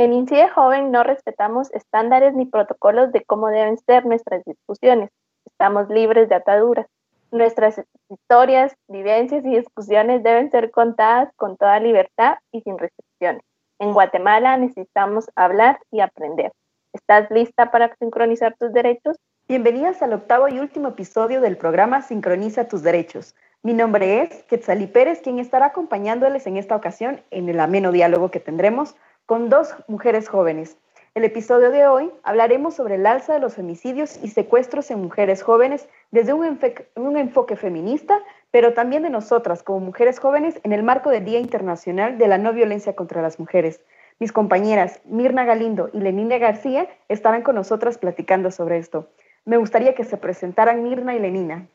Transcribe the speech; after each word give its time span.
En 0.00 0.14
INCIDE 0.14 0.48
Joven 0.48 0.90
no 0.90 1.02
respetamos 1.02 1.70
estándares 1.74 2.32
ni 2.32 2.46
protocolos 2.46 3.12
de 3.12 3.22
cómo 3.22 3.48
deben 3.48 3.76
ser 3.76 4.06
nuestras 4.06 4.42
discusiones. 4.46 5.10
Estamos 5.44 5.90
libres 5.90 6.30
de 6.30 6.36
ataduras. 6.36 6.86
Nuestras 7.30 7.82
historias, 8.08 8.74
vivencias 8.88 9.44
y 9.44 9.56
discusiones 9.56 10.22
deben 10.22 10.50
ser 10.50 10.70
contadas 10.70 11.28
con 11.36 11.58
toda 11.58 11.78
libertad 11.80 12.38
y 12.50 12.62
sin 12.62 12.78
restricciones. 12.78 13.42
En 13.78 13.92
Guatemala 13.92 14.56
necesitamos 14.56 15.26
hablar 15.36 15.78
y 15.90 16.00
aprender. 16.00 16.50
¿Estás 16.94 17.30
lista 17.30 17.70
para 17.70 17.94
sincronizar 17.96 18.56
tus 18.58 18.72
derechos? 18.72 19.18
Bienvenidas 19.48 20.00
al 20.00 20.14
octavo 20.14 20.48
y 20.48 20.60
último 20.60 20.88
episodio 20.88 21.42
del 21.42 21.58
programa 21.58 22.00
Sincroniza 22.00 22.68
tus 22.68 22.82
derechos. 22.82 23.34
Mi 23.62 23.74
nombre 23.74 24.22
es 24.22 24.44
Quetzalí 24.44 24.86
Pérez, 24.86 25.20
quien 25.20 25.38
estará 25.38 25.66
acompañándoles 25.66 26.46
en 26.46 26.56
esta 26.56 26.74
ocasión 26.74 27.20
en 27.30 27.50
el 27.50 27.60
ameno 27.60 27.92
diálogo 27.92 28.30
que 28.30 28.40
tendremos 28.40 28.96
con 29.30 29.48
dos 29.48 29.76
mujeres 29.86 30.28
jóvenes. 30.28 30.76
El 31.14 31.22
episodio 31.22 31.70
de 31.70 31.86
hoy 31.86 32.10
hablaremos 32.24 32.74
sobre 32.74 32.96
el 32.96 33.06
alza 33.06 33.32
de 33.32 33.38
los 33.38 33.54
femicidios 33.54 34.18
y 34.24 34.26
secuestros 34.26 34.90
en 34.90 35.00
mujeres 35.00 35.44
jóvenes 35.44 35.88
desde 36.10 36.32
un, 36.32 37.16
enfoque 37.16 37.54
feminista, 37.54 38.18
pero 38.50 38.74
también 38.74 39.04
de 39.04 39.10
nosotras 39.10 39.62
como 39.62 39.78
mujeres 39.78 40.18
jóvenes 40.18 40.58
en 40.64 40.72
el 40.72 40.82
marco 40.82 41.10
del 41.10 41.24
Día 41.24 41.38
Internacional 41.38 42.18
de 42.18 42.26
la 42.26 42.38
No 42.38 42.52
Violencia 42.52 42.96
contra 42.96 43.22
las 43.22 43.38
Mujeres. 43.38 43.80
Mis 44.18 44.32
compañeras 44.32 45.00
Mirna 45.04 45.44
Galindo 45.44 45.90
y 45.92 46.00
Lenina 46.00 46.38
García 46.38 46.88
estarán 47.08 47.42
con 47.42 47.54
nosotras 47.54 47.98
platicando 47.98 48.50
sobre 48.50 48.78
esto. 48.78 49.10
Me 49.44 49.58
gustaría 49.58 49.94
que 49.94 50.02
se 50.02 50.16
presentaran 50.16 50.82
Mirna 50.82 51.14
y 51.14 51.20
Lenina. 51.20 51.68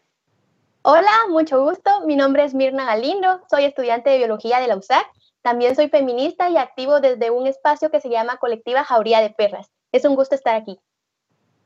Hola, 0.82 1.10
mucho 1.30 1.64
gusto. 1.64 1.90
Mi 2.06 2.18
nombre 2.18 2.44
es 2.44 2.54
Mirna 2.54 2.84
Galindo, 2.84 3.40
soy 3.50 3.64
estudiante 3.64 4.10
de 4.10 4.18
biología 4.18 4.60
de 4.60 4.68
la 4.68 4.76
USAC 4.76 5.08
también 5.46 5.76
soy 5.76 5.90
feminista 5.90 6.50
y 6.50 6.58
activo 6.58 7.02
desde 7.02 7.30
un 7.30 7.46
espacio 7.46 7.92
que 7.92 8.02
se 8.02 8.10
llama 8.10 8.38
Colectiva 8.38 8.84
Jauría 8.84 9.22
de 9.22 9.30
Perras. 9.30 9.70
Es 9.92 10.04
un 10.04 10.16
gusto 10.16 10.34
estar 10.34 10.56
aquí. 10.56 10.80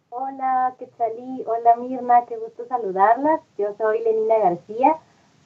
Hola, 0.09 0.75
Quetzalí. 0.77 1.45
Hola, 1.47 1.77
Mirna. 1.77 2.25
Qué 2.25 2.35
gusto 2.35 2.65
saludarlas. 2.67 3.39
Yo 3.57 3.73
soy 3.77 4.03
Lenina 4.03 4.37
García. 4.39 4.97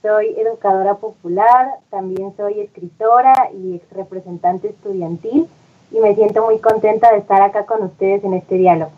Soy 0.02 0.33
educadora 0.35 0.95
popular, 0.95 1.75
también 1.91 2.35
soy 2.35 2.61
escritora 2.61 3.52
y 3.53 3.75
ex 3.75 3.88
representante 3.91 4.69
estudiantil 4.69 5.47
y 5.91 5.99
me 5.99 6.15
siento 6.15 6.43
muy 6.43 6.58
contenta 6.58 7.11
de 7.11 7.19
estar 7.19 7.43
acá 7.43 7.67
con 7.67 7.83
ustedes 7.83 8.23
en 8.23 8.33
este 8.33 8.55
diálogo. 8.55 8.93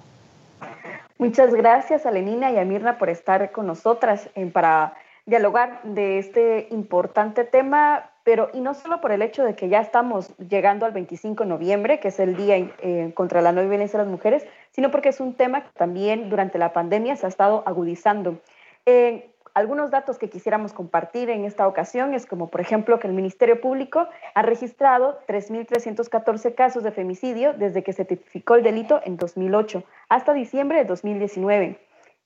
Muchas 1.18 1.54
gracias 1.54 2.06
a 2.06 2.12
Lenina 2.12 2.52
y 2.52 2.58
a 2.58 2.64
Mirna 2.64 2.98
por 2.98 3.10
estar 3.10 3.52
con 3.52 3.68
nosotras 3.68 4.30
eh, 4.36 4.46
para 4.46 4.94
dialogar 5.26 5.82
de 5.84 6.20
este 6.20 6.70
importante 6.72 7.44
tema 7.44 8.12
pero 8.26 8.50
y 8.54 8.60
no 8.60 8.74
solo 8.74 9.00
por 9.00 9.12
el 9.12 9.22
hecho 9.22 9.46
de 9.46 9.56
que 9.56 9.70
ya 9.70 9.80
estamos 9.80 10.36
llegando 10.38 10.88
al 10.88 10.92
25 10.92 11.44
de 11.44 11.50
noviembre, 11.50 12.00
que 12.00 12.08
es 12.08 12.20
el 12.20 12.36
Día 12.36 12.58
eh, 12.58 13.12
contra 13.14 13.40
la 13.42 13.52
no 13.52 13.62
violencia 13.62 14.00
de 14.00 14.06
las 14.06 14.12
mujeres, 14.12 14.46
sino 14.72 14.90
porque 14.90 15.10
es 15.10 15.20
un 15.22 15.36
tema 15.36 15.64
que 15.64 15.70
también 15.78 16.28
durante 16.28 16.58
la 16.58 16.74
pandemia 16.74 17.16
se 17.16 17.28
ha 17.28 17.30
estado 17.30 17.62
agudizando. 17.68 18.40
Eh, 18.88 19.30
algunos 19.54 19.92
datos 19.92 20.18
que 20.18 20.28
quisiéramos 20.28 20.74
compartir 20.74 21.30
en 21.30 21.46
esta 21.46 21.68
ocasión 21.68 22.16
es 22.16 22.26
como, 22.26 22.48
por 22.48 22.62
ejemplo, 22.62 23.00
que 23.00 23.08
el 23.08 23.14
Ministerio 23.14 23.62
Público 23.62 24.08
ha 24.34 24.42
registrado 24.42 25.20
3.314 25.28 26.56
casos 26.56 26.82
de 26.82 26.92
femicidio 26.92 27.54
desde 27.54 27.84
que 27.84 27.94
se 27.94 28.06
tipificó 28.06 28.56
el 28.56 28.64
delito 28.64 29.02
en 29.06 29.18
2008 29.18 29.84
hasta 30.10 30.34
diciembre 30.34 30.80
de 30.80 30.86
2019. 30.86 31.80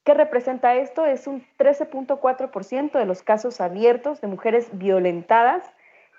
¿Qué 0.06 0.14
representa 0.14 0.76
esto? 0.76 1.06
Es 1.06 1.28
un 1.28 1.46
13.4% 1.60 2.94
de 2.94 3.06
los 3.06 3.22
casos 3.22 3.60
abiertos 3.60 4.22
de 4.22 4.28
mujeres 4.28 4.70
violentadas 4.72 5.62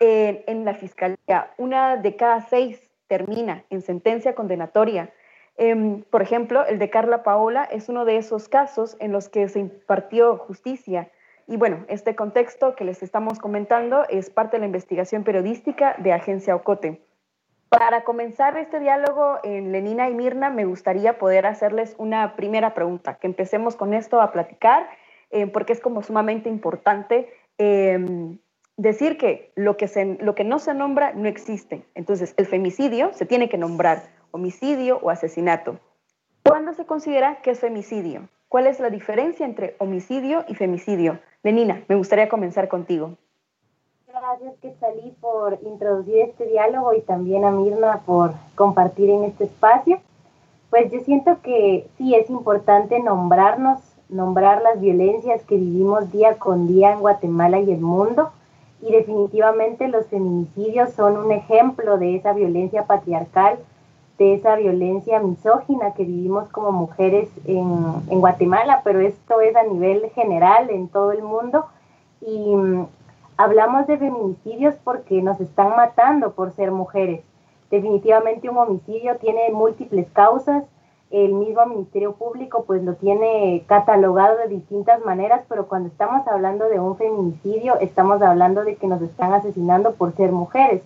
en 0.01 0.65
la 0.65 0.75
fiscalía. 0.75 1.53
Una 1.59 1.97
de 1.97 2.17
cada 2.17 2.41
seis 2.41 2.81
termina 3.07 3.65
en 3.71 3.83
sentencia 3.83 4.35
condenatoria. 4.35 5.11
Em, 5.57 6.03
por 6.05 6.23
ejemplo, 6.23 6.65
el 6.65 6.79
de 6.79 6.89
Carla 6.89 7.23
Paola 7.23 7.65
es 7.65 7.89
uno 7.89 8.05
de 8.05 8.17
esos 8.17 8.49
casos 8.49 8.97
en 8.99 9.13
los 9.13 9.29
que 9.29 9.49
se 9.49 9.59
impartió 9.59 10.39
justicia. 10.39 11.11
Y 11.47 11.57
bueno, 11.57 11.85
este 11.89 12.15
contexto 12.15 12.77
que 12.77 12.85
les 12.85 13.03
estamos 13.03 13.39
comentando 13.39 14.05
es 14.09 14.31
parte 14.31 14.57
de 14.57 14.61
la 14.61 14.67
investigación 14.67 15.25
periodística 15.25 15.97
de 15.99 16.13
Agencia 16.13 16.55
Ocote. 16.55 17.03
Para 17.69 18.05
comenzar 18.05 18.57
este 18.57 18.81
diálogo 18.81 19.39
en 19.43 19.71
Lenina 19.71 20.09
y 20.09 20.15
Mirna, 20.15 20.49
me 20.49 20.65
gustaría 20.65 21.19
poder 21.19 21.47
hacerles 21.47 21.95
una 21.99 22.37
primera 22.37 22.73
pregunta, 22.73 23.17
que 23.17 23.27
empecemos 23.27 23.77
con 23.77 23.93
esto 23.93 24.21
a 24.21 24.33
platicar, 24.33 24.89
eh, 25.31 25.47
porque 25.47 25.73
es 25.73 25.81
como 25.81 26.03
sumamente 26.03 26.49
importante 26.49 27.33
em, 27.59 28.39
decir 28.77 29.19
que 29.19 29.53
lo 29.57 29.77
que, 29.77 29.89
se, 29.89 30.17
lo 30.21 30.35
que 30.35 30.45
no 30.45 30.59
se 30.59 30.75
nombra 30.75 31.13
no 31.13 31.29
existe. 31.29 31.85
Entonces, 31.95 32.35
el 32.37 32.47
femicidio 32.47 33.13
se 33.13 33.27
tiene 33.27 33.49
que 33.49 33.59
nombrar 33.59 34.03
homicidio 34.31 34.99
o 35.03 35.11
asesinato. 35.11 35.79
¿Cuándo 36.45 36.73
se 36.73 36.87
considera 36.87 37.41
que 37.43 37.51
es 37.51 37.61
femicidio? 37.61 38.29
¿Cuál 38.49 38.67
es 38.67 38.81
la 38.81 38.91
diferencia 38.91 39.47
entre 39.47 39.77
homicidio 39.79 40.45
y 40.49 40.55
femicidio? 40.55 41.21
Lenina, 41.43 41.85
me 41.89 41.95
gustaría 41.97 42.29
comenzar 42.29 42.69
contigo. 42.69 43.17
Gracias, 44.09 44.57
Quetzalí, 44.61 45.15
por 45.21 45.59
introducir 45.63 46.17
este 46.17 46.47
diálogo 46.47 46.93
y 46.95 47.01
también 47.03 47.45
a 47.45 47.53
Mirna 47.53 48.01
por 48.05 48.33
compartir 48.57 49.09
en 49.09 49.25
este 49.25 49.45
espacio. 49.45 50.01
Pues 50.69 50.91
yo 50.91 51.01
siento 51.01 51.41
que 51.43 51.89
sí 51.97 52.15
es 52.15 52.29
importante 52.29 52.99
nombrarnos, 53.01 53.81
nombrar 54.09 54.63
las 54.63 54.81
violencias 54.81 55.43
que 55.45 55.57
vivimos 55.57 56.11
día 56.11 56.39
con 56.39 56.67
día 56.67 56.93
en 56.93 57.01
Guatemala 57.01 57.61
y 57.61 57.71
el 57.73 57.81
mundo 57.81 58.33
y 58.83 58.93
definitivamente 58.93 59.89
los 59.89 60.07
feminicidios 60.07 60.93
son 60.93 61.17
un 61.17 61.33
ejemplo 61.33 61.99
de 61.99 62.17
esa 62.17 62.33
violencia 62.33 62.85
patriarcal, 62.87 63.59
de 64.19 64.35
esa 64.35 64.57
violencia 64.57 65.19
misógina 65.21 65.95
que 65.95 66.05
vivimos 66.05 66.49
como 66.49 66.73
mujeres 66.73 67.29
en, 67.47 68.21
Guatemala, 68.21 68.83
pero 68.85 69.01
esto 69.01 69.41
es 69.41 69.57
a 69.57 69.63
nivel 69.63 70.11
general 70.11 70.71
en 70.71 70.89
todo 70.89 71.13
el 71.13 71.23
mundo 71.23 71.67
y 72.21 72.55
mm, 72.55 72.87
hablamos 73.39 73.87
de 73.87 73.97
feminicidios 73.99 74.75
porque 74.85 75.23
nos 75.23 75.41
están 75.41 75.75
matando 75.77 76.33
por 76.33 76.53
ser 76.53 76.71
mujeres. 76.71 77.23
Definitivamente 77.71 78.51
un 78.51 78.59
homicidio 78.59 79.17
tiene 79.17 79.51
múltiples 79.53 80.07
causas, 80.11 80.65
el 81.11 81.35
mismo 81.35 81.67
Ministerio 81.67 82.13
Público 82.15 82.65
pues 82.67 82.83
lo 82.85 82.95
tiene 82.95 83.65
catalogado 83.67 84.39
de 84.39 84.49
distintas 84.49 85.05
maneras, 85.05 85.43
pero 85.49 85.67
cuando 85.67 85.89
estamos 85.89 86.27
hablando 86.29 86.69
de 86.69 86.79
un 86.79 86.97
feminicidio, 86.97 87.79
estamos 87.81 88.23
hablando 88.23 88.65
de 88.65 88.77
que 88.77 88.87
nos 88.87 89.03
están 89.03 89.33
asesinando 89.33 89.95
por 89.95 90.15
ser 90.15 90.31
mujeres. 90.31 90.83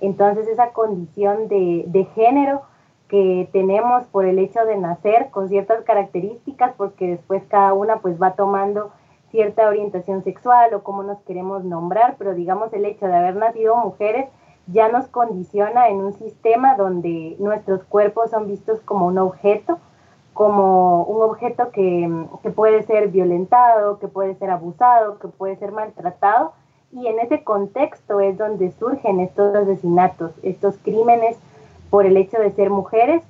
Entonces 0.00 0.48
esa 0.48 0.72
condición 0.72 1.48
de, 1.48 1.84
de 1.86 2.04
género 2.06 2.62
que 3.08 3.48
tenemos 3.52 4.04
por 4.06 4.26
el 4.26 4.38
hecho 4.38 4.64
de 4.64 4.76
nacer 4.76 5.30
con 5.30 5.48
ciertas 5.48 5.82
características, 5.84 6.74
porque 6.76 7.06
después 7.10 7.42
cada 7.48 7.72
una 7.72 8.00
pues 8.00 8.20
va 8.20 8.32
tomando 8.32 8.90
cierta 9.30 9.68
orientación 9.68 10.24
sexual 10.24 10.74
o 10.74 10.82
cómo 10.82 11.02
nos 11.02 11.20
queremos 11.20 11.64
nombrar, 11.64 12.16
pero 12.18 12.34
digamos 12.34 12.72
el 12.72 12.84
hecho 12.84 13.06
de 13.06 13.14
haber 13.16 13.36
nacido 13.36 13.76
mujeres 13.76 14.28
ya 14.72 14.88
nos 14.88 15.06
condiciona 15.08 15.88
en 15.88 15.96
un 15.96 16.12
sistema 16.12 16.76
donde 16.76 17.36
nuestros 17.38 17.84
cuerpos 17.84 18.30
son 18.30 18.46
vistos 18.46 18.80
como 18.80 19.06
un 19.06 19.18
objeto, 19.18 19.78
como 20.34 21.04
un 21.04 21.22
objeto 21.22 21.70
que, 21.70 22.08
puede 22.54 22.82
ser 22.82 23.08
violentado, 23.08 23.98
que 23.98 24.08
puede 24.08 24.34
ser 24.34 24.50
abusado, 24.50 25.18
que 25.18 25.28
puede 25.28 25.56
ser 25.56 25.72
maltratado. 25.72 26.52
Y 26.92 27.06
en 27.06 27.18
ese 27.18 27.42
contexto 27.44 28.20
es 28.20 28.38
donde 28.38 28.70
surgen 28.72 29.20
estos 29.20 29.54
asesinatos, 29.54 30.32
estos 30.42 30.76
crímenes 30.78 31.36
por 31.90 32.06
el 32.06 32.16
hecho 32.16 32.38
de 32.38 32.52
ser 32.52 32.70
mujeres. 32.70 33.22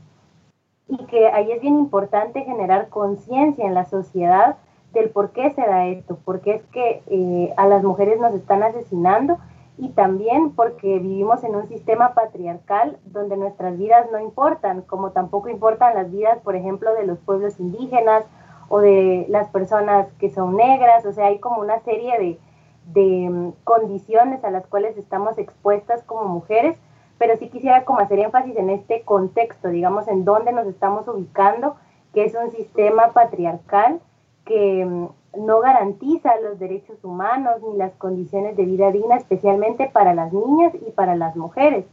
Y 0.88 1.04
que 1.06 1.28
ahí 1.28 1.52
es 1.52 1.60
bien 1.60 1.76
importante 1.76 2.42
generar 2.42 2.88
conciencia 2.88 3.64
en 3.64 3.74
la 3.74 3.84
sociedad 3.84 4.56
del 4.92 5.10
por 5.10 5.30
qué 5.30 5.50
se 5.50 5.60
da 5.60 5.86
esto, 5.86 6.18
por 6.24 6.40
qué 6.40 6.54
es 6.54 6.62
que 6.66 7.02
eh, 7.06 7.52
a 7.56 7.66
las 7.66 7.84
mujeres 7.84 8.18
nos 8.18 8.34
están 8.34 8.62
asesinando 8.62 9.38
y 9.78 9.90
también 9.90 10.50
porque 10.54 10.98
vivimos 10.98 11.44
en 11.44 11.54
un 11.54 11.68
sistema 11.68 12.12
patriarcal 12.12 12.98
donde 13.06 13.36
nuestras 13.36 13.78
vidas 13.78 14.08
no 14.10 14.18
importan, 14.18 14.82
como 14.82 15.12
tampoco 15.12 15.48
importan 15.48 15.94
las 15.94 16.10
vidas, 16.10 16.38
por 16.40 16.56
ejemplo, 16.56 16.92
de 16.94 17.06
los 17.06 17.18
pueblos 17.20 17.60
indígenas 17.60 18.24
o 18.68 18.80
de 18.80 19.26
las 19.28 19.48
personas 19.48 20.08
que 20.18 20.30
son 20.30 20.56
negras, 20.56 21.06
o 21.06 21.12
sea, 21.12 21.26
hay 21.26 21.38
como 21.38 21.60
una 21.60 21.78
serie 21.80 22.38
de, 22.86 23.30
mm, 23.30 23.52
condiciones 23.62 24.44
a 24.44 24.50
las 24.50 24.66
cuales 24.66 24.96
estamos 24.96 25.38
expuestas 25.38 26.02
como 26.02 26.24
mujeres, 26.24 26.76
pero 27.18 27.36
sí 27.36 27.48
quisiera 27.48 27.84
como 27.84 28.00
hacer 28.00 28.18
énfasis 28.18 28.56
en 28.56 28.70
este 28.70 29.02
contexto, 29.02 29.68
digamos, 29.68 30.08
en 30.08 30.24
dónde 30.24 30.52
nos 30.52 30.66
estamos 30.66 31.06
ubicando, 31.06 31.76
que 32.12 32.24
es 32.24 32.34
un 32.34 32.50
sistema 32.50 33.12
patriarcal 33.12 34.00
que 34.44 34.84
mm, 34.84 35.08
no 35.36 35.60
garantiza 35.60 36.40
los 36.40 36.58
derechos 36.58 37.02
humanos 37.04 37.62
ni 37.62 37.76
las 37.76 37.92
condiciones 37.94 38.56
de 38.56 38.64
vida 38.64 38.90
digna, 38.90 39.16
especialmente 39.16 39.88
para 39.92 40.14
las 40.14 40.32
niñas 40.32 40.72
y 40.74 40.90
para 40.90 41.16
las 41.16 41.36
mujeres. 41.36 41.84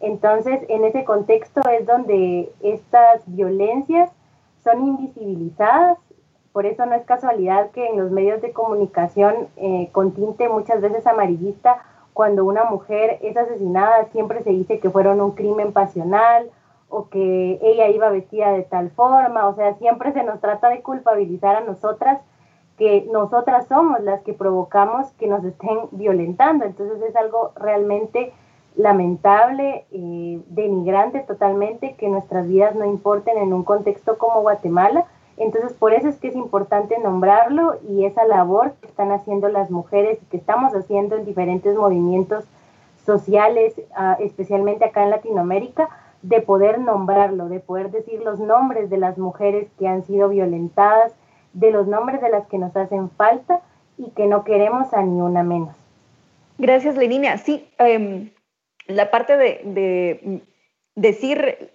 Entonces, 0.00 0.60
en 0.68 0.84
ese 0.84 1.04
contexto 1.04 1.60
es 1.70 1.86
donde 1.86 2.52
estas 2.60 3.22
violencias 3.26 4.10
son 4.62 4.86
invisibilizadas, 4.86 5.98
por 6.52 6.66
eso 6.66 6.86
no 6.86 6.94
es 6.94 7.04
casualidad 7.04 7.70
que 7.70 7.86
en 7.86 7.98
los 7.98 8.10
medios 8.10 8.40
de 8.40 8.52
comunicación 8.52 9.48
eh, 9.56 9.90
con 9.92 10.12
tinte 10.12 10.48
muchas 10.48 10.80
veces 10.80 11.06
amarillista, 11.06 11.82
cuando 12.12 12.44
una 12.44 12.64
mujer 12.64 13.18
es 13.22 13.36
asesinada 13.36 14.06
siempre 14.06 14.42
se 14.42 14.50
dice 14.50 14.80
que 14.80 14.90
fueron 14.90 15.20
un 15.20 15.32
crimen 15.32 15.72
pasional 15.72 16.50
o 16.88 17.08
que 17.08 17.58
ella 17.62 17.88
iba 17.88 18.08
vestida 18.08 18.50
de 18.52 18.62
tal 18.62 18.90
forma, 18.90 19.46
o 19.46 19.54
sea, 19.54 19.74
siempre 19.74 20.12
se 20.12 20.24
nos 20.24 20.40
trata 20.40 20.68
de 20.70 20.82
culpabilizar 20.82 21.54
a 21.56 21.60
nosotras 21.60 22.20
que 22.78 23.06
nosotras 23.12 23.66
somos 23.66 24.00
las 24.00 24.22
que 24.22 24.32
provocamos 24.32 25.10
que 25.18 25.26
nos 25.26 25.44
estén 25.44 25.78
violentando. 25.90 26.64
Entonces 26.64 27.02
es 27.02 27.16
algo 27.16 27.52
realmente 27.56 28.32
lamentable, 28.76 29.84
eh, 29.90 30.40
denigrante 30.46 31.20
totalmente, 31.20 31.94
que 31.96 32.08
nuestras 32.08 32.46
vidas 32.46 32.76
no 32.76 32.84
importen 32.84 33.36
en 33.36 33.52
un 33.52 33.64
contexto 33.64 34.16
como 34.16 34.42
Guatemala. 34.42 35.06
Entonces 35.36 35.72
por 35.72 35.92
eso 35.92 36.08
es 36.08 36.18
que 36.18 36.28
es 36.28 36.36
importante 36.36 36.98
nombrarlo 36.98 37.74
y 37.88 38.04
esa 38.04 38.24
labor 38.24 38.72
que 38.80 38.86
están 38.86 39.10
haciendo 39.10 39.48
las 39.48 39.70
mujeres 39.70 40.18
y 40.22 40.26
que 40.26 40.36
estamos 40.36 40.72
haciendo 40.74 41.16
en 41.16 41.24
diferentes 41.24 41.76
movimientos 41.76 42.44
sociales, 43.04 43.74
ah, 43.96 44.16
especialmente 44.20 44.84
acá 44.84 45.02
en 45.02 45.10
Latinoamérica, 45.10 45.88
de 46.22 46.40
poder 46.40 46.80
nombrarlo, 46.80 47.48
de 47.48 47.60
poder 47.60 47.90
decir 47.90 48.20
los 48.22 48.38
nombres 48.38 48.90
de 48.90 48.98
las 48.98 49.18
mujeres 49.18 49.68
que 49.78 49.88
han 49.88 50.04
sido 50.04 50.28
violentadas, 50.28 51.12
de 51.52 51.70
los 51.70 51.86
nombres 51.86 52.20
de 52.20 52.30
las 52.30 52.46
que 52.46 52.58
nos 52.58 52.76
hacen 52.76 53.10
falta 53.10 53.60
y 53.96 54.10
que 54.10 54.26
no 54.26 54.44
queremos 54.44 54.92
a 54.94 55.02
ni 55.02 55.20
una 55.20 55.42
menos. 55.42 55.74
Gracias, 56.58 56.96
Lenina. 56.96 57.38
Sí, 57.38 57.68
em, 57.78 58.30
la 58.86 59.10
parte 59.10 59.36
de, 59.36 60.42
decir 60.94 61.72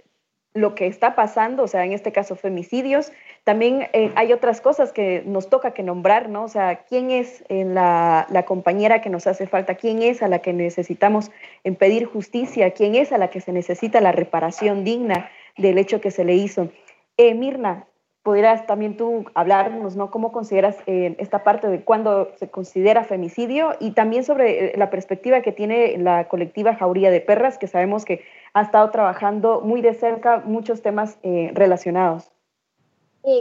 lo 0.54 0.76
que 0.76 0.86
está 0.86 1.16
pasando, 1.16 1.64
o 1.64 1.68
sea, 1.68 1.86
en 1.86 1.94
este 1.94 2.12
caso 2.12 2.36
femicidios, 2.36 3.12
también 3.44 3.88
eh, 3.94 4.12
hay 4.16 4.34
otras 4.34 4.62
cosas 4.62 4.92
que 4.92 5.24
nos 5.26 5.50
toca 5.50 5.72
que 5.72 5.82
nombrar, 5.82 6.30
¿no? 6.30 6.44
O 6.44 6.48
sea, 6.48 6.84
¿quién 6.84 7.10
es 7.10 7.44
eh, 7.50 7.66
la, 7.66 8.28
la, 8.30 8.44
compañera 8.44 9.02
que 9.02 9.10
nos 9.10 9.26
hace 9.26 9.48
falta? 9.48 9.76
¿Quién 9.76 10.04
es 10.04 10.22
a 10.22 10.28
la 10.28 10.40
que 10.40 10.54
necesitamos 10.54 11.32
pedir 11.80 12.06
justicia? 12.06 12.72
¿Quién 12.72 12.96
es 12.96 13.12
a 13.12 13.18
la 13.18 13.30
que 13.30 13.42
se 13.42 13.52
necesita 13.52 14.00
la 14.02 14.12
reparación 14.12 14.84
digna 14.84 15.30
del 15.58 15.78
hecho 15.78 16.02
que 16.02 16.12
se 16.12 16.24
le 16.24 16.36
hizo? 16.36 16.70
Eh, 17.18 17.34
Mirna, 17.36 17.88
pudieras 18.24 18.66
también 18.66 18.96
tú 18.96 19.26
hablarnos, 19.36 19.98
¿no? 19.98 20.10
¿Cómo 20.10 20.32
consideras 20.32 20.78
eh, 20.88 21.16
esta 21.20 21.44
parte 21.44 21.68
de 21.68 21.84
cuándo 21.84 22.32
se 22.38 22.50
considera 22.50 23.04
femicidio 23.04 23.76
y 23.82 23.92
también 23.92 24.24
sobre 24.24 24.68
eh, 24.68 24.78
la 24.78 24.90
perspectiva 24.90 25.42
que 25.42 25.52
tiene 25.52 25.98
la 25.98 26.30
colectiva 26.30 26.76
Jauría 26.76 27.12
de 27.12 27.20
Perras, 27.20 27.58
que 27.58 27.68
sabemos 27.68 28.06
que 28.06 28.24
ha 28.54 28.62
estado 28.62 28.90
trabajando 28.92 29.60
muy 29.60 29.82
de 29.82 29.94
cerca 29.94 30.42
muchos 30.46 30.82
temas 30.82 31.20
eh, 31.24 31.52
relacionados? 31.54 32.30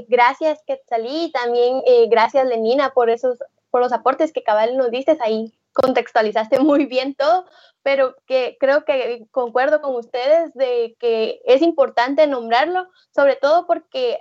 gracias, 0.09 0.63
Quetzalí, 0.65 1.25
y 1.25 1.33
también 1.33 1.83
gracias, 2.09 2.47
Lenina, 2.47 2.91
por 2.91 3.11
esos 3.11 3.39
por 3.73 3.81
los 3.81 3.93
aportes 3.93 4.33
que 4.33 4.45
cabal 4.45 4.77
nos 4.77 4.93
diste 4.93 5.17
ahí 5.21 5.53
contextualizaste 5.73 6.61
muy 6.61 6.87
bien 6.87 7.15
todo, 7.15 7.47
pero 7.83 8.15
que 8.27 8.57
creo 8.61 8.85
que 8.85 9.27
concuerdo 9.31 9.81
con 9.81 9.97
ustedes 9.97 10.53
de 10.55 10.97
que 10.99 11.41
es 11.45 11.63
importante 11.63 12.27
nombrarlo, 12.27 12.89
sobre 13.15 13.37
todo 13.37 13.67
porque 13.67 14.21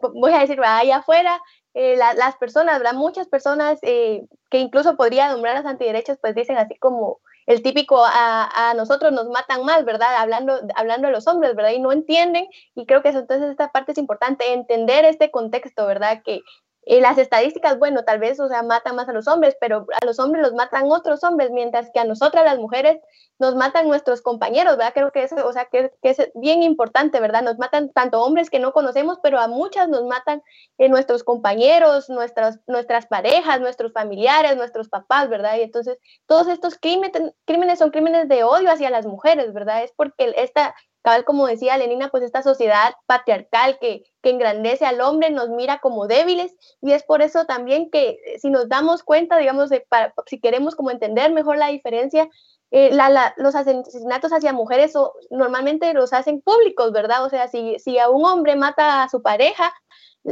voy 0.00 0.32
a 0.32 0.40
decir, 0.40 0.60
allá 0.62 0.96
afuera, 0.98 1.40
eh, 1.74 1.96
las 1.96 2.36
personas, 2.36 2.78
¿verdad? 2.78 2.94
Muchas 2.94 3.26
personas 3.26 3.78
eh, 3.82 4.22
que 4.50 4.58
incluso 4.58 4.96
podría 4.96 5.28
nombrar 5.28 5.56
las 5.56 5.66
antiderechas, 5.66 6.18
pues 6.20 6.34
dicen 6.34 6.56
así 6.56 6.76
como 6.78 7.20
el 7.46 7.62
típico 7.62 8.04
a, 8.04 8.70
a, 8.70 8.74
nosotros 8.74 9.12
nos 9.12 9.28
matan 9.28 9.64
más, 9.64 9.84
¿verdad? 9.84 10.16
Hablando, 10.16 10.60
hablando 10.76 11.08
de 11.08 11.12
los 11.12 11.26
hombres, 11.26 11.54
¿verdad? 11.54 11.72
Y 11.72 11.80
no 11.80 11.92
entienden, 11.92 12.46
y 12.74 12.86
creo 12.86 13.02
que 13.02 13.10
eso, 13.10 13.18
entonces 13.18 13.50
esta 13.50 13.70
parte 13.70 13.92
es 13.92 13.98
importante, 13.98 14.52
entender 14.52 15.04
este 15.04 15.30
contexto, 15.30 15.86
¿verdad? 15.86 16.22
Que, 16.24 16.40
las 16.86 17.18
estadísticas, 17.18 17.78
bueno, 17.78 18.04
tal 18.04 18.18
vez, 18.18 18.38
o 18.40 18.48
sea, 18.48 18.62
matan 18.62 18.96
más 18.96 19.08
a 19.08 19.12
los 19.12 19.26
hombres, 19.26 19.56
pero 19.60 19.86
a 20.00 20.04
los 20.04 20.18
hombres 20.18 20.42
los 20.42 20.52
matan 20.52 20.90
otros 20.90 21.24
hombres, 21.24 21.50
mientras 21.50 21.90
que 21.92 22.00
a 22.00 22.04
nosotras 22.04 22.44
las 22.44 22.58
mujeres 22.58 22.98
nos 23.38 23.56
matan 23.56 23.88
nuestros 23.88 24.22
compañeros, 24.22 24.76
¿verdad? 24.76 24.92
Creo 24.94 25.10
que 25.10 25.24
eso, 25.24 25.36
o 25.46 25.52
sea, 25.52 25.66
que, 25.66 25.90
es 26.02 26.30
bien 26.34 26.62
importante, 26.62 27.20
¿verdad? 27.20 27.42
Nos 27.42 27.58
matan 27.58 27.90
tanto 27.92 28.22
hombres 28.22 28.50
que 28.50 28.60
no 28.60 28.72
conocemos, 28.72 29.18
pero 29.22 29.40
a 29.40 29.48
muchas 29.48 29.88
nos 29.88 30.04
matan 30.04 30.42
eh, 30.78 30.88
nuestros 30.88 31.24
compañeros, 31.24 32.08
nuestras, 32.10 32.60
nuestras 32.66 33.06
parejas, 33.06 33.60
nuestros 33.60 33.92
familiares, 33.92 34.56
nuestros 34.56 34.88
papás, 34.88 35.28
¿verdad? 35.28 35.56
Y 35.58 35.62
entonces, 35.62 35.98
todos 36.26 36.46
estos 36.48 36.78
crímenes, 36.78 37.34
crímenes 37.44 37.78
son 37.78 37.90
crímenes 37.90 38.28
de 38.28 38.44
odio 38.44 38.70
hacia 38.70 38.90
las 38.90 39.06
mujeres, 39.06 39.52
¿verdad? 39.52 39.82
Es 39.82 39.92
porque 39.96 40.32
esta, 40.36 40.74
cabal 41.04 41.24
como 41.24 41.46
decía 41.46 41.76
Lenina, 41.76 42.08
pues 42.08 42.22
esta 42.22 42.42
sociedad 42.42 42.94
patriarcal 43.06 43.78
que, 43.78 44.02
engrandece 44.22 44.86
al 44.86 45.02
hombre 45.02 45.28
nos 45.28 45.50
mira 45.50 45.80
como 45.80 46.06
débiles 46.06 46.56
y 46.80 46.92
es 46.92 47.02
por 47.02 47.20
eso 47.20 47.44
también 47.44 47.90
que 47.90 48.18
eh, 48.24 48.38
si 48.38 48.48
nos 48.48 48.70
damos 48.70 49.02
cuenta, 49.02 49.36
digamos, 49.36 49.68
de, 49.68 49.86
si 50.24 50.40
queremos 50.40 50.74
como 50.74 50.90
entender 50.90 51.30
mejor 51.30 51.58
la 51.58 51.68
diferencia, 51.68 52.30
eh, 52.70 52.96
los 53.36 53.54
asesinatos 53.54 54.32
hacia 54.32 54.54
mujeres 54.54 54.94
normalmente 55.28 55.92
los 55.92 56.14
hacen 56.14 56.40
públicos, 56.40 56.90
¿verdad? 56.92 57.22
O 57.26 57.28
sea, 57.28 57.48
si, 57.48 57.78
si 57.78 57.98
a 57.98 58.08
un 58.08 58.24
hombre 58.24 58.56
mata 58.56 59.02
a 59.02 59.10
su 59.10 59.20
pareja, 59.20 59.74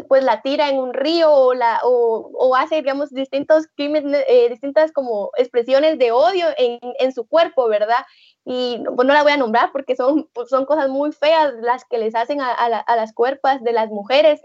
pues 0.09 0.25
la 0.25 0.41
tira 0.41 0.71
en 0.71 0.79
un 0.79 0.95
río 0.95 1.31
o, 1.31 1.55
la, 1.55 1.81
o, 1.85 2.57
hace, 2.57 2.77
digamos, 2.77 3.11
distintos 3.11 3.67
crímenes, 3.77 4.25
eh, 4.27 4.49
distintas 4.49 4.91
como 4.91 5.31
expresiones 5.37 5.99
de 5.99 6.13
odio 6.13 6.47
en, 6.57 7.13
su 7.13 7.27
cuerpo, 7.27 7.69
¿verdad? 7.69 8.05
Y 8.45 8.83
pues 8.97 9.07
no 9.07 9.15
la 9.15 9.23
voy 9.23 9.33
a 9.33 9.37
nombrar 9.37 9.71
porque 9.73 9.95
son, 9.95 10.29
pues, 10.33 10.49
son 10.49 10.67
cosas 10.67 10.89
muy 10.89 11.13
feas 11.13 11.55
las 11.61 11.85
que 11.85 11.99
les 11.99 12.15
hacen 12.15 12.41
a, 12.41 12.53
a, 12.53 12.97
las 12.97 13.13
cuerpas 13.13 13.63
de 13.63 13.73
las 13.73 13.91
mujeres. 13.91 14.41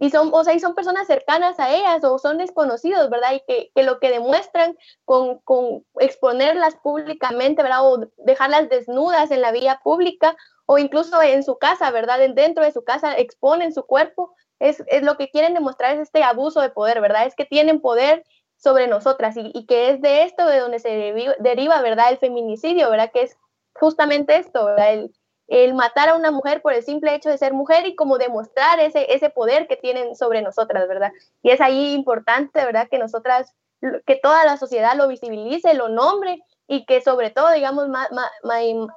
Y 0.00 0.10
son, 0.10 0.30
o 0.32 0.44
sea, 0.44 0.54
y 0.54 0.60
son 0.60 0.74
personas 0.74 1.06
cercanas 1.06 1.58
a 1.58 1.74
ellas 1.74 2.04
o 2.04 2.18
son 2.18 2.38
desconocidos, 2.38 3.10
¿verdad? 3.10 3.32
Y 3.32 3.42
que, 3.48 3.70
que 3.74 3.82
lo 3.82 3.98
que 3.98 4.10
demuestran 4.10 4.76
con, 5.04 5.38
con 5.40 5.84
exponerlas 5.98 6.76
públicamente, 6.76 7.62
¿verdad? 7.62 7.84
O 7.84 8.08
dejarlas 8.18 8.68
desnudas 8.68 9.30
en 9.30 9.40
la 9.40 9.50
vía 9.50 9.80
pública 9.82 10.36
o 10.66 10.78
incluso 10.78 11.20
en 11.22 11.42
su 11.42 11.58
casa, 11.58 11.90
¿verdad? 11.90 12.20
Dentro 12.34 12.62
de 12.62 12.72
su 12.72 12.84
casa 12.84 13.16
exponen 13.16 13.72
su 13.72 13.86
cuerpo, 13.86 14.34
es, 14.60 14.82
lo 15.02 15.16
que 15.16 15.30
quieren 15.30 15.54
demostrar 15.54 15.94
es 15.94 16.00
este 16.00 16.22
abuso 16.22 16.60
de 16.60 16.70
poder, 16.70 17.00
¿verdad? 17.00 17.26
Es 17.26 17.34
que 17.34 17.44
tienen 17.44 17.80
poder 17.80 18.24
sobre 18.58 18.88
nosotras 18.88 19.36
y, 19.36 19.66
que 19.66 19.90
es 19.90 20.02
de 20.02 20.24
esto 20.24 20.44
de 20.46 20.58
donde 20.58 20.80
se 20.80 20.90
deriva, 21.38 21.80
¿verdad? 21.80 22.10
El 22.10 22.18
feminicidio, 22.18 22.90
¿verdad? 22.90 23.10
Que 23.12 23.22
es 23.22 23.36
justamente 23.74 24.36
esto. 24.36 24.76
El, 24.76 25.14
el, 25.46 25.74
matar 25.74 26.10
a 26.10 26.16
una 26.16 26.30
mujer 26.30 26.60
por 26.60 26.74
el 26.74 26.82
simple 26.82 27.14
hecho 27.14 27.30
de 27.30 27.38
ser 27.38 27.54
mujer 27.54 27.86
y 27.86 27.94
como 27.94 28.18
demostrar 28.18 28.80
ese, 28.80 29.14
ese 29.14 29.30
poder 29.30 29.68
que 29.68 29.76
tienen 29.76 30.16
sobre 30.16 30.42
nosotras, 30.42 30.88
¿verdad? 30.88 31.12
Y 31.42 31.50
es 31.50 31.60
ahí 31.60 31.94
importante, 31.94 32.64
¿verdad? 32.64 32.88
Que 32.90 32.98
nosotras, 32.98 33.54
que 33.80 34.16
toda 34.16 34.44
la 34.44 34.56
sociedad 34.56 34.96
lo 34.96 35.06
visibilice, 35.06 35.74
lo 35.74 35.88
nombre 35.88 36.42
y 36.70 36.84
que 36.84 37.00
sobre 37.00 37.30
todo, 37.30 37.50
digamos, 37.52 37.88
más, 37.88 38.10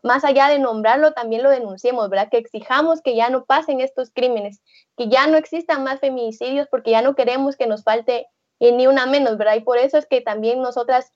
más, 0.04 0.24
allá 0.26 0.50
de 0.50 0.60
nombrarlo, 0.60 1.14
también 1.14 1.42
lo 1.42 1.50
denunciemos, 1.50 2.10
¿verdad? 2.10 2.28
Que 2.30 2.38
exijamos 2.38 3.02
que 3.02 3.16
ya 3.16 3.30
no 3.30 3.46
pasen 3.46 3.80
estos 3.80 4.12
crímenes, 4.12 4.60
que 4.98 5.08
ya 5.08 5.26
no 5.28 5.38
existan 5.38 5.84
más 5.84 6.02
feminicidios 6.02 6.68
porque 6.70 6.92
ya 6.92 7.02
no 7.02 7.16
queremos 7.16 7.56
que 7.56 7.68
nos 7.68 7.84
falte 7.84 8.28
eh, 8.62 8.72
ni 8.72 8.86
una 8.86 9.08
menos, 9.08 9.38
¿verdad? 9.38 9.56
Y 9.56 9.62
por 9.62 9.80
eso 9.80 9.98
es 9.98 10.06
que 10.06 10.22
también 10.22 10.62
nosotras, 10.62 11.12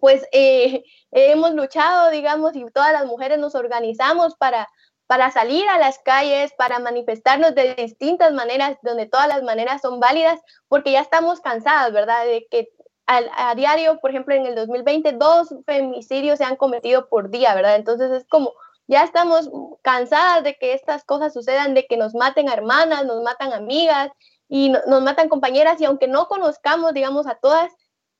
pues, 0.00 0.26
eh, 0.32 0.82
hemos 1.12 1.54
luchado, 1.54 2.10
digamos, 2.10 2.56
y 2.56 2.66
todas 2.72 2.92
las 2.92 3.06
mujeres 3.06 3.38
nos 3.38 3.54
organizamos 3.54 4.34
para, 4.34 4.68
para 5.06 5.30
salir 5.30 5.66
a 5.68 5.78
las 5.78 6.00
calles, 6.00 6.52
para 6.58 6.80
manifestarnos 6.80 7.54
de 7.54 7.76
distintas 7.76 8.32
maneras, 8.32 8.76
donde 8.82 9.06
todas 9.06 9.28
las 9.28 9.44
maneras 9.44 9.80
son 9.80 10.00
válidas, 10.00 10.40
porque 10.68 10.90
ya 10.90 11.00
estamos 11.00 11.40
cansadas, 11.40 11.92
¿verdad? 11.92 12.24
De 12.24 12.48
que 12.50 12.68
a, 13.06 13.54
diario, 13.54 14.00
por 14.00 14.10
ejemplo, 14.10 14.34
en 14.34 14.46
el 14.46 14.54
2020, 14.56 15.12
dos 15.12 15.54
femicidios 15.66 16.38
se 16.38 16.44
han 16.44 16.56
cometido 16.56 17.08
por 17.08 17.30
día, 17.30 17.54
¿verdad? 17.54 17.76
Entonces 17.76 18.10
es 18.10 18.26
como, 18.26 18.54
ya 18.88 19.04
estamos 19.04 19.50
cansadas 19.82 20.42
de 20.42 20.56
que 20.56 20.72
estas 20.72 21.04
cosas 21.04 21.32
sucedan, 21.32 21.74
de 21.74 21.86
que 21.86 21.96
nos 21.96 22.14
maten 22.14 22.48
hermanas, 22.48 23.04
nos 23.04 23.22
matan 23.22 23.52
amigas 23.52 24.10
y 24.54 24.68
nos 24.68 25.02
matan 25.02 25.30
compañeras 25.30 25.80
y 25.80 25.86
aunque 25.86 26.08
no 26.08 26.28
conozcamos, 26.28 26.92
digamos, 26.92 27.26
a 27.26 27.36
todas, 27.36 27.72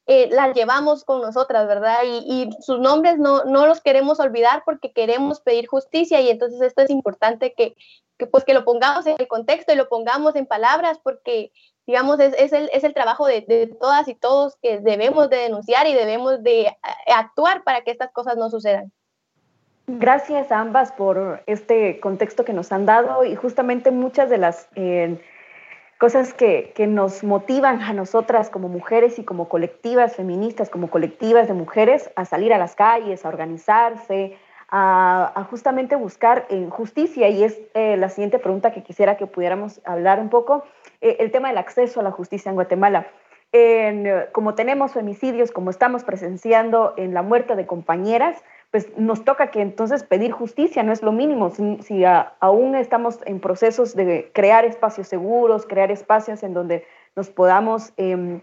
eh, 0.07 0.31
las 0.31 0.55
llevamos 0.55 1.05
con 1.05 1.21
nosotras, 1.21 1.69
¿verdad? 1.69 1.99
Y, 2.05 2.49
sus 2.61 2.81
nombres 2.81 3.19
no, 3.19 3.45
no, 3.45 3.67
los 3.67 3.83
queremos 3.83 4.19
olvidar 4.19 4.62
porque 4.65 4.95
queremos 4.95 5.43
pedir 5.43 5.67
justicia 5.67 6.23
y 6.23 6.31
entonces 6.31 6.62
esto 6.62 6.81
es 6.81 6.89
importante 6.89 7.53
que, 7.53 7.77
que, 8.17 8.27
pues, 8.27 8.45
que 8.45 8.55
lo 8.55 8.65
pongamos 8.65 9.07
en 9.07 9.17
el 9.19 9.29
contexto 9.29 9.75
y 9.75 9.77
lo 9.77 9.91
pongamos 9.91 10.35
en 10.35 10.47
palabras 10.47 10.99
porque 11.03 11.53
digamos, 11.87 12.19
es, 12.19 12.33
es, 12.39 12.55
el, 12.55 12.71
es 12.73 12.83
el, 12.83 12.95
trabajo 12.95 13.27
de, 13.27 13.45
de, 13.47 13.67
todas 13.67 14.09
y 14.09 14.15
todos 14.15 14.57
que 14.62 14.81
debemos 14.81 15.29
de 15.29 15.37
denunciar 15.37 15.87
y 15.87 15.93
debemos 15.93 16.43
de 16.43 16.62
eh, 16.62 16.75
actuar 17.15 17.62
para 17.62 17.83
que 17.83 17.91
estas 17.91 18.11
cosas 18.11 18.39
no 18.39 18.49
sucedan. 18.49 18.91
Gracias 19.87 20.51
a 20.51 20.61
ambas 20.61 20.93
por 20.93 21.43
este 21.47 22.01
contexto 22.01 22.47
que 22.47 22.55
nos 22.55 22.73
han 22.73 22.87
dado 22.87 23.23
y 23.25 23.35
justamente 23.35 23.91
muchas 23.91 24.31
de 24.31 24.39
las 24.39 24.69
eh, 24.77 25.21
cosas 26.02 26.35
que, 26.35 26.73
que, 26.75 26.88
nos 26.88 27.23
motivan 27.23 27.80
a 27.80 27.92
nosotras 27.92 28.50
como 28.50 28.68
mujeres 28.68 29.21
y 29.21 29.23
como 29.23 29.49
colectivas 29.49 30.16
feministas, 30.16 30.68
como 30.68 30.90
colectivas 30.90 31.47
de 31.47 31.54
mujeres, 31.54 32.11
a 32.16 32.25
salir 32.25 32.52
a 32.52 32.59
las 32.59 32.75
calles, 32.75 33.25
a 33.25 33.28
organizarse, 33.28 34.37
a, 34.68 35.32
a 35.32 35.44
justamente 35.44 35.94
buscar 35.94 36.49
justicia. 36.71 37.28
Y 37.28 37.44
es 37.44 37.56
eh, 37.75 37.97
la 37.97 38.09
siguiente 38.09 38.40
pregunta 38.40 38.73
que 38.73 38.82
quisiera 38.82 39.16
que 39.16 39.28
pudiéramos 39.28 39.80
hablar 39.85 40.18
un 40.18 40.28
poco. 40.28 40.64
Eh, 41.00 41.18
el 41.21 41.30
tema 41.30 41.50
del 41.50 41.59
acceso 41.59 42.00
a 42.00 42.02
la 42.02 42.11
justicia 42.11 42.49
en 42.49 42.56
Guatemala. 42.56 43.06
En, 43.52 44.09
como 44.32 44.56
tenemos 44.56 44.94
femicidios, 44.94 45.52
como 45.52 45.71
estamos 45.71 46.02
presenciando 46.02 46.94
en 46.97 47.14
la 47.14 47.23
muerte 47.23 47.54
de 47.54 47.64
compañeras, 47.64 48.42
pues 48.73 48.88
nos 48.97 49.23
toca 49.23 49.50
que 49.50 49.61
entonces 49.61 50.02
pedir 50.02 50.33
justicia 50.33 50.83
no 50.83 50.93
es 50.93 51.02
lo 51.02 51.12
mínimo. 51.12 51.50
Si, 51.50 52.05
aún 52.41 52.75
estamos 52.75 53.19
en 53.26 53.38
procesos 53.38 53.95
de 53.95 54.31
crear 54.33 54.64
espacios 54.64 55.09
seguros, 55.09 55.67
crear 55.67 55.91
espacios 55.91 56.43
en 56.43 56.55
donde 56.55 56.85
nos 57.14 57.29
podamos 57.29 57.93
em, 57.99 58.41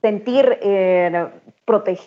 sentir, 0.00 0.58
eh, 0.62 1.28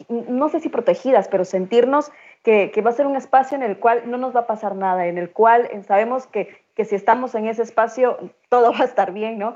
no 0.10 0.50
sé 0.50 0.60
si 0.60 0.70
protegidas, 0.70 1.28
pero 1.28 1.46
sentirnos 1.46 2.12
que, 2.42 2.72
va 2.84 2.90
a 2.90 2.94
ser 2.94 3.06
un 3.06 3.16
espacio 3.16 3.56
en 3.56 3.62
el 3.62 3.78
cual 3.78 4.10
no 4.10 4.18
nos 4.18 4.36
va 4.36 4.42
a 4.42 4.48
pasar 4.48 4.76
nada, 4.76 5.06
en 5.06 5.20
el 5.20 5.30
cual 5.30 5.70
sabemos 5.88 6.26
que, 6.26 6.58
que 6.74 6.84
si 6.84 6.96
estamos 6.96 7.36
en 7.36 7.48
ese 7.48 7.62
espacio 7.62 8.18
todo 8.50 8.72
va 8.74 8.80
a 8.80 8.86
estar 8.86 9.12
bien, 9.12 9.38
¿no? 9.38 9.56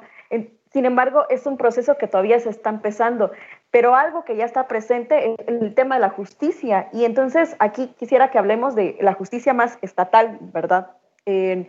Sin 0.76 0.86
embargo, 0.86 1.24
es 1.30 1.46
un 1.46 1.56
proceso 1.56 1.98
que 1.98 2.06
todavía 2.06 2.38
se 2.42 2.50
está 2.50 2.70
empezando, 2.70 3.32
pero 3.72 3.96
algo 3.96 4.26
que 4.26 4.36
ya 4.36 4.44
está 4.44 4.68
presente 4.68 5.32
es 5.32 5.48
el 5.48 5.74
tema 5.74 5.96
de 5.96 6.02
la 6.02 6.10
justicia. 6.10 6.90
Y 6.92 7.06
entonces 7.06 7.56
aquí 7.60 7.96
quisiera 7.98 8.30
que 8.30 8.40
hablemos 8.40 8.76
de 8.76 8.98
la 9.00 9.14
justicia 9.14 9.54
más 9.54 9.80
estatal, 9.82 10.38
¿verdad? 10.42 10.92
¿Qué 11.24 11.66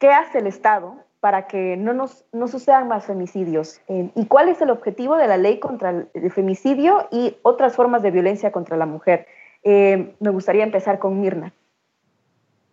hace 0.00 0.38
el 0.38 0.46
Estado 0.46 0.96
para 1.20 1.46
que 1.46 1.76
no, 1.76 1.92
nos, 1.92 2.24
no 2.32 2.48
sucedan 2.48 2.88
más 2.88 3.04
femicidios? 3.04 3.82
¿Y 3.86 4.24
cuál 4.24 4.48
es 4.48 4.62
el 4.62 4.70
objetivo 4.70 5.16
de 5.16 5.28
la 5.28 5.36
ley 5.36 5.60
contra 5.60 5.90
el 5.90 6.32
femicidio 6.32 7.08
y 7.10 7.36
otras 7.42 7.76
formas 7.76 8.02
de 8.02 8.12
violencia 8.12 8.50
contra 8.50 8.78
la 8.78 8.86
mujer? 8.86 9.26
Eh, 9.62 10.16
me 10.20 10.30
gustaría 10.30 10.64
empezar 10.64 10.98
con 10.98 11.20
Mirna. 11.20 11.52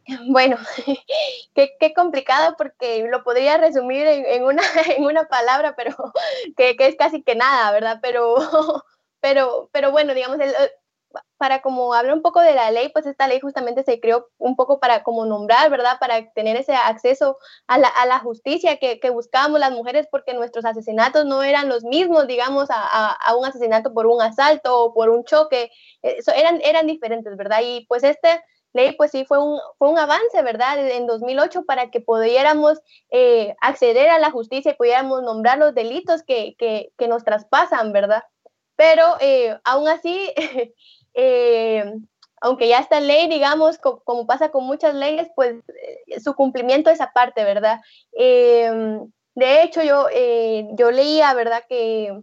Bueno, 0.28 0.58
qué, 1.54 1.72
qué, 1.80 1.94
complicado 1.94 2.56
porque 2.58 3.08
lo 3.10 3.24
podría 3.24 3.58
resumir 3.58 4.06
en, 4.08 4.44
una, 4.44 4.62
en 4.98 5.06
una 5.06 5.28
palabra, 5.28 5.76
pero 5.76 5.96
que, 6.58 6.76
es 6.78 6.96
casi 6.96 7.24
que 7.24 7.36
nada, 7.36 7.72
¿verdad? 7.72 8.00
Pero, 8.02 8.36
pero, 9.20 9.70
pero 9.72 9.92
bueno, 9.92 10.14
digamos, 10.14 10.38
para 11.38 11.62
como 11.62 11.94
hablar 11.94 12.14
un 12.14 12.22
poco 12.22 12.40
de 12.40 12.54
la 12.54 12.70
ley, 12.70 12.90
pues 12.90 13.06
esta 13.06 13.28
ley 13.28 13.40
justamente 13.40 13.84
se 13.84 14.00
creó 14.00 14.28
un 14.38 14.56
poco 14.56 14.80
para 14.80 15.04
como 15.04 15.26
nombrar, 15.26 15.70
¿verdad? 15.70 15.98
Para 16.00 16.32
tener 16.34 16.56
ese 16.56 16.76
acceso 16.76 17.38
a 17.68 17.78
la, 17.78 17.88
a 17.88 18.06
la 18.06 18.20
justicia 18.20 18.78
que, 18.78 19.00
que, 19.00 19.10
buscábamos 19.10 19.60
las 19.60 19.72
mujeres 19.72 20.08
porque 20.12 20.34
nuestros 20.34 20.66
asesinatos 20.66 21.26
no 21.26 21.42
eran 21.42 21.68
los 21.68 21.84
mismos, 21.84 22.28
digamos, 22.28 22.70
a, 22.70 23.12
a, 23.12 23.36
un 23.36 23.46
asesinato 23.46 23.94
por 23.94 24.06
un 24.06 24.22
asalto 24.22 24.84
o 24.84 24.94
por 24.94 25.10
un 25.10 25.24
choque, 25.24 25.72
Eso, 26.02 26.32
eran, 26.32 26.62
eran 26.64 26.86
diferentes, 26.86 27.36
¿verdad? 27.36 27.62
Y 27.64 27.86
pues 27.88 28.04
este 28.04 28.42
ley, 28.74 28.94
pues 28.94 29.12
sí, 29.12 29.26
fue 29.26 29.40
un, 29.40 29.60
fue 29.78 29.90
un 29.90 29.98
avance, 29.98 30.42
¿verdad? 30.44 30.88
En 30.90 31.08
2008 31.08 31.66
para 31.66 31.90
que 31.90 32.02
pudiéramos 32.02 32.80
eh, 33.10 33.56
acceder 33.62 34.10
a 34.10 34.20
la 34.20 34.32
justicia 34.32 34.72
y 34.72 34.76
pudiéramos 34.76 35.24
nombrar 35.24 35.58
los 35.58 35.74
delitos 35.74 36.24
que, 36.24 36.56
que, 36.58 36.92
que 36.98 37.08
nos 37.08 37.24
traspasan, 37.24 37.92
¿verdad? 37.92 38.24
Pero 38.76 39.18
eh, 39.20 39.58
aún 39.64 39.88
así, 39.88 40.34
eh, 41.14 41.94
aunque 42.42 42.68
ya 42.68 42.80
está 42.80 43.00
en 43.00 43.08
ley, 43.08 43.28
digamos, 43.28 43.80
como, 43.80 44.26
pasa 44.28 44.50
con 44.50 44.66
muchas 44.66 44.94
leyes, 44.94 45.28
pues 45.36 45.56
su 46.24 46.34
cumplimiento 46.36 46.90
es 46.90 47.02
aparte, 47.02 47.44
¿verdad? 47.44 47.82
de 49.36 49.64
hecho, 49.64 49.82
yo, 49.84 50.08
yo 50.74 50.92
leía, 50.92 51.34
¿verdad? 51.34 51.64
Que 51.70 52.14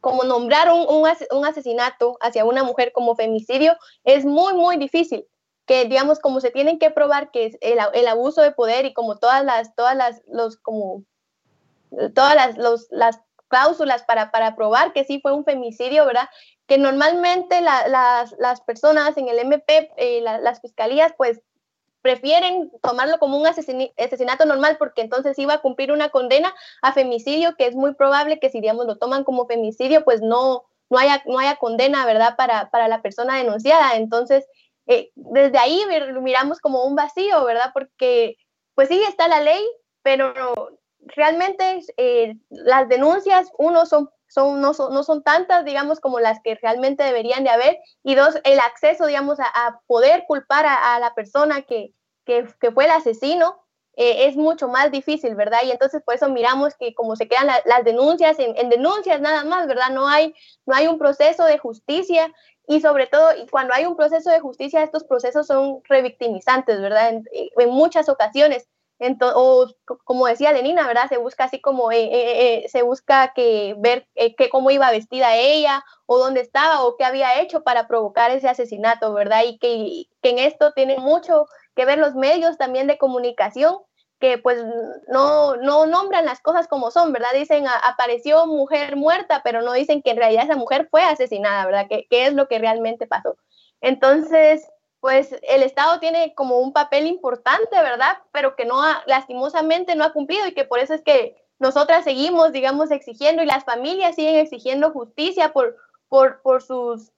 como 0.00 0.24
nombrar 0.24 0.72
un, 0.72 0.86
un, 1.30 1.46
asesinato 1.46 2.16
hacia 2.20 2.44
una 2.44 2.64
mujer 2.64 2.90
como 2.92 3.14
femicidio 3.14 3.76
es 4.02 4.24
muy, 4.24 4.52
muy 4.54 4.76
difícil 4.76 5.24
que 5.66 5.84
digamos 5.84 6.18
como 6.18 6.40
se 6.40 6.50
tienen 6.50 6.78
que 6.78 6.90
probar 6.90 7.30
que 7.30 7.46
es 7.46 7.58
el, 7.60 7.78
el, 7.94 8.08
abuso 8.08 8.42
de 8.42 8.52
poder 8.52 8.84
y 8.84 8.92
como 8.92 9.18
todas 9.18 9.44
las 9.44 9.74
todas 9.74 9.96
las 9.96 10.22
los 10.26 10.56
como 10.56 11.04
todas 12.14 12.34
las, 12.34 12.56
los, 12.56 12.88
las 12.90 13.20
cláusulas 13.48 14.02
para, 14.04 14.30
para 14.30 14.56
probar 14.56 14.92
que 14.92 15.04
sí 15.04 15.20
fue 15.20 15.32
un 15.32 15.44
femicidio, 15.44 16.06
¿verdad? 16.06 16.28
Que 16.66 16.78
normalmente 16.78 17.60
las, 17.60 18.34
las, 18.38 18.60
personas 18.62 19.16
en 19.16 19.28
el 19.28 19.38
MP, 19.38 19.92
eh, 19.96 20.20
las 20.22 20.60
fiscalías, 20.60 21.12
pues 21.16 21.42
prefieren 22.00 22.72
tomarlo 22.82 23.18
como 23.18 23.38
un 23.38 23.46
asesinato 23.46 24.44
normal 24.44 24.76
porque 24.78 25.02
entonces 25.02 25.38
iba 25.38 25.54
a 25.54 25.60
cumplir 25.60 25.92
una 25.92 26.08
condena 26.08 26.52
a 26.80 26.92
femicidio, 26.92 27.54
que 27.56 27.66
es 27.66 27.76
muy 27.76 27.94
probable 27.94 28.40
que 28.40 28.50
si, 28.50 28.60
digamos, 28.60 28.86
lo 28.86 28.96
toman 28.96 29.22
como 29.22 29.46
femicidio, 29.46 30.02
pues 30.02 30.20
no, 30.20 30.64
no, 30.90 30.98
haya, 30.98 31.22
no 31.26 31.38
haya 31.38 31.56
condena, 31.56 32.04
¿verdad?, 32.06 32.34
para, 32.36 32.70
para 32.70 32.88
la 32.88 33.02
persona 33.02 33.36
denunciada. 33.36 33.94
Entonces, 33.96 34.46
eh, 34.86 35.10
desde 35.14 35.58
ahí 35.58 35.82
miramos 36.20 36.60
como 36.60 36.84
un 36.84 36.96
vacío, 36.96 37.44
¿verdad? 37.44 37.70
Porque 37.72 38.36
pues 38.74 38.88
sí 38.88 39.02
está 39.02 39.28
la 39.28 39.40
ley, 39.40 39.62
pero 40.02 40.32
realmente 40.98 41.80
eh, 41.96 42.34
las 42.50 42.88
denuncias, 42.88 43.50
uno, 43.58 43.86
son, 43.86 44.10
no, 44.60 44.74
son, 44.74 45.22
tantas, 45.22 45.64
digamos, 45.64 46.00
como 46.00 46.20
las 46.20 46.40
que 46.42 46.54
realmente 46.60 47.04
deberían 47.04 47.44
de 47.44 47.50
haber, 47.50 47.78
y 48.02 48.14
dos, 48.14 48.38
el 48.44 48.60
acceso, 48.60 49.06
digamos, 49.06 49.38
a, 49.40 49.80
poder 49.86 50.24
culpar 50.26 50.66
a, 50.66 50.98
la 50.98 51.14
persona 51.14 51.62
que, 51.62 51.94
fue 52.74 52.84
el 52.84 52.90
asesino. 52.90 53.58
Eh, 53.94 54.26
es 54.26 54.36
mucho 54.36 54.68
más 54.68 54.90
difícil, 54.90 55.34
¿verdad? 55.34 55.58
Y 55.66 55.70
entonces 55.70 56.02
por 56.02 56.14
eso 56.14 56.30
miramos 56.30 56.74
que 56.78 56.94
como 56.94 57.14
se 57.14 57.28
quedan 57.28 57.48
las 57.66 57.84
denuncias 57.84 58.38
en, 58.38 58.56
en, 58.56 58.70
denuncias 58.70 59.20
nada 59.20 59.44
más, 59.44 59.66
¿verdad? 59.66 59.90
No 59.90 60.08
hay, 60.08 60.34
no 60.64 60.74
hay 60.74 60.86
un 60.86 60.98
proceso 60.98 61.44
de 61.44 61.58
justicia 61.58 62.32
y 62.66 62.80
sobre 62.80 63.06
todo 63.06 63.28
cuando 63.50 63.74
hay 63.74 63.86
un 63.86 63.96
proceso 63.96 64.30
de 64.30 64.40
justicia, 64.40 64.82
estos 64.82 65.04
procesos 65.04 65.46
son 65.46 65.80
revictimizantes, 65.84 66.80
¿verdad? 66.80 67.10
En, 67.10 67.24
en 67.32 67.70
muchas 67.70 68.08
ocasiones. 68.08 68.68
Entonces, 69.02 69.34
o 69.36 69.66
como 70.04 70.26
decía 70.26 70.52
Lenina, 70.52 70.86
¿verdad? 70.86 71.08
Se 71.08 71.16
busca 71.16 71.44
así 71.44 71.60
como, 71.60 71.90
eh, 71.90 72.04
eh, 72.04 72.64
eh, 72.64 72.68
se 72.68 72.82
busca 72.82 73.32
que 73.34 73.74
ver 73.78 74.06
que 74.14 74.48
cómo 74.48 74.70
iba 74.70 74.92
vestida 74.92 75.34
ella, 75.34 75.84
o 76.06 76.18
dónde 76.18 76.40
estaba, 76.40 76.84
o 76.84 76.96
qué 76.96 77.04
había 77.04 77.40
hecho 77.40 77.64
para 77.64 77.88
provocar 77.88 78.30
ese 78.30 78.48
asesinato, 78.48 79.12
¿verdad? 79.12 79.42
Y 79.44 79.58
que, 79.58 80.04
que 80.22 80.30
en 80.30 80.38
esto 80.38 80.72
tiene 80.72 80.98
mucho 80.98 81.46
que 81.74 81.84
ver 81.84 81.98
los 81.98 82.14
medios 82.14 82.58
también 82.58 82.86
de 82.86 82.96
comunicación, 82.96 83.78
que 84.22 84.38
pues 84.38 84.56
no, 85.08 85.56
no 85.56 85.84
nombran 85.86 86.24
las 86.24 86.40
cosas 86.40 86.68
como 86.68 86.92
son, 86.92 87.12
¿verdad? 87.12 87.32
Dicen 87.34 87.64
apareció 87.66 88.46
mujer 88.46 88.94
muerta, 88.94 89.42
pero 89.42 89.62
no 89.62 89.72
dicen 89.72 90.00
que 90.00 90.12
en 90.12 90.18
realidad 90.18 90.44
esa 90.44 90.54
mujer 90.54 90.86
fue 90.88 91.02
asesinada, 91.02 91.66
¿verdad? 91.66 91.86
¿Qué, 91.90 92.06
qué 92.08 92.26
es 92.26 92.32
lo 92.32 92.46
que 92.46 92.60
realmente 92.60 93.08
pasó? 93.08 93.36
Entonces, 93.80 94.64
pues 95.00 95.34
el 95.42 95.64
Estado 95.64 95.98
tiene 95.98 96.34
como 96.36 96.60
un 96.60 96.72
papel 96.72 97.08
importante, 97.08 97.74
¿verdad? 97.82 98.18
Pero 98.30 98.54
que 98.54 98.64
no 98.64 98.80
ha, 98.80 99.02
lastimosamente 99.06 99.96
no 99.96 100.04
ha 100.04 100.12
cumplido 100.12 100.46
y 100.46 100.54
que 100.54 100.64
por 100.64 100.78
eso 100.78 100.94
es 100.94 101.02
que 101.02 101.44
nosotras 101.58 102.04
seguimos, 102.04 102.52
digamos, 102.52 102.92
exigiendo 102.92 103.42
y 103.42 103.46
las 103.46 103.64
familias 103.64 104.14
siguen 104.14 104.36
exigiendo 104.36 104.92
justicia 104.92 105.52
por, 105.52 105.76
por, 106.08 106.42
por 106.42 106.62
sus 106.62 107.10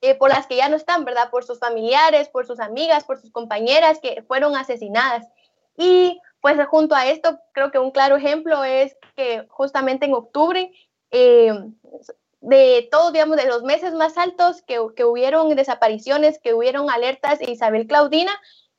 eh, 0.00 0.14
por 0.14 0.28
las 0.28 0.46
que 0.46 0.56
ya 0.56 0.68
no 0.68 0.76
están, 0.76 1.04
¿verdad? 1.06 1.30
Por 1.30 1.44
sus 1.44 1.58
familiares, 1.58 2.28
por 2.28 2.46
sus 2.46 2.60
amigas, 2.60 3.04
por 3.04 3.18
sus 3.18 3.32
compañeras 3.32 3.98
que 4.00 4.22
fueron 4.28 4.54
asesinadas. 4.54 5.26
Y 5.78 6.20
pues 6.40 6.58
junto 6.66 6.94
a 6.94 7.06
esto, 7.06 7.38
creo 7.52 7.70
que 7.70 7.78
un 7.78 7.92
claro 7.92 8.16
ejemplo 8.16 8.64
es 8.64 8.96
que 9.16 9.46
justamente 9.48 10.06
en 10.06 10.12
octubre, 10.12 10.72
eh, 11.12 11.52
de 12.40 12.88
todos, 12.90 13.12
digamos, 13.12 13.36
de 13.36 13.46
los 13.46 13.62
meses 13.62 13.94
más 13.94 14.18
altos 14.18 14.62
que, 14.62 14.78
que, 14.96 15.04
hubieron 15.04 15.54
desapariciones, 15.54 16.38
que 16.40 16.54
hubieron 16.54 16.90
alertas 16.90 17.40
Isabel 17.40 17.86
Claudina, 17.86 18.32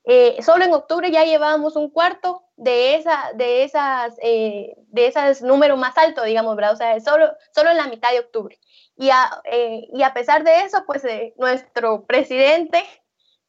eh, 0.05 0.41
solo 0.41 0.65
en 0.65 0.73
octubre 0.73 1.09
ya 1.11 1.23
llevábamos 1.23 1.75
un 1.75 1.89
cuarto 1.89 2.43
de, 2.57 2.95
esa, 2.95 3.31
de 3.35 3.63
esas, 3.63 4.15
eh, 4.21 4.75
de 4.87 5.07
esas 5.07 5.41
números 5.41 5.79
más 5.79 5.97
altos, 5.97 6.25
digamos, 6.25 6.55
¿verdad? 6.55 6.73
O 6.73 6.77
sea, 6.77 6.99
solo, 6.99 7.33
solo 7.53 7.69
en 7.69 7.77
la 7.77 7.87
mitad 7.87 8.11
de 8.11 8.19
octubre. 8.19 8.59
Y 8.97 9.09
a, 9.11 9.41
y 9.93 10.03
a 10.03 10.13
pesar 10.13 10.43
de 10.43 10.61
eso, 10.61 10.83
pues 10.85 11.03
nuestro 11.37 12.05
presidente 12.05 12.83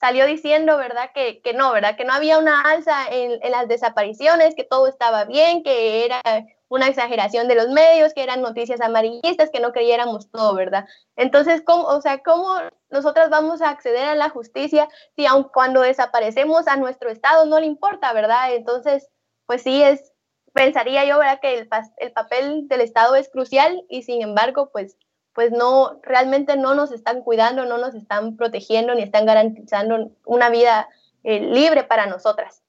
salió 0.01 0.27
diciendo, 0.27 0.77
¿verdad? 0.79 1.11
Que, 1.15 1.43
que, 1.43 1.53
no, 1.53 1.73
¿verdad? 1.73 1.97
Que 1.97 2.05
no 2.05 2.13
había 2.13 2.39
una 2.39 2.63
alza 2.63 3.07
en, 3.11 3.39
en, 3.43 3.51
las 3.53 3.69
desapariciones, 3.69 4.55
que 4.55 4.65
todo 4.65 4.87
estaba 4.87 5.25
bien, 5.27 5.63
que 5.63 6.07
era 6.07 6.23
una 6.69 6.87
exageración 6.87 7.49
de 7.49 7.57
los 7.57 7.69
medios, 7.69 8.15
que 8.15 8.23
eran 8.23 8.41
noticias 8.41 8.81
amarillistas, 8.81 9.51
que 9.51 9.61
no 9.61 9.73
creyéramos 9.73 10.31
todo, 10.31 10.55
¿verdad? 10.55 10.87
Entonces, 11.17 11.63
¿cómo, 11.67 11.85
o 11.85 12.01
sea, 12.01 12.23
¿cómo 12.23 12.55
nosotras 12.89 13.29
vamos 13.29 13.61
a 13.61 13.71
acceder 13.71 14.05
a 14.05 14.15
la 14.15 14.31
justicia 14.31 14.89
si 15.17 15.27
aun 15.27 15.45
cuando 15.45 15.83
desaparecemos 15.83 16.67
a 16.69 16.77
nuestro 16.77 17.11
Estado 17.11 17.45
no 17.47 17.59
le 17.61 17.67
importa, 17.67 18.13
¿verdad? 18.13 18.55
Entonces, 18.55 19.09
pues 19.47 19.63
sí, 19.63 19.83
es, 19.83 20.13
pensaría 20.53 21.05
yo, 21.05 21.19
¿verdad? 21.19 21.41
Que 21.41 21.59
el, 21.59 21.69
el 21.99 22.13
papel 22.13 22.69
del 22.69 22.81
Estado 22.81 23.17
es 23.17 23.29
crucial 23.29 23.85
y 23.89 24.03
sin 24.03 24.23
embargo, 24.23 24.71
pues 24.73 24.97
pues 25.35 25.53
no, 25.53 26.01
realmente 26.03 26.57
no 26.57 26.75
nos 26.75 26.93
están 26.93 27.23
cuidando, 27.23 27.65
no 27.65 27.79
nos 27.79 27.95
están 27.95 28.37
protegiendo 28.37 28.95
ni 28.95 29.03
están 29.03 29.27
garantizando 29.27 30.11
una 30.25 30.51
vida 30.51 30.89
eh, 31.25 31.41
libre 31.41 31.85
para 31.85 32.07
nosotras. 32.07 32.63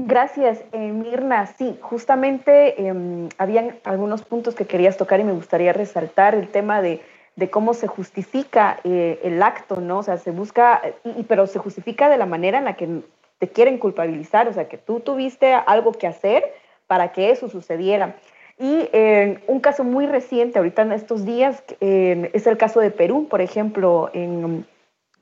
Gracias, 0.00 0.62
eh, 0.70 0.78
Mirna. 0.78 1.46
Sí, 1.46 1.76
justamente 1.80 2.80
eh, 2.80 3.28
habían 3.36 3.80
algunos 3.82 4.22
puntos 4.22 4.54
que 4.54 4.64
querías 4.64 4.96
tocar 4.96 5.18
y 5.18 5.24
me 5.24 5.32
gustaría 5.32 5.72
resaltar 5.72 6.36
el 6.36 6.48
tema 6.48 6.80
de, 6.80 7.02
de 7.34 7.50
cómo 7.50 7.74
se 7.74 7.88
justifica 7.88 8.78
eh, 8.84 9.18
el 9.24 9.42
acto, 9.42 9.80
¿no? 9.80 9.98
O 9.98 10.02
sea, 10.04 10.16
se 10.18 10.30
busca, 10.30 10.82
y, 11.02 11.24
pero 11.24 11.48
se 11.48 11.58
justifica 11.58 12.08
de 12.08 12.16
la 12.16 12.26
manera 12.26 12.58
en 12.58 12.64
la 12.64 12.74
que 12.76 13.02
te 13.38 13.48
quieren 13.48 13.78
culpabilizar, 13.78 14.46
o 14.46 14.52
sea, 14.52 14.68
que 14.68 14.78
tú 14.78 15.00
tuviste 15.00 15.52
algo 15.52 15.90
que 15.92 16.06
hacer 16.06 16.44
para 16.86 17.10
que 17.10 17.32
eso 17.32 17.48
sucediera. 17.48 18.14
Y 18.58 18.88
eh, 18.92 19.40
un 19.46 19.60
caso 19.60 19.84
muy 19.84 20.06
reciente, 20.06 20.58
ahorita 20.58 20.82
en 20.82 20.92
estos 20.92 21.24
días, 21.24 21.62
es 21.80 22.46
el 22.46 22.56
caso 22.56 22.80
de 22.80 22.90
Perú, 22.90 23.28
por 23.28 23.40
ejemplo, 23.40 24.10
en, 24.12 24.66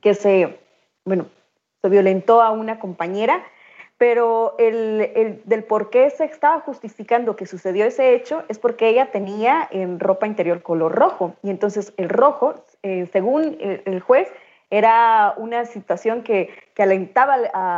que 0.01 0.15
se, 0.15 0.59
bueno, 1.05 1.27
se 1.83 1.89
violentó 1.89 2.41
a 2.41 2.51
una 2.51 2.79
compañera, 2.79 3.43
pero 3.99 4.55
el, 4.59 5.41
del 5.45 5.65
por 5.65 5.91
qué 5.91 6.11
se 6.11 6.25
estaba 6.25 6.61
justificando 6.61 7.37
que 7.37 7.47
sucedió 7.47 7.87
ese 7.87 8.15
hecho 8.15 8.45
es 8.49 8.59
porque 8.59 8.89
ella 8.89 9.11
tenía 9.11 9.67
en 9.71 9.99
ropa 9.99 10.27
interior 10.27 10.63
color 10.63 10.95
rojo. 10.95 11.35
Y 11.43 11.51
entonces 11.51 11.95
el 11.97 12.09
rojo, 12.09 12.55
eh, 12.83 13.09
según 13.13 13.57
el, 13.59 14.01
juez, 14.01 14.29
era 14.69 15.35
una 15.39 15.65
situación 15.65 16.23
que, 16.23 16.51
alentaba 16.79 17.35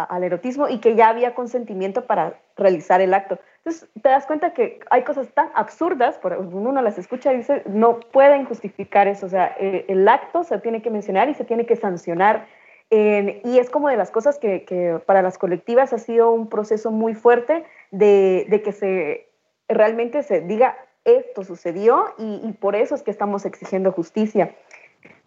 al, 0.09 0.25
erotismo 0.25 0.69
y 0.69 0.79
que 0.79 0.97
ya 0.97 1.09
había 1.09 1.35
consentimiento 1.35 2.07
para 2.07 2.35
realizar 2.57 3.01
el 3.01 3.15
acto. 3.15 3.39
Entonces 3.69 3.91
te 4.03 4.09
das 4.09 4.27
cuenta 4.27 4.55
que 4.55 4.81
hay 4.89 5.03
cosas 5.03 5.29
tan 5.35 5.51
absurdas, 5.55 6.19
uno 6.25 6.81
las 6.81 6.97
escucha 6.97 7.35
y 7.35 7.39
dice, 7.39 7.63
no 7.67 8.01
pueden 8.01 8.47
justificar 8.47 9.09
eso. 9.09 9.27
O 9.27 9.29
sea, 9.29 9.55
eh, 9.61 9.85
el 9.89 10.09
acto 10.09 10.43
se 10.43 10.59
tiene 10.59 10.81
que 10.81 10.89
mencionar 10.89 11.29
y 11.29 11.35
se 11.35 11.45
tiene 11.45 11.67
que 11.67 11.77
sancionar 11.77 12.47
y 12.91 13.59
es 13.59 13.69
como 13.69 13.91
de 13.91 13.99
las 13.99 14.11
cosas 14.11 14.39
que, 14.39 14.99
para 15.05 15.21
las 15.21 15.37
colectivas 15.37 15.93
ha 15.93 15.99
sido 15.99 16.31
un 16.31 16.49
proceso 16.49 16.91
muy 16.91 17.15
fuerte 17.15 17.67
de, 17.91 18.63
que 18.65 18.73
se 18.73 19.29
realmente 19.69 20.23
se 20.23 20.41
diga 20.41 20.79
esto 21.05 21.45
sucedió 21.45 22.15
y, 22.17 22.51
por 22.53 22.75
eso 22.75 22.95
es 22.95 23.03
que 23.03 23.11
estamos 23.11 23.45
exigiendo 23.45 23.93
justicia. 23.93 24.55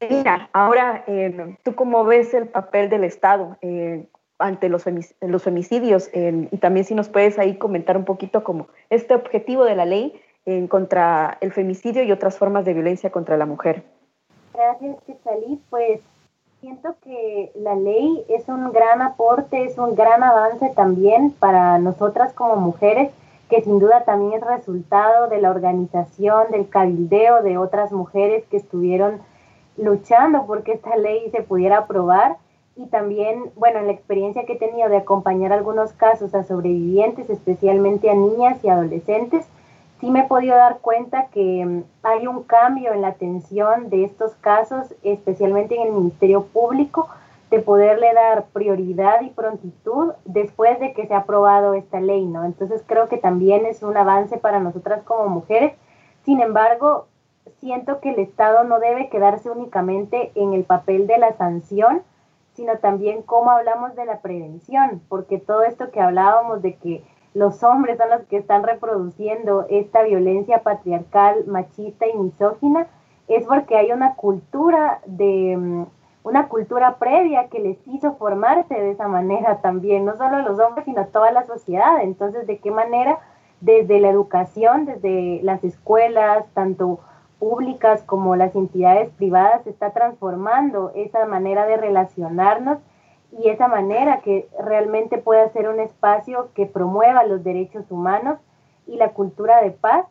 Mira, 0.10 0.50
ahora, 0.54 1.04
eh, 1.06 1.56
¿tú 1.62 1.76
cómo 1.76 2.04
ves 2.04 2.34
el 2.34 2.48
papel 2.48 2.90
del 2.90 3.04
Estado 3.04 3.58
eh, 3.62 4.06
ante 4.42 4.70
los, 4.70 4.86
los 5.22 5.44
femicidios? 5.44 6.10
y 6.14 6.58
también 6.58 6.86
si 6.86 6.96
nos 6.96 7.10
puedes 7.10 7.40
ahí 7.40 7.58
comentar 7.58 7.98
un 7.98 8.06
poquito 8.06 8.44
como 8.44 8.68
este 8.90 9.16
objetivo 9.16 9.64
de 9.64 9.76
la 9.76 9.86
ley 9.86 10.20
en 10.46 10.68
contra 10.68 11.38
el 11.42 11.52
femicidio 11.52 12.04
y 12.04 12.12
otras 12.12 12.38
formas 12.38 12.66
de 12.66 12.74
violencia 12.74 13.12
contra 13.12 13.38
la 13.38 13.46
mujer. 13.46 13.84
Gracias, 14.54 14.98
Quetzalí. 15.06 15.60
Pues 15.70 16.02
Siento 16.62 16.94
que 17.04 17.52
la 17.56 17.74
ley 17.74 18.24
es 18.30 18.48
un 18.48 18.72
gran 18.72 19.02
aporte, 19.02 19.64
es 19.64 19.80
un 19.80 19.96
gran 19.96 20.22
avance 20.22 20.72
también 20.76 21.32
para 21.32 21.80
nosotras 21.80 22.34
como 22.34 22.56
mujeres, 22.58 23.10
que 23.50 23.64
sin 23.64 23.80
duda 23.80 24.04
también 24.04 24.34
es 24.34 24.46
resultado 24.46 25.28
de 25.28 25.42
la 25.42 25.50
organización, 25.50 26.52
del 26.52 26.70
cabildeo 26.70 27.42
de 27.42 27.58
otras 27.58 27.92
mujeres 27.92 28.46
que 28.52 28.58
estuvieron 28.58 29.22
luchando 29.76 30.46
porque 30.46 30.74
esta 30.74 30.96
ley 30.98 31.32
se 31.32 31.42
pudiera 31.42 31.80
aprobar 31.80 32.38
y 32.76 32.86
también, 32.88 33.52
bueno, 33.56 33.80
en 33.80 33.88
la 33.88 33.94
experiencia 33.94 34.46
que 34.46 34.54
he 34.54 34.58
tenido 34.58 34.90
de 34.90 34.98
acompañar 34.98 35.52
algunos 35.52 35.94
casos 35.94 36.34
a 36.34 36.44
sobrevivientes, 36.44 37.30
especialmente 37.30 38.10
a 38.10 38.16
niñas 38.16 38.64
y 38.64 38.70
adolescentes, 38.70 39.46
sí 40.00 40.10
me 40.10 40.22
he 40.22 40.28
podido 40.28 40.56
dar 40.56 40.80
cuenta 40.80 41.28
que 41.28 41.66
mm, 41.66 41.84
hay 42.04 42.28
un 42.28 42.44
cambio 42.44 42.94
en 42.94 43.02
la 43.02 43.10
atención 43.10 43.90
de 43.90 44.04
estos 44.04 44.34
casos, 44.36 44.94
especialmente 45.04 45.76
en 45.76 45.88
el 45.88 45.94
Ministerio 45.94 46.46
Público, 46.46 47.08
de 47.52 47.60
poderle 47.60 48.14
dar 48.14 48.46
prioridad 48.54 49.22
y 49.22 49.30
prontitud 49.30 50.14
después 50.24 50.80
de 50.80 50.94
que 50.94 51.06
se 51.06 51.14
ha 51.14 51.20
aprobado 51.20 51.74
esta 51.74 52.00
ley, 52.00 52.26
¿no? 52.26 52.46
Entonces 52.46 52.82
creo 52.86 53.10
que 53.10 53.18
también 53.18 53.66
es 53.66 53.84
un 53.84 53.98
avance 53.98 54.38
para 54.38 54.62
nosotras 54.62 55.04
como 55.04 55.28
mujeres. 55.28 55.74
Sin 56.24 56.40
embargo, 56.40 57.08
siento 57.60 58.00
que 58.00 58.12
el 58.12 58.20
Estado 58.20 58.64
no 58.64 58.80
debe 58.80 59.10
quedarse 59.10 59.50
únicamente 59.50 60.32
en 60.36 60.54
el 60.54 60.64
papel 60.64 61.08
de 61.08 61.18
la 61.18 61.34
sanción, 61.34 62.04
sino 62.62 62.78
también 62.78 63.24
cómo 63.24 63.50
hablamos 63.50 63.96
de 63.96 64.06
la 64.06 64.20
prevención, 64.20 65.02
porque 65.10 65.40
todo 65.40 65.64
esto 65.64 65.90
que 65.90 66.00
hablábamos 66.00 66.62
de 66.62 66.76
que 66.76 67.04
los 67.34 67.64
hombres 67.64 67.98
son 67.98 68.12
los 68.12 68.22
que 68.28 68.38
están 68.38 68.62
reproduciendo 68.62 69.66
esta 69.68 70.04
violencia 70.04 70.62
patriarcal, 70.62 71.46
machista 71.48 72.06
y 72.06 72.16
misógina, 72.16 72.86
es 73.28 73.48
porque 73.48 73.78
hay 73.78 73.92
una 73.92 74.14
cultura 74.14 75.00
de 75.08 75.58
mm, 75.58 75.86
una 76.24 76.50
cultura 76.50 76.98
previa 77.00 77.48
que 77.50 77.58
les 77.58 77.80
hizo 77.88 78.14
formarse 78.18 78.76
de 78.76 78.92
esa 78.92 79.08
manera 79.08 79.60
también, 79.62 80.06
no 80.06 80.16
solo 80.16 80.44
los 80.44 80.60
hombres, 80.60 80.86
sino 80.86 81.08
toda 81.08 81.32
la 81.32 81.48
sociedad. 81.48 82.04
Entonces, 82.04 82.46
¿de 82.46 82.60
qué 82.60 82.70
manera 82.70 83.18
desde 83.60 84.00
la 84.00 84.10
educación, 84.10 84.86
desde 84.86 85.40
las 85.42 85.64
escuelas, 85.64 86.46
tanto 86.54 87.00
públicas 87.42 88.04
como 88.04 88.36
las 88.36 88.56
entidades 88.56 89.10
privadas, 89.18 89.66
está 89.66 89.90
transformando 89.90 90.92
esa 90.94 91.26
manera 91.26 91.66
de 91.66 91.76
relacionarnos 91.76 92.78
y 93.32 93.50
esa 93.50 93.68
manera 93.68 94.22
que 94.22 94.48
realmente 94.60 95.18
pueda 95.18 95.50
ser 95.50 95.68
un 95.68 95.80
espacio 95.80 96.50
que 96.54 96.68
promueva 96.68 97.24
los 97.24 97.44
derechos 97.44 97.90
humanos 97.90 98.38
y 98.86 98.98
la 98.98 99.10
cultura 99.10 99.60
de 99.64 99.72
paz. 99.72 100.06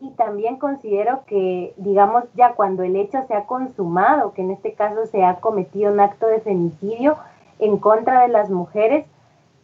Y 0.00 0.10
también 0.14 0.56
considero 0.56 1.22
que, 1.26 1.74
digamos, 1.76 2.24
ya 2.34 2.54
cuando 2.54 2.82
el 2.82 2.96
hecho 2.96 3.22
se 3.28 3.34
ha 3.34 3.46
consumado, 3.46 4.32
que 4.32 4.42
en 4.42 4.50
este 4.50 4.72
caso 4.72 5.06
se 5.06 5.24
ha 5.24 5.36
cometido 5.36 5.92
un 5.92 6.00
acto 6.00 6.26
de 6.26 6.40
femicidio 6.40 7.18
en 7.60 7.76
contra 7.76 8.22
de 8.22 8.28
las 8.28 8.50
mujeres, 8.50 9.06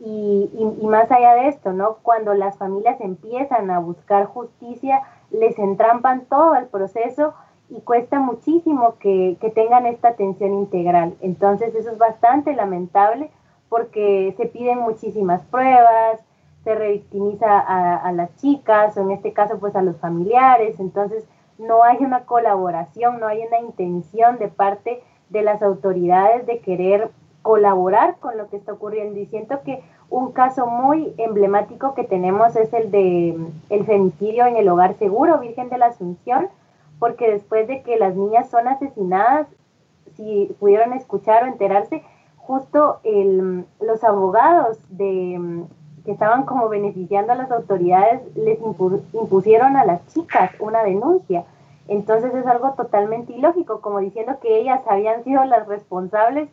y, 0.00 0.48
y, 0.80 0.86
más 0.86 1.10
allá 1.10 1.34
de 1.34 1.48
esto, 1.48 1.72
¿no? 1.72 1.96
Cuando 2.02 2.32
las 2.34 2.56
familias 2.56 3.00
empiezan 3.00 3.68
a 3.72 3.80
buscar 3.80 4.26
justicia, 4.26 5.02
les 5.30 5.58
entrampan 5.58 6.26
todo 6.26 6.54
el 6.56 6.66
proceso 6.66 7.34
y 7.70 7.80
cuesta 7.82 8.18
muchísimo 8.18 8.96
que, 8.98 9.36
tengan 9.54 9.86
esta 9.86 10.08
atención 10.08 10.54
integral. 10.54 11.16
Entonces 11.20 11.74
eso 11.74 11.90
es 11.90 11.98
bastante 11.98 12.54
lamentable 12.54 13.30
porque 13.68 14.34
se 14.36 14.46
piden 14.46 14.78
muchísimas 14.78 15.44
pruebas, 15.44 16.20
se 16.64 16.74
revictimiza 16.74 17.58
a, 17.58 18.10
las 18.12 18.34
chicas 18.36 18.96
o 18.96 19.02
en 19.02 19.10
este 19.10 19.32
caso 19.32 19.58
pues 19.58 19.76
a 19.76 19.82
los 19.82 19.96
familiares, 19.98 20.80
entonces 20.80 21.24
no 21.58 21.82
hay 21.82 21.98
una 22.00 22.24
colaboración, 22.24 23.20
no 23.20 23.26
hay 23.26 23.42
una 23.46 23.60
intención 23.60 24.38
de 24.38 24.48
parte 24.48 25.02
de 25.28 25.42
las 25.42 25.62
autoridades 25.62 26.46
de 26.46 26.60
querer 26.60 27.10
colaborar 27.42 28.16
con 28.18 28.36
lo 28.36 28.48
que 28.48 28.56
está 28.56 28.72
ocurriendo 28.72 29.18
y 29.18 29.26
siento 29.26 29.62
que 29.62 29.82
un 30.10 30.32
caso 30.32 30.66
muy 30.66 31.14
emblemático 31.18 31.94
que 31.94 32.04
tenemos 32.04 32.56
es 32.56 32.72
el 32.72 32.90
de 32.90 33.36
el 33.68 33.84
femicidio 33.84 34.46
en 34.46 34.56
el 34.56 34.68
hogar 34.68 34.94
seguro 34.94 35.38
Virgen 35.38 35.68
de 35.68 35.78
la 35.78 35.86
Asunción 35.86 36.48
porque 36.98 37.30
después 37.30 37.68
de 37.68 37.82
que 37.82 37.96
las 37.96 38.16
niñas 38.16 38.48
son 38.50 38.68
asesinadas, 38.68 39.46
si 40.16 40.54
pudieron 40.58 40.92
escuchar 40.92 41.44
o 41.44 41.46
enterarse, 41.46 42.02
justo 42.36 42.98
el, 43.04 43.66
los 43.80 44.02
abogados 44.02 44.78
de, 44.88 45.64
que 46.04 46.12
estaban 46.12 46.44
como 46.44 46.68
beneficiando 46.68 47.32
a 47.32 47.36
las 47.36 47.50
autoridades 47.50 48.22
les 48.34 48.58
impusieron 49.12 49.76
a 49.76 49.84
las 49.84 50.06
chicas 50.08 50.50
una 50.58 50.82
denuncia. 50.82 51.44
Entonces 51.86 52.34
es 52.34 52.46
algo 52.46 52.72
totalmente 52.72 53.32
ilógico, 53.32 53.80
como 53.80 54.00
diciendo 54.00 54.38
que 54.40 54.58
ellas 54.58 54.80
habían 54.88 55.24
sido 55.24 55.44
las 55.44 55.68
responsables 55.68 56.48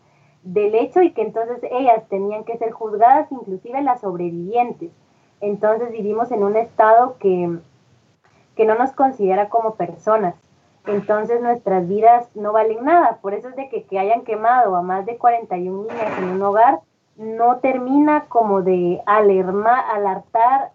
del 0.45 0.75
hecho 0.75 1.01
y 1.01 1.11
que 1.11 1.21
entonces 1.21 1.59
ellas 1.69 2.07
tenían 2.07 2.45
que 2.45 2.57
ser 2.57 2.71
juzgadas, 2.71 3.29
inclusive 3.31 3.81
las 3.81 3.99
sobrevivientes. 4.01 4.91
Entonces 5.41 5.91
vivimos 5.91 6.31
en 6.31 6.43
un 6.43 6.55
estado 6.55 7.17
que 7.19 7.59
que 8.55 8.65
no 8.65 8.75
nos 8.75 8.91
considera 8.93 9.49
como 9.49 9.75
personas. 9.75 10.35
Entonces 10.87 11.41
nuestras 11.41 11.87
vidas 11.87 12.29
no 12.35 12.53
valen 12.53 12.85
nada. 12.85 13.17
Por 13.21 13.33
eso 13.33 13.49
es 13.49 13.55
de 13.55 13.69
que, 13.69 13.83
que 13.83 13.99
hayan 13.99 14.23
quemado 14.23 14.75
a 14.75 14.81
más 14.81 15.05
de 15.05 15.17
41 15.17 15.83
niñas 15.83 16.17
en 16.19 16.29
un 16.29 16.41
hogar 16.41 16.79
no 17.17 17.59
termina 17.59 18.25
como 18.27 18.61
de 18.61 19.01
alerma, 19.05 19.79
alertar, 19.79 20.71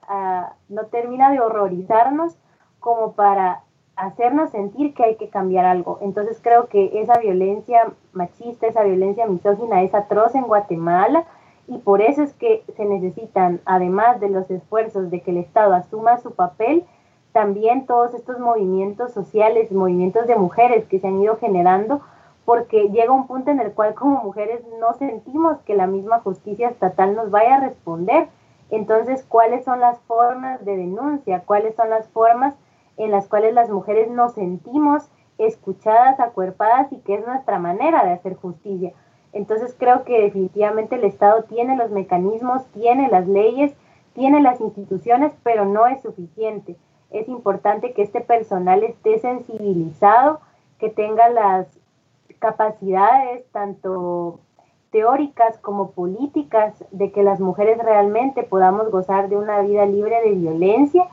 no 0.71 0.87
termina 0.87 1.31
de 1.31 1.41
horrorizarnos 1.41 2.39
como 2.79 3.13
para 3.13 3.63
hacernos 4.01 4.51
sentir 4.51 4.95
que 4.95 5.05
hay 5.05 5.17
que 5.17 5.29
cambiar 5.29 5.65
algo. 5.67 5.99
Entonces 6.01 6.41
creo 6.43 6.69
que 6.69 7.01
esa 7.01 7.19
violencia 7.19 7.93
machista, 8.13 8.67
esa 8.67 8.83
violencia 8.83 9.27
misógina 9.27 9.83
es 9.83 9.95
atroz 9.95 10.35
en 10.35 10.45
Guatemala 10.45 11.25
y 11.69 11.79
por 11.79 12.01
eso 12.01 12.23
es 12.23 12.33
que 12.35 12.65
se 12.77 12.85
necesitan, 12.85 13.61
además 13.65 14.21
de 14.21 14.31
los 14.31 14.51
esfuerzos 14.51 15.11
de 15.11 15.21
que 15.21 15.31
el 15.31 15.37
Estado 15.37 15.75
asuma 15.75 16.19
su 16.19 16.33
papel, 16.33 16.85
también 17.33 17.87
todos 17.87 18.15
estos 18.15 18.41
movimientos 18.41 19.13
sociales, 19.13 19.71
movimientos 19.71 20.27
de 20.27 20.35
mujeres 20.35 20.87
que 20.87 20.99
se 20.99 21.07
han 21.07 21.21
ido 21.21 21.37
generando, 21.37 22.01
porque 22.45 22.89
llega 22.89 23.13
un 23.13 23.27
punto 23.27 23.51
en 23.51 23.61
el 23.61 23.73
cual 23.73 23.95
como 23.95 24.25
mujeres 24.25 24.63
no 24.81 24.95
sentimos 24.95 25.59
que 25.61 25.77
la 25.77 25.87
misma 25.87 26.21
justicia 26.21 26.69
estatal 26.69 27.15
nos 27.15 27.31
vaya 27.31 27.57
a 27.57 27.61
responder. 27.61 28.29
Entonces, 28.71 29.25
¿cuáles 29.29 29.65
son 29.65 29.79
las 29.79 30.01
formas 30.01 30.65
de 30.65 30.77
denuncia? 30.77 31.43
¿Cuáles 31.47 31.77
son 31.77 31.91
las 31.91 32.09
formas 32.09 32.55
en 33.03 33.11
las 33.11 33.29
cuales 33.29 33.55
las 33.55 33.71
mujeres 33.71 34.11
nos 34.11 34.35
sentimos 34.35 35.09
escuchadas, 35.39 36.21
acuerpadas 36.21 36.93
y 36.93 36.99
que 36.99 37.15
es 37.15 37.27
nuestra 37.27 37.59
manera 37.59 38.05
de 38.05 38.13
hacer 38.13 38.35
justicia? 38.37 38.93
Entonces, 39.33 39.75
creo 39.79 40.05
que 40.05 40.23
definitivamente 40.23 40.97
el 40.97 41.05
Estado 41.05 41.45
tiene 41.45 41.77
los 41.77 41.91
mecanismos, 41.91 42.67
tiene 42.73 43.09
las 43.09 43.29
leyes, 43.29 43.73
tiene 44.13 44.41
las 44.41 44.61
instituciones, 44.61 45.33
pero 45.43 45.65
no 45.65 45.87
es 45.87 46.03
suficiente 46.03 46.77
es 47.11 47.29
importante 47.29 47.93
que 47.93 48.03
este 48.03 48.21
personal 48.21 48.83
esté 48.85 49.19
sensibilizado, 49.19 50.41
que 50.79 50.91
tenga 50.91 51.29
las 51.29 51.67
capacidades 52.39 53.45
tanto 53.53 54.41
teóricas 54.91 55.59
como 55.59 55.91
políticas 55.91 56.75
de 56.91 57.13
que 57.13 57.23
las 57.23 57.39
mujeres 57.41 57.79
realmente 57.79 58.43
podamos 58.43 58.91
gozar 58.91 59.29
de 59.29 59.37
una 59.37 59.61
vida 59.61 59.87
libre 59.87 60.21
de 60.25 60.33
violencia 60.33 61.07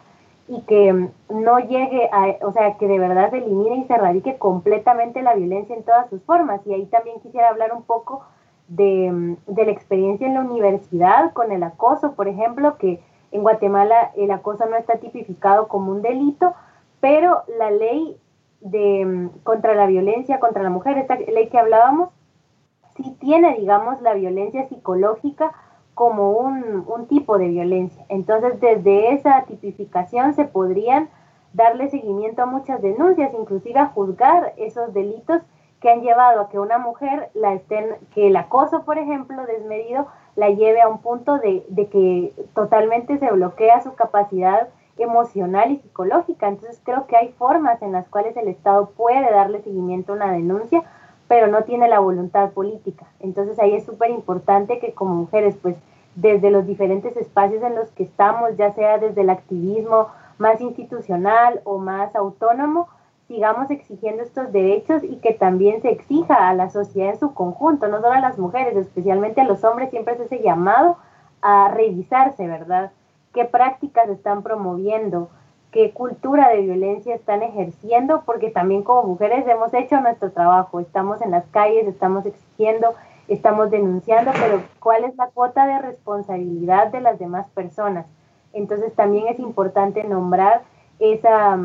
y 0.48 0.62
que 0.62 1.10
no 1.30 1.60
llegue 1.60 2.10
a, 2.12 2.46
o 2.46 2.54
sea, 2.54 2.78
que 2.78 2.88
de 2.88 3.00
verdad 3.00 3.32
se 3.32 3.38
elimine 3.38 3.78
y 3.78 3.84
se 3.86 3.94
erradique 3.94 4.38
completamente 4.38 5.22
la 5.22 5.36
violencia 5.36 5.76
en 5.76 5.84
todas 5.84 6.10
sus 6.10 6.24
formas. 6.24 6.62
Y 6.66 6.74
ahí 6.74 6.86
también 6.86 7.20
quisiera 7.20 7.50
hablar 7.50 7.74
un 7.74 7.84
poco 7.84 8.24
de, 8.70 9.38
de, 9.46 9.66
la 9.66 9.72
experiencia 9.72 10.26
en 10.26 10.36
la 10.36 10.42
universidad 10.42 11.34
con 11.34 11.52
el 11.52 11.64
acoso, 11.64 12.14
por 12.14 12.28
ejemplo, 12.28 12.78
que 12.78 13.02
en 13.32 13.42
Guatemala 13.42 14.12
el 14.16 14.32
acoso 14.32 14.66
no 14.68 14.78
está 14.78 14.98
tipificado 14.98 15.68
como 15.68 15.92
un 15.92 16.02
delito, 16.02 16.54
pero 17.02 17.44
la 17.60 17.72
ley 17.72 18.18
de, 18.62 19.30
contra 19.44 19.76
la 19.76 19.86
violencia 19.86 20.40
contra 20.40 20.64
la 20.64 20.70
mujer, 20.70 20.98
esta 20.98 21.16
ley 21.16 21.50
que 21.50 21.60
hablábamos, 21.60 22.10
sí 22.96 23.16
tiene, 23.20 23.58
digamos, 23.58 24.02
la 24.02 24.14
violencia 24.14 24.68
psicológica 24.70 25.52
como 25.98 26.34
un, 26.34 26.86
un 26.88 27.08
tipo 27.08 27.40
de 27.40 27.48
violencia. 27.48 28.06
Entonces, 28.08 28.62
desde 28.62 29.14
esa 29.14 29.46
tipificación 29.46 30.36
se 30.36 30.46
podrían 30.46 31.10
darle 31.54 31.90
seguimiento 31.90 32.44
a 32.44 32.46
muchas 32.46 32.84
denuncias, 32.84 33.34
inclusive 33.34 33.80
a 33.80 33.88
juzgar 33.88 34.54
esos 34.58 34.94
delitos 34.94 35.42
que 35.82 35.90
han 35.90 36.02
llevado 36.02 36.42
a 36.42 36.50
que 36.50 36.60
una 36.60 36.78
mujer 36.78 37.32
la 37.34 37.56
estén, 37.56 37.96
que 38.14 38.28
el 38.28 38.36
acoso, 38.36 38.84
por 38.84 39.00
ejemplo, 39.00 39.44
desmedido, 39.48 40.06
la 40.36 40.52
lleve 40.52 40.82
a 40.82 40.88
un 40.88 41.00
punto 41.00 41.40
de, 41.40 41.66
de 41.70 41.88
que 41.88 42.32
totalmente 42.54 43.18
se 43.18 43.32
bloquea 43.32 43.82
su 43.82 43.96
capacidad 43.96 44.70
emocional 45.00 45.72
y 45.72 45.78
psicológica. 45.78 46.48
Entonces 46.48 46.80
creo 46.84 47.08
que 47.08 47.18
hay 47.18 47.30
formas 47.40 47.82
en 47.82 47.92
las 47.92 48.08
cuales 48.08 48.38
el 48.38 48.50
Estado 48.50 48.92
puede 48.92 49.32
darle 49.32 49.64
seguimiento 49.64 50.14
a 50.14 50.18
una 50.18 50.32
denuncia, 50.32 50.84
pero 51.28 51.48
no 51.48 51.64
tiene 51.64 51.88
la 51.88 52.00
voluntad 52.00 52.52
política. 52.52 53.08
Entonces 53.20 53.58
ahí 53.58 53.74
es 53.74 53.84
súper 53.84 54.12
importante 54.12 54.78
que 54.78 54.94
como 54.94 55.16
mujeres, 55.16 55.58
pues 55.60 55.76
desde 56.18 56.50
los 56.50 56.66
diferentes 56.66 57.16
espacios 57.16 57.62
en 57.62 57.76
los 57.76 57.92
que 57.92 58.02
estamos, 58.02 58.58
ya 58.58 58.74
sea 58.74 58.98
desde 58.98 59.22
el 59.22 59.30
activismo 59.30 60.08
más 60.40 60.60
institucional 60.62 61.62
o 61.64 61.78
más 61.78 62.16
autónomo, 62.16 62.88
sigamos 63.28 63.70
exigiendo 63.70 64.24
estos 64.24 64.52
derechos 64.52 65.04
y 65.04 65.18
que 65.18 65.34
también 65.34 65.80
se 65.84 65.92
exija 65.92 66.50
a 66.50 66.56
la 66.56 66.72
sociedad 66.72 67.12
en 67.12 67.20
su 67.20 67.36
conjunto, 67.36 67.88
no 67.88 68.02
solo 68.02 68.14
a 68.14 68.20
las 68.20 68.40
mujeres, 68.40 68.76
especialmente 68.76 69.42
a 69.42 69.44
los 69.44 69.64
hombres, 69.64 69.92
siempre 69.92 70.16
es 70.16 70.22
ese 70.22 70.42
llamado 70.42 70.98
a 71.44 71.70
revisarse, 71.70 72.48
¿verdad? 72.48 72.92
¿Qué 73.32 73.46
prácticas 73.46 74.10
están 74.10 74.42
promoviendo? 74.42 75.30
¿Qué 75.70 75.92
cultura 75.92 76.50
de 76.50 76.62
violencia 76.62 77.14
están 77.14 77.44
ejerciendo? 77.44 78.24
Porque 78.26 78.50
también 78.50 78.82
como 78.82 79.04
mujeres 79.04 79.48
hemos 79.48 79.72
hecho 79.76 80.02
nuestro 80.02 80.32
trabajo, 80.32 80.80
estamos 80.80 81.22
en 81.22 81.30
las 81.30 81.46
calles, 81.52 81.86
estamos 81.86 82.26
exigiendo, 82.26 82.96
estamos 83.28 83.72
denunciando, 83.72 84.32
pero 84.34 84.64
¿cuál 84.80 85.04
es 85.04 85.16
la 85.16 85.28
cuota 85.28 85.66
de 85.68 85.80
responsabilidad 85.80 86.88
de 86.88 87.02
las 87.02 87.20
demás 87.20 87.48
personas? 87.54 88.06
Entonces 88.54 88.94
también 88.94 89.28
es 89.28 89.40
importante 89.40 90.04
nombrar 90.04 90.64
esa 91.00 91.60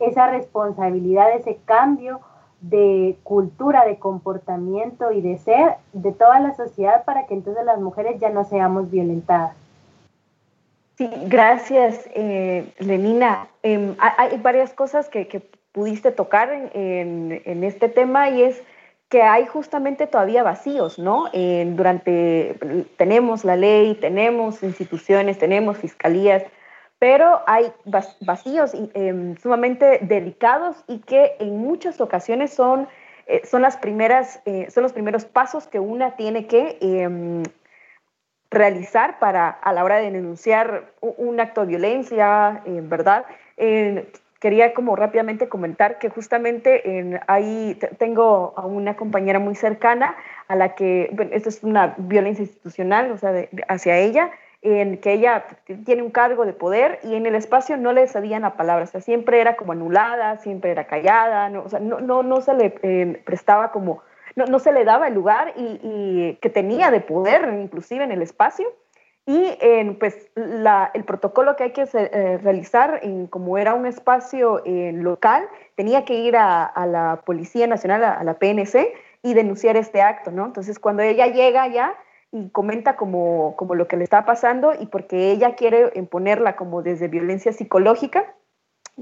esa 0.00 0.30
responsabilidad, 0.30 1.34
ese 1.34 1.58
cambio 1.64 2.20
de 2.60 3.16
cultura, 3.22 3.84
de 3.84 3.98
comportamiento 3.98 5.12
y 5.12 5.20
de 5.20 5.38
ser 5.38 5.76
de 5.92 6.12
toda 6.12 6.40
la 6.40 6.54
sociedad 6.54 7.04
para 7.04 7.26
que 7.26 7.34
entonces 7.34 7.64
las 7.64 7.80
mujeres 7.80 8.20
ya 8.20 8.30
no 8.30 8.44
seamos 8.44 8.90
violentadas. 8.90 9.54
Sí, 10.96 11.08
gracias, 11.26 12.08
eh, 12.14 12.72
Lenina. 12.78 13.46
Em, 13.62 13.94
hay 14.00 14.36
varias 14.38 14.72
cosas 14.72 15.08
que, 15.08 15.28
que 15.28 15.40
pudiste 15.70 16.10
tocar 16.10 16.50
en, 16.50 17.40
en, 17.44 17.62
este 17.62 17.88
tema 17.88 18.30
y 18.30 18.42
es 18.42 18.60
que 19.08 19.22
hay 19.22 19.46
justamente 19.46 20.06
todavía 20.06 20.42
vacíos, 20.42 20.98
¿no? 20.98 21.30
durante, 21.32 22.58
tenemos 22.96 23.44
la 23.44 23.56
ley, 23.56 23.94
tenemos 23.94 24.62
instituciones, 24.62 25.38
tenemos 25.38 25.78
fiscalías, 25.78 26.44
pero 26.98 27.42
hay 27.46 27.72
vacíos 28.20 28.72
em, 28.74 29.36
sumamente 29.36 30.00
delicados 30.02 30.84
y 30.88 30.98
que 30.98 31.36
en 31.38 31.56
muchas 31.56 32.00
ocasiones 32.00 32.52
son, 32.52 32.88
eh, 33.26 33.40
son, 33.46 33.62
las 33.62 33.76
primeras, 33.76 34.42
eh, 34.44 34.68
son 34.70 34.82
los 34.82 34.92
primeros 34.92 35.24
pasos 35.24 35.68
que 35.68 35.78
una 35.78 36.16
tiene 36.16 36.46
que 36.46 36.76
em, 36.80 37.44
realizar 38.50 39.18
para, 39.20 39.48
a 39.48 39.72
la 39.72 39.84
hora 39.84 39.96
de 39.96 40.10
denunciar 40.10 40.92
un, 41.00 41.38
acto 41.40 41.62
de 41.62 41.66
violencia, 41.68 42.62
¿verdad? 42.66 43.26
Quería 44.38 44.72
como 44.74 44.94
rápidamente 44.96 45.48
comentar 45.48 45.98
que 45.98 46.10
justamente 46.10 46.98
en, 46.98 47.20
ahí 47.26 47.78
tengo 47.98 48.54
a 48.56 48.66
una 48.66 48.96
compañera 48.96 49.38
muy 49.38 49.54
cercana 49.54 50.16
a 50.46 50.54
la 50.54 50.74
que, 50.74 51.10
bueno, 51.12 51.32
esto 51.34 51.48
es 51.48 51.62
una 51.64 51.94
violencia 51.98 52.42
institucional, 52.42 53.10
o 53.10 53.18
sea, 53.18 53.32
hacia 53.68 53.98
ella, 53.98 54.30
en 54.62 54.98
que 54.98 55.12
ella 55.12 55.46
tiene 55.84 56.02
un 56.02 56.10
cargo 56.10 56.44
de 56.44 56.52
poder 56.52 56.98
y 57.04 57.14
en 57.14 57.26
el 57.26 57.34
espacio 57.34 57.76
no 57.76 57.92
le 57.92 58.08
cedían 58.08 58.42
la 58.42 58.56
palabra, 58.56 58.84
o 58.84 58.86
sea, 58.86 59.00
siempre 59.00 59.40
era 59.40 59.56
como 59.56 59.72
anulada, 59.72 60.36
siempre 60.38 60.70
era 60.70 60.86
callada, 60.86 61.48
no, 61.48 61.62
o 61.62 61.68
sea, 61.68 61.78
no, 61.78 62.00
no, 62.00 62.22
no 62.22 62.40
se 62.40 62.54
le 62.54 62.74
eh, 62.82 63.22
prestaba 63.24 63.70
como, 63.70 64.02
no, 64.34 64.46
no, 64.46 64.58
se 64.58 64.72
le 64.72 64.84
daba 64.84 65.08
el 65.08 65.14
lugar 65.14 65.52
y, 65.56 66.36
que 66.40 66.50
tenía 66.50 66.90
de 66.90 67.00
poder 67.00 67.54
inclusive 67.60 68.04
en 68.04 68.12
el 68.12 68.22
espacio. 68.22 68.68
Y 69.30 69.58
pues 70.00 70.30
el 70.34 71.04
protocolo 71.04 71.54
que 71.54 71.64
hay 71.64 71.72
que 71.72 71.86
eh, 71.92 72.38
realizar, 72.42 73.02
como 73.28 73.58
era 73.58 73.74
un 73.74 73.84
espacio 73.84 74.62
eh, 74.64 74.92
local, 74.94 75.46
tenía 75.74 76.06
que 76.06 76.14
ir 76.14 76.34
a, 76.34 76.72
la 76.86 77.20
Policía 77.26 77.66
Nacional, 77.66 78.04
a, 78.04 78.24
la 78.24 78.38
PNC, 78.38 78.90
y 79.22 79.34
denunciar 79.34 79.76
este 79.76 80.00
acto, 80.00 80.30
¿no? 80.30 80.46
Entonces, 80.46 80.78
cuando 80.78 81.02
ella 81.02 81.26
llega 81.26 81.66
ya, 81.66 81.94
y 82.32 82.48
comenta 82.48 82.96
como, 82.96 83.54
lo 83.74 83.86
que 83.86 83.98
le 83.98 84.04
está 84.04 84.24
pasando 84.24 84.72
y 84.80 84.86
porque 84.86 85.30
ella 85.30 85.56
quiere 85.56 85.90
imponerla 85.94 86.56
como 86.56 86.82
desde 86.82 87.08
violencia 87.08 87.52
psicológica 87.52 88.34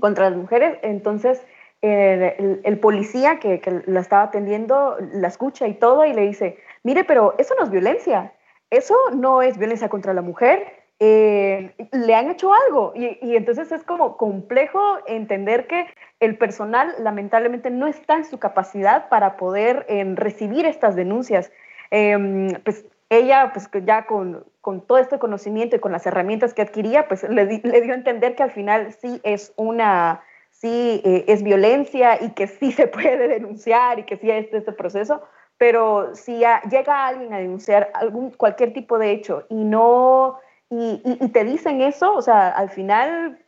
contra 0.01 0.29
las 0.29 0.37
mujeres, 0.37 0.77
entonces 0.83 1.41
eh, 1.83 2.61
el, 2.65 2.79
policía 2.81 3.39
que, 3.39 3.61
la 3.87 4.01
estaba 4.01 4.25
atendiendo 4.25 4.97
la 5.13 5.29
escucha 5.29 5.69
y 5.69 5.75
todo 5.75 6.05
y 6.05 6.13
le 6.15 6.23
dice, 6.23 6.59
mire, 6.83 7.05
pero 7.05 7.37
eso 7.39 7.55
no 7.57 7.65
es 7.65 7.71
violencia, 7.71 8.33
eso 8.71 8.95
no 9.15 9.43
es 9.43 9.59
violencia 9.59 9.89
contra 9.89 10.15
la 10.15 10.23
mujer, 10.23 10.87
eh, 10.99 11.75
le 11.93 12.15
han 12.15 12.31
hecho 12.31 12.53
algo. 12.53 12.93
Y, 12.95 13.37
entonces 13.37 13.71
es 13.73 13.85
como 13.85 14.17
complejo 14.17 14.81
entender 15.07 15.67
que 15.67 15.87
el 16.21 16.39
personal 16.39 16.95
lamentablemente 16.99 17.71
no 17.71 17.87
está 17.87 18.17
en 18.17 18.25
su 18.25 18.39
capacidad 18.39 19.09
para 19.09 19.37
poder 19.37 19.85
eh, 19.89 20.05
recibir 20.15 20.67
estas 20.67 20.97
denuncias. 20.97 21.53
Eh, 21.91 22.59
pues 22.65 22.85
ella, 23.09 23.53
pues 23.53 23.69
ya 23.85 24.07
con, 24.07 24.45
con, 24.61 24.81
todo 24.85 24.99
este 24.99 25.19
conocimiento 25.19 25.77
y 25.77 25.79
con 25.79 25.93
las 25.93 26.07
herramientas 26.07 26.55
que 26.55 26.63
adquiría, 26.63 27.07
pues 27.07 27.23
le, 27.23 27.45
le 27.45 27.81
dio 27.81 27.93
a 27.93 27.97
entender 27.97 28.35
que 28.35 28.43
al 28.43 28.51
final 28.51 28.93
sí 28.93 29.21
es 29.23 29.53
una, 29.57 30.23
sí 30.51 31.01
eh, 31.05 31.25
es 31.29 31.43
violencia 31.43 32.23
y 32.23 32.31
que 32.31 32.47
sí 32.47 32.73
se 32.73 32.87
puede 32.89 33.29
denunciar 33.29 33.99
y 33.99 34.05
que 34.05 34.17
sí 34.17 34.31
es 34.31 34.53
este 34.53 34.73
proceso, 34.73 35.23
pero 35.59 36.15
si 36.15 36.43
llega 36.71 37.07
alguien 37.07 37.33
a 37.33 37.39
denunciar 37.39 37.91
algún, 37.95 38.31
cualquier 38.31 38.73
tipo 38.73 38.99
de 38.99 39.13
hecho 39.13 39.45
y 39.49 39.65
no, 39.65 40.39
y, 40.71 41.29
te 41.29 41.45
dicen 41.45 41.81
eso, 41.81 42.15
o 42.15 42.23
sea, 42.23 42.49
al 42.49 42.71
final 42.71 43.39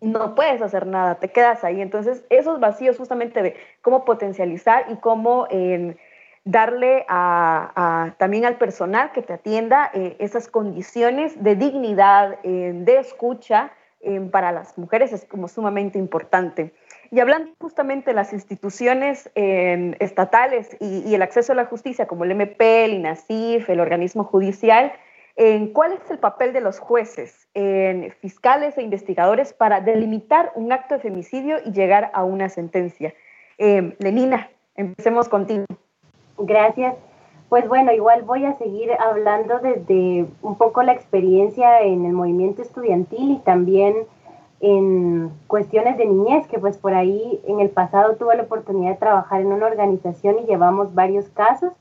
no 0.00 0.34
puedes 0.34 0.60
hacer 0.60 0.86
nada, 0.86 1.16
te 1.16 1.28
quedas 1.28 1.64
ahí. 1.64 1.80
Entonces, 1.80 2.24
esos 2.30 2.60
vacíos 2.60 2.98
justamente 2.98 3.42
de 3.42 3.56
cómo 3.82 4.04
potencializar 4.04 4.86
y 4.90 4.96
cómo... 4.96 5.46
en 5.50 5.98
darle 6.44 7.06
a, 7.08 8.14
también 8.18 8.44
al 8.44 8.56
personal 8.56 9.12
que 9.12 9.22
te 9.22 9.32
atienda 9.32 9.90
eh, 9.94 10.16
esas 10.18 10.48
condiciones 10.48 11.42
de 11.42 11.56
dignidad, 11.56 12.38
eh, 12.42 12.72
de 12.74 12.98
escucha 12.98 13.72
eh, 14.00 14.20
para 14.30 14.52
las 14.52 14.76
mujeres 14.76 15.12
es 15.12 15.24
como 15.24 15.48
sumamente 15.48 15.98
importante. 15.98 16.74
Y 17.10 17.20
hablando 17.20 17.52
justamente 17.60 18.10
de 18.10 18.14
las 18.14 18.32
instituciones 18.32 19.30
estatales 19.34 20.76
y, 20.80 21.14
el 21.14 21.22
acceso 21.22 21.52
a 21.52 21.56
la 21.56 21.66
justicia, 21.66 22.06
como 22.06 22.24
el 22.24 22.32
MP, 22.32 22.84
el 22.84 22.94
INASIF, 22.94 23.68
el 23.68 23.80
organismo 23.80 24.24
judicial, 24.24 24.92
¿cuál 25.72 25.92
es 25.92 26.10
el 26.10 26.18
papel 26.18 26.52
de 26.52 26.60
los 26.60 26.78
jueces, 26.78 27.48
fiscales 28.20 28.76
e 28.78 28.82
investigadores 28.82 29.52
para 29.52 29.80
delimitar 29.80 30.52
un 30.54 30.72
acto 30.72 30.94
de 30.94 31.00
femicidio 31.00 31.58
y 31.64 31.72
llegar 31.72 32.10
a 32.14 32.24
una 32.24 32.48
sentencia? 32.48 33.14
Lenina, 33.58 34.50
empecemos 34.76 35.28
contigo. 35.28 35.64
Gracias. 36.38 36.96
Pues 37.48 37.68
bueno, 37.68 37.92
igual 37.92 38.22
voy 38.22 38.44
a 38.46 38.54
seguir 38.54 38.90
hablando 38.98 39.58
desde 39.60 40.26
un 40.42 40.56
poco 40.56 40.82
la 40.82 40.92
experiencia 40.92 41.82
en 41.82 42.04
el 42.04 42.12
movimiento 42.12 42.62
estudiantil 42.62 43.32
y 43.32 43.38
también 43.40 43.94
en 44.66 45.30
cuestiones 45.46 45.98
de 45.98 46.06
niñez, 46.06 46.46
que 46.46 46.58
pues 46.58 46.78
por 46.78 46.94
ahí 46.94 47.38
en 47.46 47.60
el 47.60 47.68
pasado 47.68 48.16
tuve 48.16 48.34
la 48.34 48.44
oportunidad 48.44 48.92
de 48.92 48.98
trabajar 48.98 49.42
en 49.42 49.52
una 49.52 49.66
organización 49.66 50.38
y 50.38 50.46
llevamos 50.46 50.94
varios 50.94 51.28
casos, 51.28 51.74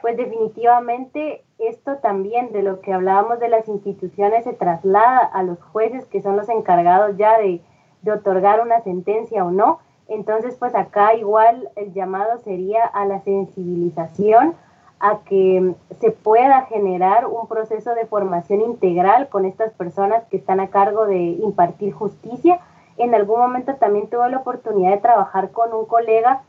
pues 0.00 0.16
definitivamente 0.16 1.42
esto 1.58 1.96
también 1.96 2.52
de 2.52 2.62
lo 2.62 2.80
que 2.80 2.92
hablábamos 2.92 3.40
de 3.40 3.48
las 3.48 3.66
instituciones 3.66 4.44
se 4.44 4.52
traslada 4.52 5.18
a 5.18 5.42
los 5.42 5.60
jueces 5.60 6.06
que 6.06 6.22
son 6.22 6.36
los 6.36 6.48
encargados 6.48 7.16
ya 7.16 7.36
de, 7.38 7.60
de 8.02 8.12
otorgar 8.12 8.60
una 8.60 8.82
sentencia 8.82 9.44
o 9.44 9.50
no. 9.50 9.80
Entonces, 10.06 10.54
pues 10.54 10.76
acá 10.76 11.14
igual 11.14 11.70
el 11.74 11.92
llamado 11.92 12.38
sería 12.38 12.84
a 12.84 13.04
la 13.04 13.20
sensibilización, 13.22 14.54
a 15.00 15.20
que 15.20 15.74
se 16.00 16.10
pueda 16.10 16.62
generar 16.62 17.26
un 17.26 17.46
proceso 17.46 17.94
de 17.94 18.06
formación 18.06 18.60
integral 18.60 19.28
con 19.28 19.44
estas 19.44 19.72
personas 19.72 20.24
que 20.24 20.36
están 20.36 20.60
a 20.60 20.68
cargo 20.68 21.06
de 21.06 21.18
impartir 21.18 21.92
justicia. 21.92 22.60
En 22.96 23.14
algún 23.14 23.38
momento 23.38 23.76
también 23.76 24.08
tuve 24.08 24.28
la 24.30 24.38
oportunidad 24.38 24.90
de 24.90 24.98
trabajar 24.98 25.50
con 25.50 25.72
un 25.72 25.86
colega 25.86 26.42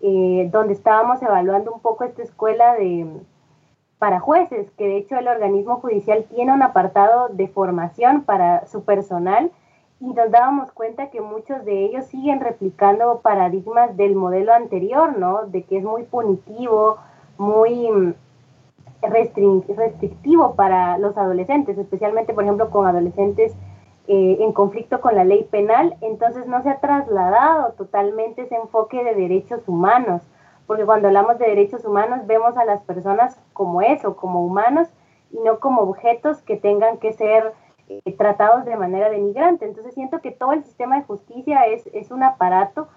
eh, 0.00 0.48
donde 0.52 0.74
estábamos 0.74 1.20
evaluando 1.22 1.72
un 1.72 1.80
poco 1.80 2.04
esta 2.04 2.22
escuela 2.22 2.74
de, 2.74 3.06
para 3.98 4.20
jueces, 4.20 4.70
que 4.72 4.84
de 4.86 4.96
hecho 4.96 5.16
el 5.16 5.26
organismo 5.26 5.80
judicial 5.80 6.24
tiene 6.32 6.52
un 6.52 6.62
apartado 6.62 7.28
de 7.30 7.48
formación 7.48 8.22
para 8.22 8.64
su 8.66 8.84
personal 8.84 9.50
y 10.00 10.06
nos 10.06 10.30
dábamos 10.30 10.70
cuenta 10.70 11.10
que 11.10 11.20
muchos 11.20 11.64
de 11.64 11.84
ellos 11.84 12.06
siguen 12.06 12.40
replicando 12.40 13.20
paradigmas 13.20 13.96
del 13.96 14.14
modelo 14.14 14.52
anterior, 14.52 15.18
¿no? 15.18 15.46
De 15.46 15.64
que 15.64 15.78
es 15.78 15.84
muy 15.84 16.04
punitivo, 16.04 16.98
muy 17.38 17.90
mm, 17.90 18.14
restrictivo 19.02 20.54
para 20.54 20.98
los 20.98 21.16
adolescentes, 21.16 21.78
especialmente, 21.78 22.34
por 22.34 22.44
ejemplo, 22.44 22.70
con 22.70 22.86
adolescentes 22.86 23.54
eh, 24.08 24.38
en 24.40 24.52
conflicto 24.52 25.00
con 25.00 25.14
la 25.14 25.24
ley 25.24 25.44
penal, 25.44 25.96
entonces 26.00 26.46
no 26.46 26.62
se 26.62 26.70
ha 26.70 26.80
trasladado 26.80 27.72
totalmente 27.72 28.42
ese 28.42 28.56
enfoque 28.56 29.04
de 29.04 29.14
derechos 29.14 29.68
humanos, 29.68 30.22
porque 30.66 30.84
cuando 30.84 31.08
hablamos 31.08 31.38
de 31.38 31.46
derechos 31.46 31.84
humanos 31.84 32.26
vemos 32.26 32.56
a 32.56 32.64
las 32.64 32.82
personas 32.82 33.38
como 33.52 33.82
eso, 33.82 34.16
como 34.16 34.44
humanos 34.44 34.88
y 35.30 35.38
no 35.40 35.60
como 35.60 35.82
objetos 35.82 36.40
que 36.42 36.56
tengan 36.56 36.98
que 36.98 37.12
ser 37.12 37.52
eh, 37.88 38.12
tratados 38.16 38.64
de 38.64 38.76
manera 38.76 39.10
denigrante. 39.10 39.66
Entonces 39.66 39.94
siento 39.94 40.20
que 40.20 40.30
todo 40.30 40.52
el 40.52 40.64
sistema 40.64 40.96
de 40.96 41.04
justicia 41.04 41.66
es, 41.66 41.86
es 41.92 42.10
un 42.10 42.22
aparato 42.22 42.88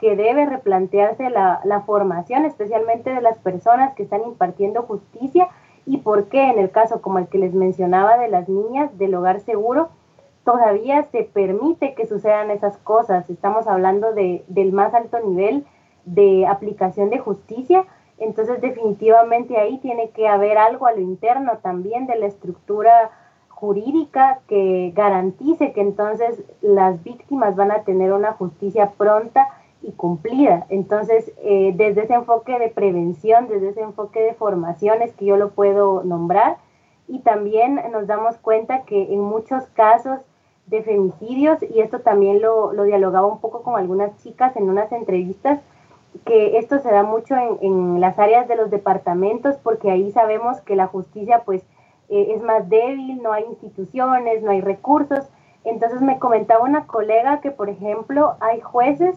que 0.00 0.16
debe 0.16 0.46
replantearse 0.46 1.28
la, 1.28 1.82
formación, 1.84 2.46
especialmente 2.46 3.12
de 3.12 3.20
las 3.20 3.36
personas 3.38 3.94
que 3.94 4.02
están 4.02 4.22
impartiendo 4.24 4.82
justicia 4.82 5.48
y 5.84 5.98
por 5.98 6.28
qué 6.28 6.50
en 6.50 6.58
el 6.58 6.70
caso 6.70 7.02
como 7.02 7.18
el 7.18 7.28
que 7.28 7.38
les 7.38 7.52
mencionaba 7.52 8.16
de 8.16 8.28
las 8.28 8.48
niñas 8.48 8.96
del 8.96 9.14
hogar 9.14 9.40
seguro, 9.40 9.90
todavía 10.44 11.02
se 11.12 11.24
permite 11.24 11.92
que 11.94 12.06
sucedan 12.06 12.50
esas 12.50 12.78
cosas. 12.78 13.28
Estamos 13.28 13.66
hablando 13.66 14.14
de, 14.14 14.42
del 14.48 14.72
más 14.72 14.94
alto 14.94 15.20
nivel 15.20 15.66
de 16.06 16.46
aplicación 16.46 17.10
de 17.10 17.18
justicia, 17.18 17.84
entonces 18.16 18.58
definitivamente 18.62 19.58
ahí 19.58 19.78
tiene 19.78 20.10
que 20.10 20.28
haber 20.28 20.56
algo 20.56 20.86
a 20.86 20.92
lo 20.92 21.00
interno 21.00 21.58
también 21.58 22.06
de 22.06 22.16
la 22.16 22.26
estructura 22.26 23.10
jurídica 23.48 24.40
que 24.48 24.92
garantice 24.94 25.72
que 25.72 25.82
entonces 25.82 26.42
las 26.62 27.02
víctimas 27.04 27.54
van 27.56 27.70
a 27.70 27.82
tener 27.82 28.14
una 28.14 28.32
justicia 28.32 28.92
pronta 28.96 29.46
y 29.82 29.92
cumplida. 29.92 30.66
Entonces, 30.68 31.32
eh, 31.38 31.72
desde 31.74 32.02
ese 32.02 32.14
enfoque 32.14 32.58
de 32.58 32.68
prevención, 32.68 33.48
desde 33.48 33.70
ese 33.70 33.80
enfoque 33.80 34.20
de 34.20 34.34
formación 34.34 35.02
es 35.02 35.12
que 35.14 35.24
yo 35.24 35.36
lo 35.36 35.50
puedo 35.50 36.02
nombrar. 36.04 36.56
Y 37.08 37.20
también 37.20 37.80
nos 37.90 38.06
damos 38.06 38.36
cuenta 38.38 38.82
que 38.82 39.12
en 39.12 39.20
muchos 39.20 39.64
casos 39.74 40.20
de 40.66 40.82
femicidios, 40.82 41.62
y 41.62 41.80
esto 41.80 42.00
también 42.00 42.40
lo, 42.40 42.72
lo 42.72 42.84
dialogaba 42.84 43.26
un 43.26 43.40
poco 43.40 43.62
con 43.62 43.76
algunas 43.76 44.16
chicas 44.22 44.56
en 44.56 44.68
unas 44.68 44.92
entrevistas, 44.92 45.60
que 46.24 46.58
esto 46.58 46.78
se 46.78 46.90
da 46.90 47.02
mucho 47.02 47.34
en, 47.36 47.58
en 47.62 48.00
las 48.00 48.18
áreas 48.18 48.46
de 48.46 48.56
los 48.56 48.70
departamentos, 48.70 49.56
porque 49.62 49.90
ahí 49.90 50.12
sabemos 50.12 50.60
que 50.60 50.76
la 50.76 50.86
justicia 50.86 51.42
pues 51.44 51.62
eh, 52.08 52.34
es 52.34 52.42
más 52.42 52.68
débil, 52.68 53.22
no 53.22 53.32
hay 53.32 53.44
instituciones, 53.44 54.42
no 54.42 54.50
hay 54.50 54.60
recursos. 54.60 55.28
Entonces 55.64 56.00
me 56.02 56.18
comentaba 56.18 56.64
una 56.64 56.86
colega 56.86 57.40
que, 57.40 57.50
por 57.50 57.68
ejemplo, 57.68 58.34
hay 58.40 58.60
jueces 58.60 59.16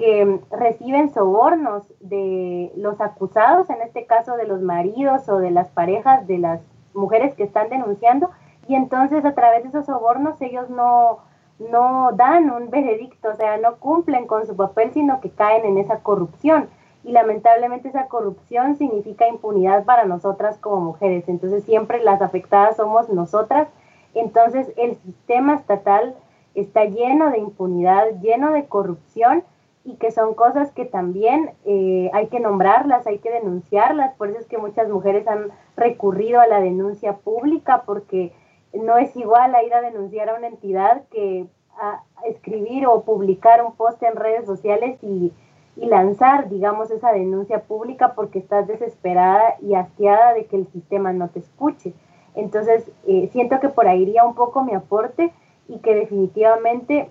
que 0.00 0.40
reciben 0.50 1.12
sobornos 1.12 1.84
de 2.00 2.72
los 2.76 3.00
acusados, 3.00 3.68
en 3.70 3.82
este 3.82 4.06
caso 4.06 4.36
de 4.36 4.46
los 4.46 4.62
maridos 4.62 5.28
o 5.28 5.38
de 5.38 5.50
las 5.50 5.68
parejas 5.68 6.26
de 6.26 6.38
las 6.38 6.60
mujeres 6.94 7.34
que 7.34 7.44
están 7.44 7.68
denunciando, 7.68 8.30
y 8.66 8.74
entonces 8.74 9.24
a 9.24 9.34
través 9.34 9.62
de 9.62 9.68
esos 9.68 9.86
sobornos 9.86 10.40
ellos 10.40 10.70
no, 10.70 11.18
no 11.58 12.12
dan 12.12 12.50
un 12.50 12.70
veredicto, 12.70 13.28
o 13.28 13.36
sea, 13.36 13.58
no 13.58 13.76
cumplen 13.76 14.26
con 14.26 14.46
su 14.46 14.56
papel, 14.56 14.90
sino 14.92 15.20
que 15.20 15.30
caen 15.30 15.66
en 15.66 15.78
esa 15.78 15.98
corrupción 15.98 16.68
y 17.04 17.12
lamentablemente 17.12 17.88
esa 17.88 18.06
corrupción 18.06 18.76
significa 18.76 19.28
impunidad 19.28 19.84
para 19.84 20.04
nosotras 20.04 20.58
como 20.58 20.80
mujeres. 20.80 21.28
Entonces 21.28 21.64
siempre 21.64 22.02
las 22.02 22.20
afectadas 22.20 22.76
somos 22.76 23.08
nosotras. 23.08 23.68
Entonces 24.14 24.72
el 24.76 24.96
sistema 24.98 25.54
estatal 25.54 26.14
está 26.54 26.84
lleno 26.84 27.30
de 27.30 27.38
impunidad, 27.38 28.20
lleno 28.20 28.52
de 28.52 28.66
corrupción 28.66 29.44
y 29.84 29.96
que 29.96 30.10
son 30.10 30.34
cosas 30.34 30.72
que 30.72 30.84
también 30.84 31.52
eh, 31.64 32.10
hay 32.12 32.28
que 32.28 32.40
nombrarlas, 32.40 33.06
hay 33.06 33.18
que 33.18 33.30
denunciarlas. 33.30 34.14
Por 34.14 34.28
eso 34.28 34.38
es 34.38 34.46
que 34.46 34.58
muchas 34.58 34.88
mujeres 34.88 35.26
han 35.26 35.48
recurrido 35.76 36.40
a 36.40 36.46
la 36.46 36.60
denuncia 36.60 37.16
pública 37.16 37.82
porque 37.86 38.32
no 38.72 38.98
es 38.98 39.16
igual 39.16 39.54
a 39.54 39.62
ir 39.62 39.74
a 39.74 39.80
denunciar 39.80 40.28
a 40.28 40.34
una 40.34 40.48
entidad 40.48 41.02
que 41.10 41.46
a 41.80 42.02
escribir 42.26 42.86
o 42.86 43.02
publicar 43.04 43.64
un 43.64 43.74
post 43.74 44.02
en 44.02 44.16
redes 44.16 44.44
sociales 44.44 44.98
y 45.02 45.32
lanzar, 45.76 46.50
digamos, 46.50 46.90
esa 46.90 47.12
denuncia 47.12 47.62
pública 47.62 48.14
porque 48.14 48.38
estás 48.38 48.66
desesperada 48.66 49.56
y 49.62 49.74
hastiada 49.74 50.34
de 50.34 50.44
que 50.44 50.56
el 50.56 50.66
sistema 50.68 51.12
no 51.12 51.28
te 51.28 51.38
escuche. 51.38 51.94
Entonces, 52.34 52.90
eh, 53.06 53.28
siento 53.32 53.60
que 53.60 53.68
por 53.68 53.88
ahí 53.88 54.02
iría 54.02 54.24
un 54.24 54.34
poco 54.34 54.62
mi 54.62 54.74
aporte 54.74 55.32
y 55.68 55.78
que 55.78 55.94
definitivamente 55.94 57.10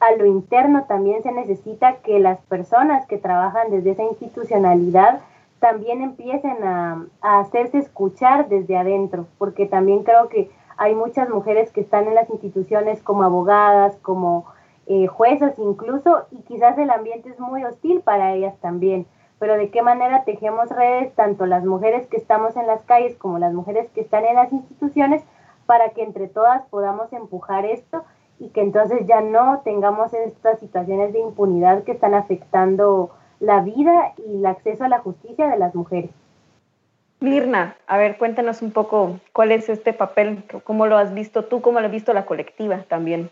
a 0.00 0.12
lo 0.16 0.26
interno 0.26 0.84
también 0.84 1.22
se 1.22 1.30
necesita 1.30 1.96
que 1.96 2.18
las 2.18 2.40
personas 2.40 3.06
que 3.06 3.18
trabajan 3.18 3.70
desde 3.70 3.90
esa 3.90 4.02
institucionalidad 4.02 5.20
también 5.60 6.00
empiecen 6.00 6.64
a, 6.64 7.06
a 7.20 7.40
hacerse 7.40 7.78
escuchar 7.78 8.48
desde 8.48 8.78
adentro, 8.78 9.26
porque 9.38 9.66
también 9.66 10.02
creo 10.02 10.28
que 10.28 10.50
hay 10.78 10.94
muchas 10.94 11.28
mujeres 11.28 11.70
que 11.70 11.82
están 11.82 12.08
en 12.08 12.14
las 12.14 12.30
instituciones 12.30 13.02
como 13.02 13.22
abogadas, 13.22 13.96
como 13.98 14.46
eh, 14.86 15.06
juezas 15.06 15.58
incluso, 15.58 16.24
y 16.30 16.38
quizás 16.44 16.78
el 16.78 16.90
ambiente 16.90 17.28
es 17.28 17.38
muy 17.38 17.62
hostil 17.64 18.00
para 18.00 18.32
ellas 18.32 18.56
también. 18.60 19.06
Pero 19.38 19.56
de 19.56 19.70
qué 19.70 19.82
manera 19.82 20.24
tejemos 20.24 20.70
redes, 20.70 21.14
tanto 21.14 21.44
las 21.44 21.66
mujeres 21.66 22.06
que 22.06 22.16
estamos 22.16 22.56
en 22.56 22.66
las 22.66 22.82
calles 22.84 23.14
como 23.16 23.38
las 23.38 23.52
mujeres 23.52 23.90
que 23.90 24.00
están 24.00 24.24
en 24.24 24.36
las 24.36 24.50
instituciones, 24.52 25.22
para 25.66 25.90
que 25.90 26.02
entre 26.02 26.28
todas 26.28 26.62
podamos 26.70 27.12
empujar 27.12 27.66
esto 27.66 28.02
y 28.40 28.48
que 28.48 28.62
entonces 28.62 29.06
ya 29.06 29.20
no 29.20 29.60
tengamos 29.64 30.12
estas 30.14 30.58
situaciones 30.58 31.12
de 31.12 31.20
impunidad 31.20 31.84
que 31.84 31.92
están 31.92 32.14
afectando 32.14 33.10
la 33.38 33.60
vida 33.60 34.14
y 34.26 34.38
el 34.38 34.46
acceso 34.46 34.82
a 34.84 34.88
la 34.88 34.98
justicia 34.98 35.46
de 35.48 35.58
las 35.58 35.74
mujeres. 35.74 36.10
Mirna, 37.20 37.76
a 37.86 37.98
ver, 37.98 38.16
cuéntanos 38.16 38.62
un 38.62 38.72
poco 38.72 39.20
cuál 39.34 39.52
es 39.52 39.68
este 39.68 39.92
papel, 39.92 40.42
cómo 40.64 40.86
lo 40.86 40.96
has 40.96 41.12
visto 41.12 41.44
tú, 41.44 41.60
cómo 41.60 41.78
lo 41.80 41.86
ha 41.86 41.90
visto 41.90 42.14
la 42.14 42.24
colectiva 42.24 42.84
también. 42.88 43.30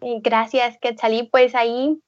Gracias, 0.00 0.78
Quetzalí. 0.78 1.28
Pues 1.32 1.54
ahí 1.54 2.02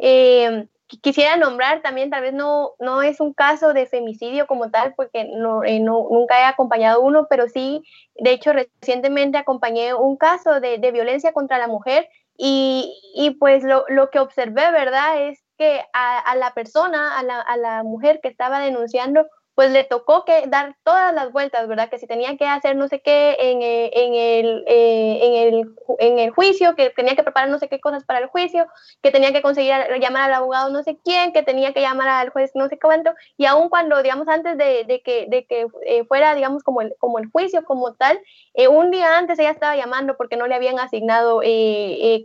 eh, 0.00 0.66
quisiera 0.86 1.36
nombrar 1.36 1.82
también, 1.82 2.10
tal 2.10 2.22
vez 2.22 2.32
no, 2.32 2.72
no 2.78 3.02
es 3.02 3.20
un 3.20 3.32
caso 3.32 3.72
de 3.72 3.86
femicidio 3.86 4.46
como 4.46 4.70
tal, 4.70 4.94
porque 4.94 5.24
no, 5.24 5.64
eh, 5.64 5.80
no, 5.80 6.06
nunca 6.10 6.40
he 6.40 6.44
acompañado 6.44 7.00
uno, 7.00 7.26
pero 7.28 7.48
sí, 7.48 7.82
de 8.14 8.32
hecho, 8.32 8.52
recientemente 8.52 9.38
acompañé 9.38 9.94
un 9.94 10.16
caso 10.16 10.60
de, 10.60 10.78
de 10.78 10.92
violencia 10.92 11.32
contra 11.32 11.58
la 11.58 11.66
mujer 11.66 12.08
y, 12.38 12.94
y 13.14 13.30
pues 13.30 13.64
lo, 13.64 13.84
lo, 13.88 14.10
que 14.10 14.20
observé, 14.20 14.70
¿verdad? 14.70 15.28
Es 15.28 15.42
que 15.58 15.80
a, 15.92 16.18
a 16.18 16.34
la 16.36 16.52
persona, 16.52 17.18
a 17.18 17.22
la, 17.22 17.40
a 17.40 17.56
la 17.56 17.82
mujer 17.82 18.20
que 18.22 18.28
estaba 18.28 18.60
denunciando, 18.60 19.26
pues 19.56 19.70
le 19.70 19.84
tocó 19.84 20.26
que 20.26 20.44
dar 20.48 20.76
todas 20.84 21.14
las 21.14 21.32
vueltas, 21.32 21.66
¿verdad? 21.66 21.88
Que 21.88 21.98
si 21.98 22.06
tenía 22.06 22.36
que 22.36 22.44
hacer 22.44 22.76
no 22.76 22.88
sé 22.88 23.00
qué 23.00 23.36
en, 23.40 23.62
eh, 23.62 23.90
en, 23.94 24.14
el, 24.14 24.64
eh, 24.66 25.18
en, 25.22 25.54
el, 25.54 25.74
en 25.98 26.18
el 26.18 26.30
juicio, 26.30 26.76
que 26.76 26.90
tenía 26.90 27.16
que 27.16 27.22
preparar 27.22 27.48
no 27.48 27.58
sé 27.58 27.66
qué 27.66 27.80
cosas 27.80 28.04
para 28.04 28.18
el 28.18 28.26
juicio, 28.26 28.66
que 29.02 29.10
tenía 29.10 29.32
que 29.32 29.40
conseguir 29.40 29.72
llamar 29.98 30.24
al 30.24 30.34
abogado 30.34 30.68
no 30.70 30.82
sé 30.82 30.98
quién, 31.02 31.32
que 31.32 31.42
tenía 31.42 31.72
que 31.72 31.80
llamar 31.80 32.06
al 32.06 32.28
juez 32.28 32.50
no 32.54 32.68
sé 32.68 32.78
cuánto, 32.78 33.14
y 33.38 33.46
aún 33.46 33.70
cuando, 33.70 34.02
digamos, 34.02 34.28
antes 34.28 34.58
de, 34.58 34.84
de 34.84 35.00
que, 35.00 35.24
de 35.26 35.46
que 35.46 35.66
eh, 35.86 36.04
fuera, 36.04 36.34
digamos, 36.34 36.62
como 36.62 36.82
el, 36.82 36.94
como 36.98 37.18
el 37.18 37.30
juicio 37.30 37.64
como 37.64 37.94
tal, 37.94 38.20
un 38.68 38.90
día 38.90 39.16
antes 39.16 39.38
ella 39.38 39.52
estaba 39.52 39.74
llamando 39.74 40.18
porque 40.18 40.36
no 40.36 40.46
le 40.46 40.54
habían 40.54 40.78
asignado 40.78 41.40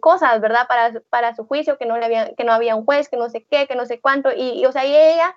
cosas, 0.02 0.42
¿verdad? 0.42 0.68
Para, 0.68 1.00
para 1.10 1.34
su 1.34 1.48
juicio, 1.48 1.78
que 1.78 1.86
no, 1.86 1.98
le 1.98 2.06
habían, 2.06 2.36
que 2.36 2.44
no 2.44 2.52
había 2.52 2.76
un 2.76 2.84
juez, 2.84 3.08
que 3.08 3.16
no 3.16 3.30
sé 3.30 3.46
qué, 3.50 3.68
que 3.68 3.76
no 3.76 3.86
sé 3.86 4.02
cuánto, 4.02 4.34
y, 4.34 4.60
y 4.60 4.66
o 4.66 4.74
sea, 4.74 4.84
ella 4.84 5.34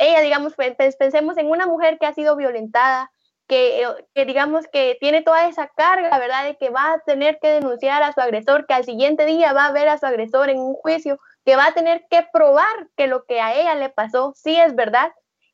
ella, 0.00 0.20
digamos, 0.20 0.54
pensemos 0.98 1.36
en 1.38 1.50
una 1.50 1.66
mujer 1.66 1.98
que 1.98 2.06
ha 2.06 2.14
sido 2.14 2.34
violentada, 2.36 3.10
que, 3.46 3.82
eh, 3.82 3.86
que, 4.14 4.24
digamos 4.24 4.66
que 4.68 4.96
tiene 5.00 5.22
toda 5.22 5.48
esa 5.48 5.68
carga, 5.68 6.18
¿verdad? 6.18 6.44
De 6.44 6.56
que 6.56 6.70
va 6.70 6.94
a 6.94 7.00
tener 7.00 7.38
que 7.40 7.48
denunciar 7.48 8.02
a 8.02 8.12
su 8.12 8.20
agresor, 8.20 8.66
que 8.66 8.74
al 8.74 8.84
siguiente 8.84 9.26
día 9.26 9.52
va 9.52 9.66
a 9.66 9.72
ver 9.72 9.88
a 9.88 9.98
su 9.98 10.06
agresor 10.06 10.50
en 10.50 10.58
un 10.58 10.74
juicio, 10.74 11.18
que 11.44 11.56
va 11.56 11.66
a 11.66 11.74
tener 11.74 12.06
que 12.10 12.26
probar 12.32 12.88
que 12.96 13.06
lo 13.06 13.24
que 13.24 13.40
a 13.40 13.54
ella 13.54 13.74
le 13.74 13.90
pasó 13.90 14.32
sí 14.36 14.56
es 14.56 14.74
verdad 14.74 15.12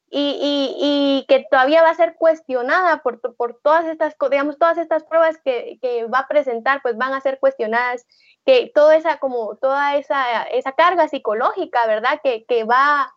y, 0.08 0.76
y, 0.78 1.26
que 1.26 1.46
todavía 1.50 1.82
va 1.82 1.90
a 1.90 1.94
ser 1.94 2.14
cuestionada 2.16 3.02
por, 3.02 3.20
por 3.36 3.60
todas 3.62 3.86
estas, 3.86 4.14
digamos, 4.30 4.58
todas 4.58 4.78
estas 4.78 5.04
pruebas 5.04 5.36
que, 5.44 5.78
que, 5.82 6.04
va 6.06 6.20
a 6.20 6.28
presentar, 6.28 6.80
pues 6.82 6.96
van 6.96 7.12
a 7.12 7.20
ser 7.20 7.40
cuestionadas, 7.40 8.06
que 8.44 8.70
toda 8.72 8.96
esa, 8.96 9.18
como 9.18 9.56
toda 9.56 9.96
esa, 9.96 10.44
esa 10.44 10.72
carga 10.72 11.08
psicológica, 11.08 11.86
¿verdad? 11.86 12.20
Que, 12.22 12.44
que 12.46 12.64
va 12.64 13.12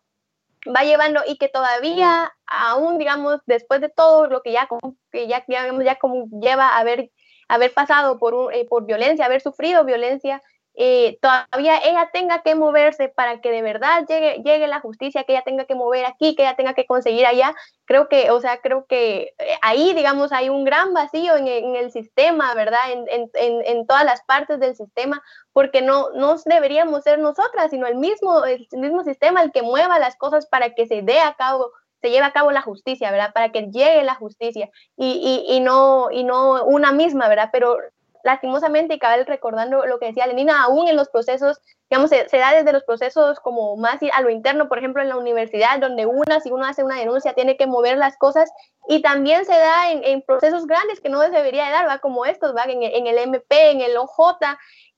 va 0.66 0.82
llevando 0.84 1.22
y 1.26 1.36
que 1.38 1.48
todavía 1.48 2.32
aún 2.46 2.98
digamos 2.98 3.40
después 3.46 3.80
de 3.80 3.88
todo 3.88 4.26
lo 4.26 4.42
que 4.42 4.52
ya 4.52 4.68
que 5.10 5.26
ya 5.26 5.44
ya 5.48 5.96
como 5.96 6.26
lleva 6.40 6.68
a 6.68 6.78
haber 6.78 7.10
haber 7.48 7.72
pasado 7.72 8.18
por 8.18 8.34
un, 8.34 8.52
eh, 8.52 8.66
por 8.68 8.86
violencia 8.86 9.24
haber 9.24 9.40
sufrido 9.40 9.84
violencia 9.84 10.42
eh, 10.82 11.18
todavía 11.20 11.76
ella 11.84 12.08
tenga 12.10 12.40
que 12.40 12.54
moverse 12.54 13.10
para 13.10 13.42
que 13.42 13.50
de 13.50 13.60
verdad 13.60 14.06
llegue, 14.08 14.40
llegue 14.42 14.66
la 14.66 14.80
justicia, 14.80 15.24
que 15.24 15.32
ella 15.32 15.42
tenga 15.44 15.66
que 15.66 15.74
mover 15.74 16.06
aquí, 16.06 16.34
que 16.34 16.40
ella 16.40 16.56
tenga 16.56 16.72
que 16.72 16.86
conseguir 16.86 17.26
allá. 17.26 17.54
Creo 17.84 18.08
que, 18.08 18.30
o 18.30 18.40
sea, 18.40 18.62
creo 18.62 18.86
que 18.86 19.34
eh, 19.36 19.58
ahí, 19.60 19.92
digamos, 19.92 20.32
hay 20.32 20.48
un 20.48 20.64
gran 20.64 20.94
vacío 20.94 21.36
en, 21.36 21.48
en 21.48 21.76
el 21.76 21.92
sistema, 21.92 22.54
¿verdad? 22.54 22.80
En, 22.92 23.04
en, 23.34 23.62
en, 23.66 23.86
todas 23.86 24.06
las 24.06 24.22
partes 24.24 24.58
del 24.58 24.74
sistema, 24.74 25.22
porque 25.52 25.82
no, 25.82 26.12
no 26.14 26.36
deberíamos 26.46 27.02
ser 27.02 27.18
nosotras, 27.18 27.68
sino 27.70 27.86
el 27.86 27.96
mismo, 27.96 28.42
el 28.46 28.66
mismo 28.72 29.04
sistema 29.04 29.42
el 29.42 29.52
que 29.52 29.60
mueva 29.60 29.98
las 29.98 30.16
cosas 30.16 30.46
para 30.46 30.70
que 30.74 30.86
se 30.86 31.02
dé 31.02 31.20
a 31.20 31.34
cabo 31.34 31.72
se 32.00 32.08
lleve 32.08 32.24
a 32.24 32.32
cabo 32.32 32.52
la 32.52 32.62
justicia, 32.62 33.10
¿verdad? 33.10 33.34
Para 33.34 33.52
que 33.52 33.66
llegue 33.66 34.02
la 34.02 34.14
justicia 34.14 34.70
y, 34.96 35.44
y, 35.46 35.56
y, 35.56 35.60
no, 35.60 36.10
y 36.10 36.24
no 36.24 36.64
una 36.64 36.92
misma, 36.92 37.28
¿verdad? 37.28 37.50
Pero 37.52 37.76
lastimosamente, 38.24 38.94
y 38.94 38.98
cabal 38.98 39.26
recordando 39.26 39.84
lo 39.86 39.98
que 39.98 40.06
decía 40.06 40.26
Lenina, 40.26 40.62
aún 40.62 40.88
en 40.88 40.96
los 40.96 41.08
procesos, 41.08 41.60
digamos, 41.88 42.10
se, 42.10 42.38
da 42.38 42.54
desde 42.54 42.72
los 42.72 42.84
procesos 42.84 43.40
como 43.40 43.76
más 43.76 44.00
a 44.12 44.22
lo 44.22 44.30
interno, 44.30 44.68
por 44.68 44.78
ejemplo, 44.78 45.02
en 45.02 45.08
la 45.08 45.16
universidad, 45.16 45.78
donde 45.78 46.06
una, 46.06 46.40
si 46.40 46.50
uno 46.50 46.64
hace 46.64 46.84
una 46.84 46.98
denuncia, 46.98 47.34
tiene 47.34 47.56
que 47.56 47.66
mover 47.66 47.98
las 47.98 48.16
cosas, 48.16 48.50
y 48.88 49.02
también 49.02 49.44
se 49.44 49.52
da 49.52 49.90
en, 49.92 50.22
procesos 50.22 50.66
grandes 50.66 51.00
que 51.00 51.08
no 51.08 51.20
se 51.22 51.30
debería 51.30 51.66
de 51.66 51.72
dar, 51.72 51.88
¿va? 51.88 51.98
Como 51.98 52.24
estos, 52.24 52.54
¿va? 52.54 52.64
En, 52.64 52.82
en 52.82 53.06
el 53.06 53.18
MP, 53.18 53.70
en 53.70 53.80
el 53.80 53.96
OJ, 53.96 54.38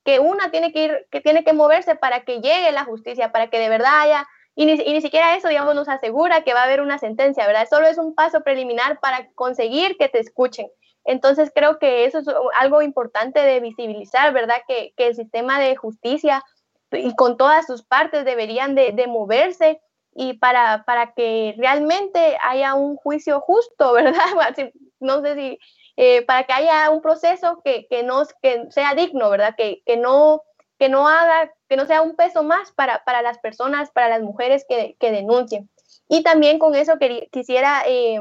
que 0.04 0.18
una 0.18 0.50
tiene 0.50 0.72
que 0.72 0.84
ir, 0.84 1.06
que 1.10 1.20
tiene 1.20 1.44
que 1.44 1.52
moverse 1.52 1.94
para 1.94 2.24
que 2.24 2.40
llegue 2.40 2.72
la 2.72 2.84
justicia, 2.84 3.32
para 3.32 3.48
que 3.48 3.58
de 3.58 3.68
verdad 3.68 4.00
haya 4.00 4.26
y 4.54 4.66
ni, 4.66 4.72
y 4.72 4.92
ni, 4.92 5.00
siquiera 5.00 5.34
eso, 5.36 5.48
digamos, 5.48 5.74
nos 5.74 5.88
asegura 5.88 6.42
que 6.42 6.52
va 6.52 6.60
a 6.60 6.64
haber 6.64 6.82
una 6.82 6.98
sentencia, 6.98 7.46
¿verdad? 7.46 7.66
Solo 7.68 7.86
es 7.86 7.96
un 7.98 8.14
paso 8.14 8.42
preliminar 8.42 9.00
para 9.00 9.30
conseguir 9.34 9.96
que 9.96 10.08
te 10.08 10.18
escuchen. 10.18 10.66
Entonces 11.04 11.50
creo 11.54 11.78
que 11.78 12.04
eso 12.04 12.18
es 12.18 12.26
algo 12.58 12.82
importante 12.82 13.40
de 13.40 13.60
visibilizar, 13.60 14.32
¿verdad? 14.32 14.56
Que, 14.68 14.92
que 14.96 15.08
el 15.08 15.14
sistema 15.14 15.60
de 15.60 15.76
justicia 15.76 16.44
y 16.92 17.14
con 17.14 17.36
todas 17.36 17.66
sus 17.66 17.82
partes 17.82 18.24
deberían 18.24 18.74
de, 18.74 18.92
de 18.92 19.06
moverse 19.06 19.80
y 20.14 20.34
para, 20.34 20.84
para, 20.84 21.14
que 21.14 21.54
realmente 21.56 22.36
haya 22.42 22.74
un 22.74 22.96
juicio 22.96 23.40
justo, 23.40 23.92
¿verdad? 23.94 24.20
No 25.00 25.20
sé 25.20 25.34
si, 25.34 25.58
eh, 25.96 26.22
para 26.22 26.44
que 26.44 26.52
haya 26.52 26.88
un 26.90 27.02
proceso 27.02 27.60
que, 27.64 27.88
que, 27.88 28.04
no, 28.04 28.22
que 28.40 28.66
sea 28.70 28.94
digno, 28.94 29.30
¿verdad? 29.30 29.56
Que, 29.56 29.82
que, 29.84 29.96
no, 29.96 30.42
que 30.78 30.88
no 30.88 31.08
haga, 31.08 31.50
que 31.68 31.76
no 31.76 31.86
sea 31.86 32.02
un 32.02 32.14
peso 32.14 32.44
más 32.44 32.70
para, 32.70 33.02
para 33.04 33.20
las 33.20 33.38
personas, 33.38 33.90
para 33.90 34.08
las 34.08 34.22
mujeres 34.22 34.64
que, 34.68 34.96
que 35.00 35.10
denuncien. 35.10 35.68
Y 36.08 36.22
también 36.22 36.60
con 36.60 36.76
eso 36.76 36.94
quisiera 37.32 37.82
eh, 37.86 38.20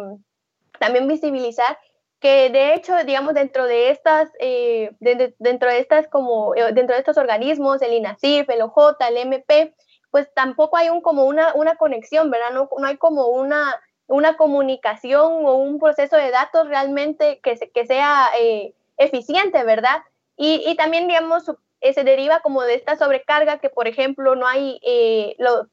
también 0.80 1.08
visibilizar 1.08 1.78
que 2.22 2.52
de 2.52 2.76
hecho, 2.76 2.96
digamos, 3.04 3.34
dentro 3.34 3.66
de 3.66 3.90
estas, 3.90 4.30
eh, 4.40 4.92
dentro 5.00 5.70
de 5.70 5.80
estas 5.80 6.08
como, 6.08 6.56
eh, 6.56 6.72
dentro 6.72 6.94
de 6.94 7.00
estos 7.00 7.18
organismos, 7.18 7.82
el 7.82 7.94
INACIF, 7.94 8.48
el 8.48 8.62
OJ, 8.62 8.96
el 9.10 9.18
MP, 9.18 9.74
pues 10.12 10.32
tampoco 10.36 10.78
hay 10.78 10.90
un, 10.90 11.02
como 11.02 11.26
una, 11.26 11.52
una 11.56 11.76
conexión, 11.76 12.30
¿verdad? 12.30 12.52
No, 12.54 12.70
no 12.78 12.88
hay 12.88 12.98
como 12.98 13.28
una, 13.30 13.82
una 14.06 14.38
comunicación 14.38 15.46
o 15.46 15.56
un 15.56 15.80
proceso 15.80 16.16
de 16.16 16.30
datos 16.30 16.68
realmente 16.68 17.40
que, 17.42 17.58
que 17.74 17.86
sea 17.88 18.28
eh, 18.40 18.76
eficiente, 18.98 19.64
¿verdad? 19.64 20.04
Y, 20.38 20.64
y, 20.68 20.76
también, 20.76 21.08
digamos, 21.08 21.52
se 21.82 22.04
deriva 22.04 22.42
como 22.42 22.62
de 22.62 22.76
esta 22.76 22.96
sobrecarga 22.98 23.58
que, 23.58 23.70
por 23.70 23.88
ejemplo, 23.88 24.36
no 24.36 24.46
hay 24.46 24.80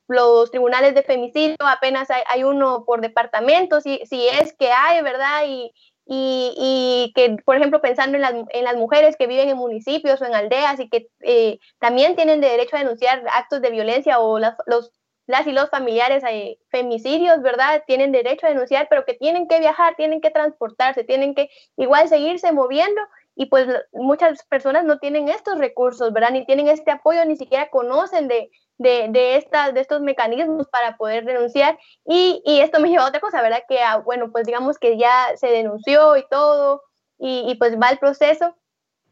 los 0.07 0.51
tribunales 0.51 0.95
de 0.95 1.03
femicidio, 1.03 1.57
apenas 1.61 2.11
hay, 2.11 2.23
hay, 2.27 2.45
uno 2.45 2.85
por 2.87 3.03
departamento, 3.03 3.83
si, 3.83 4.01
si 4.07 4.27
es 4.29 4.55
que 4.55 4.71
hay, 4.73 5.03
¿verdad? 5.03 5.45
Y, 5.47 5.73
y, 6.11 7.13
que, 7.15 7.37
por 7.45 7.57
ejemplo, 7.57 7.83
pensando 7.83 8.17
en 8.17 8.23
las, 8.23 8.33
en 8.33 8.65
las, 8.65 8.77
mujeres 8.77 9.17
que 9.17 9.27
viven 9.27 9.51
en 9.51 9.59
municipios 9.59 10.23
o 10.23 10.25
en 10.25 10.35
aldeas 10.35 10.81
y 10.81 10.89
que 10.89 11.09
eh, 11.21 11.59
también 11.79 12.17
tienen 12.17 12.41
derecho 12.41 12.77
a 12.77 12.79
denunciar 12.79 13.23
actos 13.35 13.61
de 13.61 13.71
violencia 13.71 14.19
o 14.19 14.39
las, 14.39 14.57
los, 14.67 14.91
las 15.27 15.47
y 15.47 15.53
los 15.53 15.69
familiares 15.69 16.25
eh, 16.27 16.59
femicidios, 16.71 17.43
¿verdad? 17.43 17.83
Tienen 17.87 18.13
derecho 18.13 18.47
a 18.47 18.49
denunciar, 18.49 18.87
pero 18.89 19.05
que 19.05 19.13
tienen 19.13 19.49
que 19.49 19.61
viajar, 19.61 19.97
tienen 19.97 20.23
que 20.23 20.31
transportarse, 20.31 21.05
tienen 21.05 21.35
que 21.35 21.51
igual 21.77 22.09
seguirse 22.09 22.53
moviendo 22.53 23.03
y 23.35 23.47
pues 23.47 23.67
muchas 23.93 24.43
personas 24.45 24.85
no 24.85 24.99
tienen 24.99 25.29
estos 25.29 25.59
recursos, 25.59 26.15
¿verdad? 26.15 26.31
Ni 26.31 26.47
tienen 26.47 26.69
este 26.69 26.91
apoyo, 26.91 27.23
ni 27.27 27.37
siquiera 27.37 27.69
conocen 27.69 28.29
de, 28.29 28.51
de, 28.79 29.09
de, 29.11 29.37
esta, 29.37 29.73
de 29.73 29.81
estos 29.81 30.01
mecanismos 30.01 30.67
para 30.69 30.97
poder 30.97 31.25
denunciar. 31.25 31.79
Y, 32.07 32.43
y, 32.45 32.61
esto 32.61 32.81
me 32.81 32.89
lleva 32.89 33.05
a 33.05 33.09
otra 33.09 33.21
cosa, 33.21 33.43
¿verdad? 33.43 33.63
Que, 33.69 33.81
ah, 33.81 33.99
bueno, 33.99 34.31
pues 34.33 34.47
digamos 34.47 34.79
que 34.79 34.97
ya 34.97 35.37
se 35.37 35.49
denunció 35.49 36.17
y 36.17 36.27
todo, 36.29 36.83
y, 37.19 37.45
y 37.51 37.57
pues 37.57 37.79
va 37.79 37.91
el 37.91 37.99
proceso. 37.99 38.57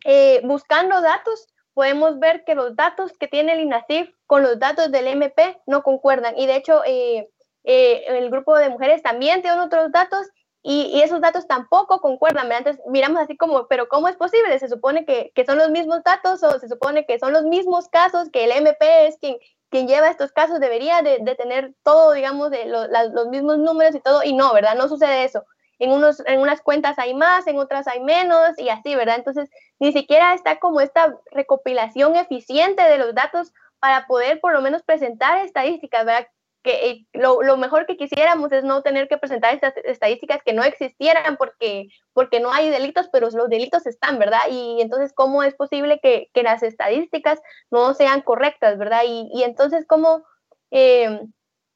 Eh, 0.05 0.40
buscando 0.44 1.00
datos, 1.00 1.48
podemos 1.74 2.18
ver 2.18 2.44
que 2.44 2.55
los 2.55 2.76
datos 2.76 3.12
que 3.18 3.29
tiene 3.29 3.52
el 3.52 3.61
INACIF 3.61 4.09
con 4.26 4.42
los 4.42 4.59
datos 4.59 4.90
del 4.90 5.09
MP 5.09 5.61
no 5.66 5.83
concuerdan. 5.83 6.38
Y 6.38 6.46
de 6.46 6.57
hecho, 6.57 6.83
eh, 6.87 7.29
eh, 7.64 8.05
el 8.07 8.31
grupo 8.31 8.57
de 8.57 8.70
mujeres 8.70 9.02
también 9.02 9.42
tiene 9.42 9.61
otros 9.61 9.90
datos 9.90 10.26
y, 10.62 10.90
y, 10.94 11.02
esos 11.02 11.20
datos 11.20 11.46
tampoco 11.46 12.00
concuerdan. 12.00 12.48
miramos 12.88 13.20
así 13.20 13.37
como, 13.37 13.68
pero 13.68 13.88
¿cómo 13.88 14.09
es 14.09 14.16
posible? 14.16 14.59
Se 14.59 14.68
supone 14.68 15.05
que, 15.05 15.31
que, 15.35 15.44
son 15.44 15.59
los 15.59 15.70
mismos 15.70 16.02
datos 16.02 16.42
o 16.42 16.59
se 16.59 16.68
supone 16.68 17.05
que 17.05 17.18
son 17.18 17.33
los 17.33 17.44
mismos 17.44 17.88
casos, 17.88 18.31
que 18.31 18.44
el 18.44 18.52
MP 18.52 19.07
es 19.07 19.16
quien, 19.18 19.37
quien 19.70 19.88
lleva 19.88 20.09
estos 20.09 20.33
casos 20.33 20.61
debería 20.61 21.02
de, 21.02 21.18
tener 21.37 21.74
todo, 21.83 22.12
digamos, 22.12 22.50
de 22.50 22.66
los 22.66 23.29
mismos 23.29 23.59
números 23.59 23.94
y 23.94 24.00
todo, 24.00 24.22
y 24.22 24.33
no, 24.33 24.52
¿verdad? 24.52 24.76
No 24.76 24.88
sucede 24.88 25.24
eso. 25.24 25.44
En, 25.79 25.90
unos, 25.90 26.22
en 26.26 26.40
unas 26.40 26.62
cuentas 26.62 26.98
hay 26.98 27.14
más, 27.14 27.46
en 27.46 27.59
otras 27.59 27.87
hay 27.87 28.00
menos, 28.00 28.59
y 28.59 28.68
así, 28.68 28.94
¿verdad? 28.94 29.16
Entonces, 29.16 29.50
ni 29.79 29.92
siquiera 29.92 30.35
está 30.35 30.59
como 30.59 30.81
esta 30.81 31.14
recopilación 31.33 32.16
eficiente 32.16 32.83
de 32.83 32.98
los 32.98 33.14
datos 33.14 33.52
para 33.79 34.07
poder 34.07 34.40
por 34.40 34.52
lo 34.52 34.62
menos 34.62 34.83
presentar 34.83 35.44
estadísticas, 35.44 36.07
¿verdad? 36.07 36.29
Que 36.66 36.90
eh, 36.90 37.07
lo, 37.12 37.57
mejor 37.57 37.87
que 37.87 37.96
quisiéramos 37.96 38.50
es 38.50 38.64
no 38.64 38.83
tener 38.83 39.07
que 39.07 39.18
presentar 39.18 39.55
estas 39.55 39.76
estadísticas 39.85 40.40
que 40.44 40.52
no 40.52 40.64
existieran 40.64 41.37
porque, 41.37 41.87
porque 42.12 42.40
no 42.40 42.52
hay 42.52 42.68
delitos, 42.70 43.09
pero 43.12 43.31
los 43.31 43.48
delitos 43.48 43.87
están, 43.87 44.18
¿verdad? 44.18 44.40
Y 44.50 44.81
entonces, 44.81 45.12
¿cómo 45.14 45.44
es 45.44 45.55
posible 45.55 46.00
que, 46.00 46.29
que 46.35 46.42
las 46.42 46.64
estadísticas 46.64 47.40
no 47.70 47.94
sean 47.94 48.20
correctas, 48.20 48.79
¿verdad? 48.79 49.02
Y, 49.07 49.31
y 49.33 49.44
entonces, 49.44 49.87
¿cómo 49.87 50.24
eh, 50.72 51.20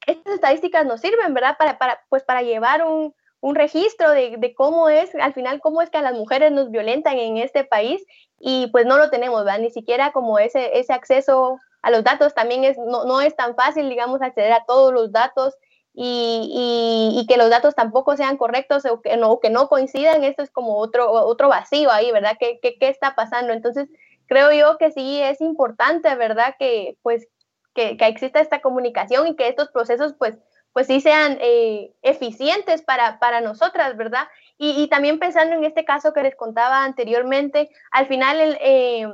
estas 0.09 0.35
estadísticas 0.35 0.85
nos 0.85 1.01
sirven, 1.01 1.35
¿verdad? 1.35 1.57
Para, 1.57 1.79
para, 1.79 2.01
pues 2.09 2.25
para 2.25 2.43
llevar 2.43 2.85
un, 2.85 3.15
un 3.39 3.55
registro 3.55 4.11
de, 4.11 4.39
de, 4.39 4.55
cómo 4.55 4.89
es, 4.89 5.15
al 5.15 5.35
final, 5.35 5.61
cómo 5.61 5.83
es 5.83 5.91
que 5.91 5.99
a 5.99 6.03
las 6.03 6.15
mujeres 6.15 6.51
nos 6.51 6.73
violentan 6.73 7.17
en 7.17 7.37
este 7.37 7.63
país 7.63 8.05
y 8.41 8.67
pues 8.73 8.87
no 8.87 8.99
lo 8.99 9.09
tenemos, 9.09 9.45
¿verdad? 9.45 9.61
Ni 9.61 9.71
siquiera 9.71 10.11
como 10.11 10.41
ese, 10.41 10.81
ese 10.81 10.93
acceso 10.93 11.61
a 11.83 11.91
los 11.91 12.05
datos 12.05 12.35
también 12.35 12.65
es, 12.65 12.77
no, 12.79 13.05
no 13.05 13.21
es 13.21 13.35
tan 13.37 13.55
fácil, 13.55 13.89
digamos, 13.89 14.23
acceder 14.23 14.53
a 14.53 14.65
todos 14.65 14.93
los 14.93 15.13
datos 15.13 15.55
y, 15.93 17.19
y, 17.19 17.27
que 17.27 17.37
los 17.37 17.51
datos 17.51 17.75
tampoco 17.75 18.17
sean 18.17 18.37
correctos 18.37 18.85
o 18.87 19.03
que 19.03 19.17
no, 19.17 19.41
que 19.41 19.51
no 19.51 19.69
coincidan, 19.69 20.23
esto 20.25 20.43
es 20.43 20.51
como 20.51 20.77
otro, 20.77 21.11
otro 21.11 21.49
vacío 21.49 21.91
ahí, 21.91 22.13
¿verdad? 22.13 22.37
¿Qué, 22.39 22.61
¿Qué, 22.63 22.79
qué, 22.79 22.89
está 22.89 23.15
pasando? 23.17 23.53
Entonces, 23.53 23.89
creo 24.27 24.53
yo 24.53 24.79
que 24.79 24.93
sí 24.93 25.21
es 25.21 25.41
importante, 25.41 26.15
¿verdad? 26.15 26.55
Que 26.59 26.97
pues 27.03 27.27
que, 27.75 27.97
que 27.97 28.07
exista 28.07 28.41
esta 28.41 28.61
comunicación 28.61 29.27
y 29.27 29.37
que 29.37 29.49
estos 29.49 29.69
procesos 29.71 30.15
pues 30.19 30.39
pues 30.73 30.87
sí 30.87 31.01
sean 31.01 31.39
eh, 31.41 31.93
eficientes 32.03 32.83
para, 32.83 33.19
para 33.19 33.41
nosotras, 33.41 33.97
¿verdad? 33.97 34.29
Y, 34.57 34.83
y, 34.83 34.89
también 34.89 35.19
pensando 35.19 35.57
en 35.57 35.65
este 35.65 35.85
caso 35.85 36.13
que 36.13 36.23
les 36.23 36.37
contaba 36.37 36.85
anteriormente, 36.85 37.71
al 37.91 38.07
final 38.07 38.41
el, 38.41 38.59
eh, 38.61 39.09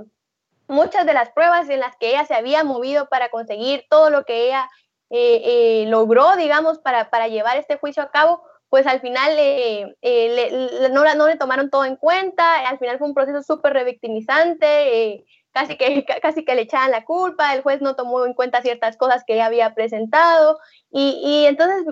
muchas 0.68 1.06
de 1.06 1.14
las 1.14 1.30
pruebas 1.30 1.68
en 1.68 1.80
las 1.80 1.96
que 1.96 2.10
ella 2.10 2.24
se 2.24 2.34
había 2.34 2.64
movido 2.64 3.08
para 3.08 3.28
conseguir 3.28 3.84
todo 3.88 4.10
lo 4.10 4.24
que 4.24 4.46
ella 4.46 4.68
eh, 5.10 5.42
eh, 5.44 5.86
logró, 5.88 6.36
digamos, 6.36 6.78
para, 6.78 7.10
para, 7.10 7.28
llevar 7.28 7.56
este 7.56 7.78
juicio 7.78 8.02
a 8.02 8.10
cabo, 8.10 8.42
pues 8.68 8.86
al 8.86 9.00
final 9.00 9.32
eh, 9.38 9.94
le, 10.02 10.50
le, 10.80 10.88
no, 10.90 11.04
le 11.04 11.36
tomaron 11.36 11.70
todo 11.70 11.84
en 11.84 11.96
cuenta, 11.96 12.68
al 12.68 12.78
final 12.78 12.98
fue 12.98 13.06
un 13.06 13.14
proceso 13.14 13.42
súper 13.42 13.72
revictimizante, 13.72 15.24
casi, 15.52 15.76
que, 15.76 16.04
casi 16.22 16.44
que 16.44 16.56
le 16.56 16.62
echaban 16.62 16.90
la 16.90 17.04
culpa, 17.04 17.54
el 17.54 17.62
juez 17.62 17.80
no 17.80 17.94
tomó 17.94 18.26
en 18.26 18.34
cuenta 18.34 18.62
ciertas 18.62 18.96
cosas 18.96 19.22
que 19.24 19.34
ella 19.34 19.46
había 19.46 19.74
presentado, 19.74 20.58
y 20.90 21.44
entonces 21.46 21.84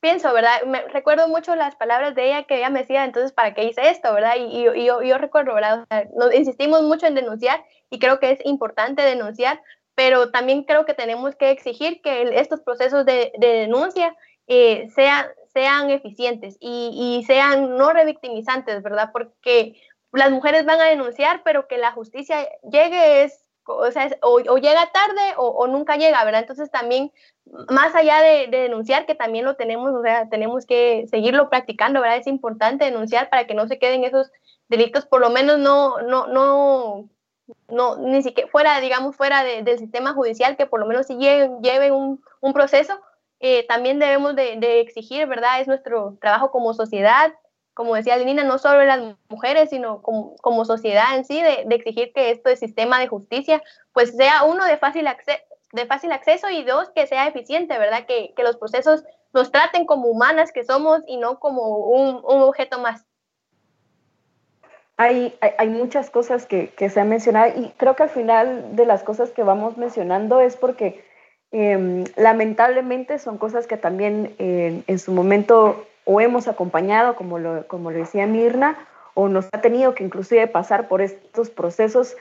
pienso, 0.00 0.32
¿verdad? 0.32 0.62
Me, 0.66 0.82
recuerdo 0.88 1.28
mucho 1.28 1.54
las 1.56 1.76
palabras 1.76 2.14
de 2.14 2.26
ella 2.26 2.44
que 2.44 2.58
ella 2.58 2.70
me 2.70 2.80
decía, 2.80 3.04
entonces, 3.04 3.32
¿para 3.32 3.54
qué 3.54 3.64
hice 3.64 3.90
esto, 3.90 4.12
verdad? 4.12 4.34
Y, 4.38 4.64
yo, 4.64 5.18
recuerdo, 5.18 5.54
¿verdad? 5.54 5.82
O 5.82 5.86
sea, 5.86 6.08
insistimos 6.34 6.82
mucho 6.82 7.06
en 7.06 7.14
denunciar 7.14 7.64
y 7.90 7.98
creo 7.98 8.18
que 8.20 8.30
es 8.32 8.40
importante 8.44 9.02
denunciar, 9.02 9.60
pero 9.94 10.30
también 10.30 10.64
creo 10.64 10.84
que 10.86 10.94
tenemos 10.94 11.34
que 11.36 11.50
exigir 11.50 12.00
que 12.02 12.22
el, 12.22 12.32
estos 12.32 12.60
procesos 12.60 13.04
de, 13.04 13.32
de 13.38 13.48
denuncia 13.48 14.14
eh, 14.50 14.88
sea, 14.94 15.30
sean 15.52 15.90
eficientes 15.90 16.56
y, 16.58 17.22
sean 17.26 17.76
no 17.76 17.92
revictimizantes, 17.92 18.82
¿verdad? 18.82 19.10
Porque 19.12 19.80
las 20.12 20.30
mujeres 20.30 20.64
van 20.64 20.80
a 20.80 20.84
denunciar, 20.84 21.42
pero 21.44 21.68
que 21.68 21.76
la 21.76 21.92
justicia 21.92 22.48
llegue 22.62 23.24
es 23.24 23.44
o 23.70 23.90
sea, 23.90 24.08
o, 24.22 24.38
llega 24.56 24.90
tarde 24.92 25.34
o, 25.36 25.66
nunca 25.66 25.96
llega, 25.96 26.24
¿verdad? 26.24 26.40
Entonces 26.40 26.70
también, 26.70 27.12
más 27.70 27.94
allá 27.94 28.20
de, 28.20 28.48
de, 28.48 28.62
denunciar, 28.62 29.06
que 29.06 29.14
también 29.14 29.44
lo 29.44 29.56
tenemos, 29.56 29.92
o 29.94 30.02
sea, 30.02 30.28
tenemos 30.28 30.66
que 30.66 31.06
seguirlo 31.08 31.48
practicando, 31.48 32.00
¿verdad? 32.00 32.18
Es 32.18 32.26
importante 32.26 32.84
denunciar 32.84 33.30
para 33.30 33.46
que 33.46 33.54
no 33.54 33.66
se 33.66 33.78
queden 33.78 34.04
esos 34.04 34.30
delitos, 34.68 35.06
por 35.06 35.20
lo 35.20 35.30
menos 35.30 35.58
no, 35.58 36.00
no, 36.02 36.26
no, 36.26 37.08
no, 37.68 37.96
ni 37.96 38.22
siquiera 38.22 38.50
fuera, 38.50 38.80
digamos, 38.80 39.16
fuera 39.16 39.42
del 39.44 39.78
sistema 39.78 40.12
judicial, 40.12 40.56
que 40.56 40.66
por 40.66 40.80
lo 40.80 40.86
menos 40.86 41.06
si 41.06 41.16
lleven, 41.16 41.92
un, 41.92 42.22
un, 42.40 42.52
proceso, 42.52 43.00
eh, 43.40 43.66
también 43.66 43.98
debemos 43.98 44.36
de, 44.36 44.56
de, 44.56 44.80
exigir, 44.80 45.26
¿verdad? 45.26 45.60
Es 45.60 45.66
nuestro 45.66 46.16
trabajo 46.20 46.50
como 46.50 46.74
sociedad, 46.74 47.32
como 47.72 47.94
decía 47.94 48.16
Lenina, 48.16 48.44
no 48.44 48.58
solo 48.58 48.84
las 48.84 49.00
mujeres, 49.28 49.70
sino 49.70 50.02
como, 50.02 50.36
como 50.42 50.64
sociedad 50.64 51.16
en 51.16 51.24
sí, 51.24 51.40
de, 51.40 51.64
de, 51.64 51.74
exigir 51.76 52.12
que 52.12 52.30
esto 52.30 52.50
el 52.50 52.56
sistema 52.56 52.98
de 52.98 53.08
justicia, 53.08 53.62
pues 53.92 54.16
sea 54.16 54.42
uno 54.44 54.64
de 54.64 54.76
fácil, 54.76 55.06
acceso, 55.06 55.38
de 55.72 55.86
fácil 55.86 56.12
acceso 56.12 56.48
y 56.50 56.64
dos, 56.64 56.90
que 56.94 57.06
sea 57.06 57.26
eficiente, 57.26 57.78
¿verdad? 57.78 58.06
Que, 58.06 58.32
que 58.34 58.42
los 58.42 58.56
procesos 58.56 59.04
nos 59.32 59.50
traten 59.50 59.86
como 59.86 60.08
humanas 60.08 60.52
que 60.52 60.64
somos 60.64 61.02
y 61.06 61.16
no 61.18 61.38
como 61.38 61.78
un, 61.78 62.16
un 62.16 62.42
objeto 62.42 62.78
más. 62.78 63.04
Hay, 64.96 65.38
hay, 65.58 65.68
muchas 65.68 66.10
cosas 66.10 66.44
que, 66.44 66.70
que, 66.70 66.90
se 66.90 66.98
han 66.98 67.08
mencionado 67.08 67.52
y 67.56 67.68
creo 67.76 67.94
que 67.94 68.02
al 68.02 68.10
final 68.10 68.74
de 68.74 68.84
las 68.84 69.04
cosas 69.04 69.30
que 69.30 69.44
vamos 69.44 69.76
mencionando 69.76 70.40
es 70.40 70.56
porque 70.56 71.04
eh, 71.52 72.04
lamentablemente 72.16 73.20
son 73.20 73.38
cosas 73.38 73.68
que 73.68 73.76
también 73.76 74.34
eh, 74.40 74.82
en 74.86 74.98
su 74.98 75.12
momento 75.12 75.86
o 76.04 76.20
hemos 76.20 76.48
acompañado, 76.48 77.14
como 77.14 77.38
lo, 77.38 77.66
como 77.68 77.90
lo 77.90 77.98
decía 77.98 78.26
Mirna, 78.26 78.76
o 79.14 79.28
nos 79.28 79.46
ha 79.52 79.60
tenido 79.60 79.94
que 79.94 80.04
inclusive 80.04 80.46
pasar 80.46 80.88
por 80.88 81.00
estos 81.00 81.50
procesos 81.50 82.16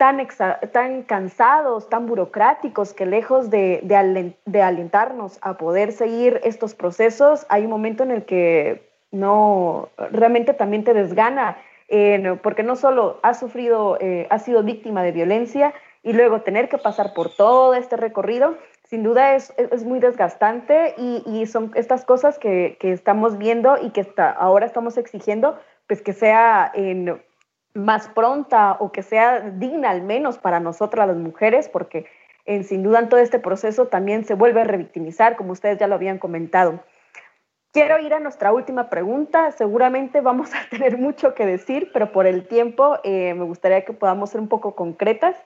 tan, 0.00 0.26
tan 0.72 1.02
cansados, 1.02 1.90
tan 1.90 2.06
burocráticos, 2.06 2.94
que 2.94 3.04
lejos 3.04 3.50
de, 3.50 3.80
de, 3.82 4.34
de, 4.46 4.62
alentarnos 4.62 5.38
a 5.42 5.58
poder 5.58 5.92
seguir 5.92 6.40
estos 6.42 6.74
procesos, 6.74 7.44
hay 7.50 7.64
un 7.64 7.70
momento 7.70 8.02
en 8.02 8.10
el 8.10 8.24
que 8.24 8.88
no, 9.10 9.90
realmente 10.10 10.54
también 10.54 10.84
te 10.84 10.94
desgana 10.94 11.58
porque 12.42 12.62
no 12.62 12.76
solo 12.76 13.18
ha 13.22 13.34
sufrido, 13.34 13.98
eh, 14.00 14.26
ha 14.30 14.38
sido 14.38 14.62
víctima 14.62 15.02
de 15.02 15.12
violencia 15.12 15.74
y 16.02 16.14
luego 16.14 16.40
tener 16.40 16.70
que 16.70 16.78
pasar 16.78 17.12
por 17.12 17.28
todo 17.36 17.74
este 17.74 17.98
recorrido, 17.98 18.56
sin 18.84 19.02
duda 19.02 19.34
es, 19.34 19.52
es 19.58 19.84
muy 19.84 20.00
desgastante 20.00 20.94
y, 20.96 21.22
y, 21.26 21.44
son 21.44 21.72
estas 21.74 22.06
cosas 22.06 22.38
que, 22.38 22.78
que, 22.80 22.92
estamos 22.92 23.36
viendo 23.36 23.76
y 23.76 23.90
que 23.90 24.00
está, 24.00 24.30
ahora 24.30 24.64
estamos 24.64 24.96
exigiendo, 24.96 25.58
pues 25.86 26.00
que 26.00 26.14
sea 26.14 26.70
en, 26.72 27.20
más 27.74 28.08
pronta 28.08 28.76
o 28.80 28.92
que 28.92 29.02
sea 29.02 29.40
digna 29.40 29.90
al 29.90 30.02
menos 30.02 30.38
para 30.38 30.60
nosotras 30.60 31.06
las 31.06 31.16
mujeres, 31.16 31.68
porque 31.68 32.06
en, 32.46 32.64
sin 32.64 32.82
duda 32.82 32.98
en 32.98 33.08
todo 33.08 33.20
este 33.20 33.38
proceso 33.38 33.86
también 33.86 34.24
se 34.24 34.34
vuelve 34.34 34.62
a 34.62 34.64
revictimizar, 34.64 35.36
como 35.36 35.52
ustedes 35.52 35.78
ya 35.78 35.86
lo 35.86 35.94
habían 35.94 36.18
comentado. 36.18 36.80
Quiero 37.72 38.00
ir 38.00 38.12
a 38.14 38.18
nuestra 38.18 38.52
última 38.52 38.90
pregunta. 38.90 39.52
Seguramente 39.52 40.20
vamos 40.20 40.50
a 40.54 40.68
tener 40.68 40.98
mucho 40.98 41.34
que 41.34 41.46
decir, 41.46 41.90
pero 41.92 42.10
por 42.12 42.26
el 42.26 42.48
tiempo 42.48 42.98
eh, 43.04 43.34
me 43.34 43.44
gustaría 43.44 43.84
que 43.84 43.92
podamos 43.92 44.30
ser 44.30 44.40
un 44.40 44.48
poco 44.48 44.74
concretas. 44.74 45.36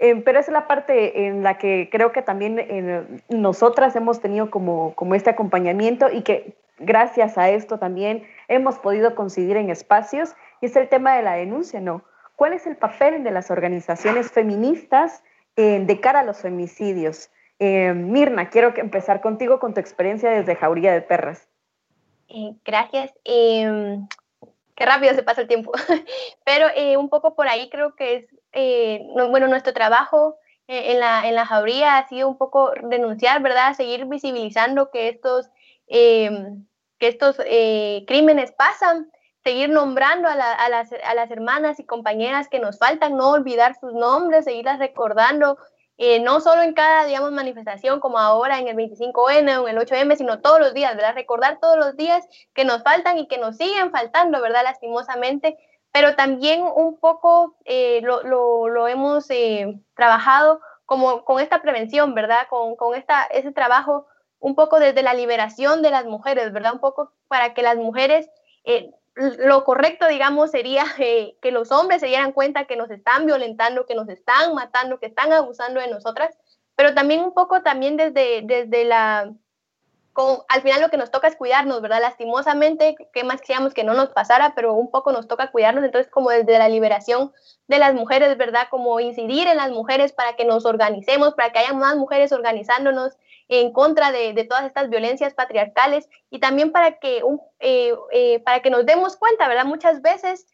Eh, 0.00 0.22
pero 0.24 0.38
es 0.38 0.48
la 0.48 0.68
parte 0.68 1.26
en 1.26 1.42
la 1.42 1.58
que 1.58 1.88
creo 1.90 2.12
que 2.12 2.22
también 2.22 2.60
eh, 2.60 3.04
nosotras 3.28 3.96
hemos 3.96 4.20
tenido 4.20 4.48
como, 4.48 4.94
como 4.94 5.16
este 5.16 5.30
acompañamiento 5.30 6.08
y 6.08 6.22
que 6.22 6.54
gracias 6.78 7.36
a 7.36 7.50
esto 7.50 7.78
también 7.78 8.22
hemos 8.46 8.78
podido 8.78 9.16
coincidir 9.16 9.56
en 9.56 9.70
espacios, 9.70 10.36
y 10.60 10.66
es 10.66 10.76
el 10.76 10.88
tema 10.88 11.16
de 11.16 11.22
la 11.22 11.34
denuncia, 11.34 11.80
¿no? 11.80 12.02
¿Cuál 12.36 12.52
es 12.52 12.66
el 12.66 12.76
papel 12.76 13.24
de 13.24 13.30
las 13.30 13.50
organizaciones 13.50 14.30
feministas 14.30 15.22
de 15.56 16.00
cara 16.00 16.20
a 16.20 16.24
los 16.24 16.38
femicidios? 16.38 17.30
Mirna, 17.58 18.48
quiero 18.48 18.72
empezar 18.76 19.20
contigo 19.20 19.58
con 19.58 19.74
tu 19.74 19.80
experiencia 19.80 20.30
desde 20.30 20.54
Jauría 20.54 20.92
de 20.92 21.02
Perras. 21.02 21.48
Eh, 22.28 22.54
gracias. 22.64 23.12
Em, 23.24 24.06
qué 24.74 24.86
rápido 24.86 25.14
se 25.14 25.22
pasa 25.22 25.42
el 25.42 25.48
tiempo. 25.48 25.72
Pero 26.44 26.66
eh, 26.76 26.96
un 26.96 27.08
poco 27.08 27.34
por 27.34 27.48
ahí 27.48 27.68
creo 27.70 27.94
que 27.94 28.16
es, 28.16 28.26
eh, 28.52 29.00
bueno, 29.30 29.48
nuestro 29.48 29.72
trabajo 29.72 30.36
en, 30.66 31.00
la, 31.00 31.26
en 31.26 31.36
jauría 31.36 31.96
ha 31.96 32.08
sido 32.08 32.28
un 32.28 32.36
poco 32.36 32.72
denunciar, 32.82 33.40
¿verdad? 33.40 33.72
Seguir 33.72 34.04
visibilizando 34.04 34.90
que 34.90 35.08
estos, 35.08 35.50
em, 35.86 36.66
que 36.98 37.08
estos 37.08 37.36
crímenes 38.06 38.52
pasan, 38.52 39.10
seguir 39.44 39.70
nombrando 39.70 40.28
a, 40.28 40.32
a, 40.32 40.68
las, 40.68 40.92
a 40.92 41.14
las 41.14 41.30
hermanas 41.30 41.78
y 41.80 41.84
compañeras 41.84 42.48
que 42.48 42.58
nos 42.58 42.78
faltan, 42.78 43.16
no 43.16 43.30
olvidar 43.30 43.76
sus 43.78 43.92
nombres, 43.92 44.44
seguirlas 44.44 44.78
recordando 44.78 45.58
eh, 46.00 46.20
no 46.20 46.40
solo 46.40 46.62
en 46.62 46.74
cada, 46.74 47.06
digamos, 47.06 47.32
manifestación 47.32 47.98
como 47.98 48.18
ahora 48.18 48.60
en 48.60 48.68
el 48.68 48.76
25N 48.76 49.58
o 49.58 49.66
en 49.66 49.76
el 49.76 49.84
8M, 49.84 50.14
sino 50.14 50.40
todos 50.40 50.60
los 50.60 50.72
días, 50.72 50.94
¿verdad? 50.94 51.14
Recordar 51.14 51.58
todos 51.60 51.76
los 51.76 51.96
días 51.96 52.24
que 52.54 52.64
nos 52.64 52.84
faltan 52.84 53.18
y 53.18 53.26
que 53.26 53.36
nos 53.36 53.56
siguen 53.56 53.90
faltando, 53.90 54.40
¿verdad? 54.40 54.62
Lastimosamente, 54.62 55.58
pero 55.90 56.14
también 56.14 56.62
un 56.62 57.00
poco 57.00 57.56
eh, 57.64 58.00
lo, 58.02 58.22
lo, 58.22 58.86
hemos 58.86 59.28
eh, 59.30 59.80
trabajado 59.96 60.60
como 60.86 61.24
con 61.24 61.40
esta 61.40 61.62
prevención, 61.62 62.14
¿verdad? 62.14 62.46
Con, 62.48 62.76
con 62.76 62.94
esta, 62.94 63.24
ese 63.24 63.50
trabajo 63.50 64.06
un 64.38 64.54
poco 64.54 64.78
desde 64.78 65.02
la 65.02 65.14
liberación 65.14 65.82
de 65.82 65.90
las 65.90 66.04
mujeres, 66.04 66.52
¿verdad? 66.52 66.74
Un 66.74 66.80
poco 66.80 67.12
para 67.26 67.54
que 67.54 67.62
las 67.62 67.76
mujeres 67.76 68.30
lo 69.18 69.64
correcto, 69.64 70.06
digamos, 70.06 70.50
sería 70.50 70.84
eh, 70.98 71.36
que 71.42 71.50
los 71.50 71.72
hombres 71.72 72.00
se 72.00 72.06
dieran 72.06 72.32
cuenta 72.32 72.66
que 72.66 72.76
nos 72.76 72.90
están 72.90 73.26
violentando, 73.26 73.86
que 73.86 73.94
nos 73.94 74.08
están 74.08 74.54
matando, 74.54 74.98
que 74.98 75.06
están 75.06 75.32
abusando 75.32 75.80
de 75.80 75.88
nosotras, 75.88 76.36
pero 76.76 76.94
también 76.94 77.22
un 77.22 77.34
poco 77.34 77.62
también 77.62 77.96
desde, 77.96 78.42
desde 78.42 78.84
la... 78.84 79.32
Con, 80.12 80.38
al 80.48 80.62
final 80.62 80.80
lo 80.80 80.88
que 80.88 80.96
nos 80.96 81.12
toca 81.12 81.28
es 81.28 81.36
cuidarnos, 81.36 81.80
¿verdad? 81.80 82.00
Lastimosamente, 82.00 82.96
que 83.12 83.22
más 83.22 83.40
queríamos 83.40 83.72
que 83.72 83.84
no 83.84 83.94
nos 83.94 84.08
pasara, 84.08 84.52
pero 84.56 84.72
un 84.74 84.90
poco 84.90 85.12
nos 85.12 85.28
toca 85.28 85.52
cuidarnos, 85.52 85.84
entonces 85.84 86.10
como 86.10 86.30
desde 86.30 86.58
la 86.58 86.68
liberación 86.68 87.32
de 87.68 87.78
las 87.78 87.94
mujeres, 87.94 88.36
¿verdad? 88.36 88.66
Como 88.68 88.98
incidir 88.98 89.46
en 89.46 89.58
las 89.58 89.70
mujeres 89.70 90.12
para 90.12 90.34
que 90.34 90.44
nos 90.44 90.64
organicemos, 90.64 91.34
para 91.34 91.52
que 91.52 91.60
haya 91.60 91.72
más 91.72 91.96
mujeres 91.96 92.32
organizándonos, 92.32 93.16
en 93.48 93.72
contra 93.72 94.12
de, 94.12 94.44
todas 94.48 94.64
estas 94.64 94.90
violencias 94.90 95.34
patriarcales 95.34 96.08
y 96.30 96.38
también 96.38 96.70
para 96.70 96.98
que, 96.98 97.22
eh, 97.60 97.94
eh, 98.12 98.40
para 98.40 98.60
que 98.60 98.70
nos 98.70 98.86
demos 98.86 99.16
cuenta, 99.16 99.48
¿verdad? 99.48 99.64
Muchas 99.64 100.02
veces 100.02 100.46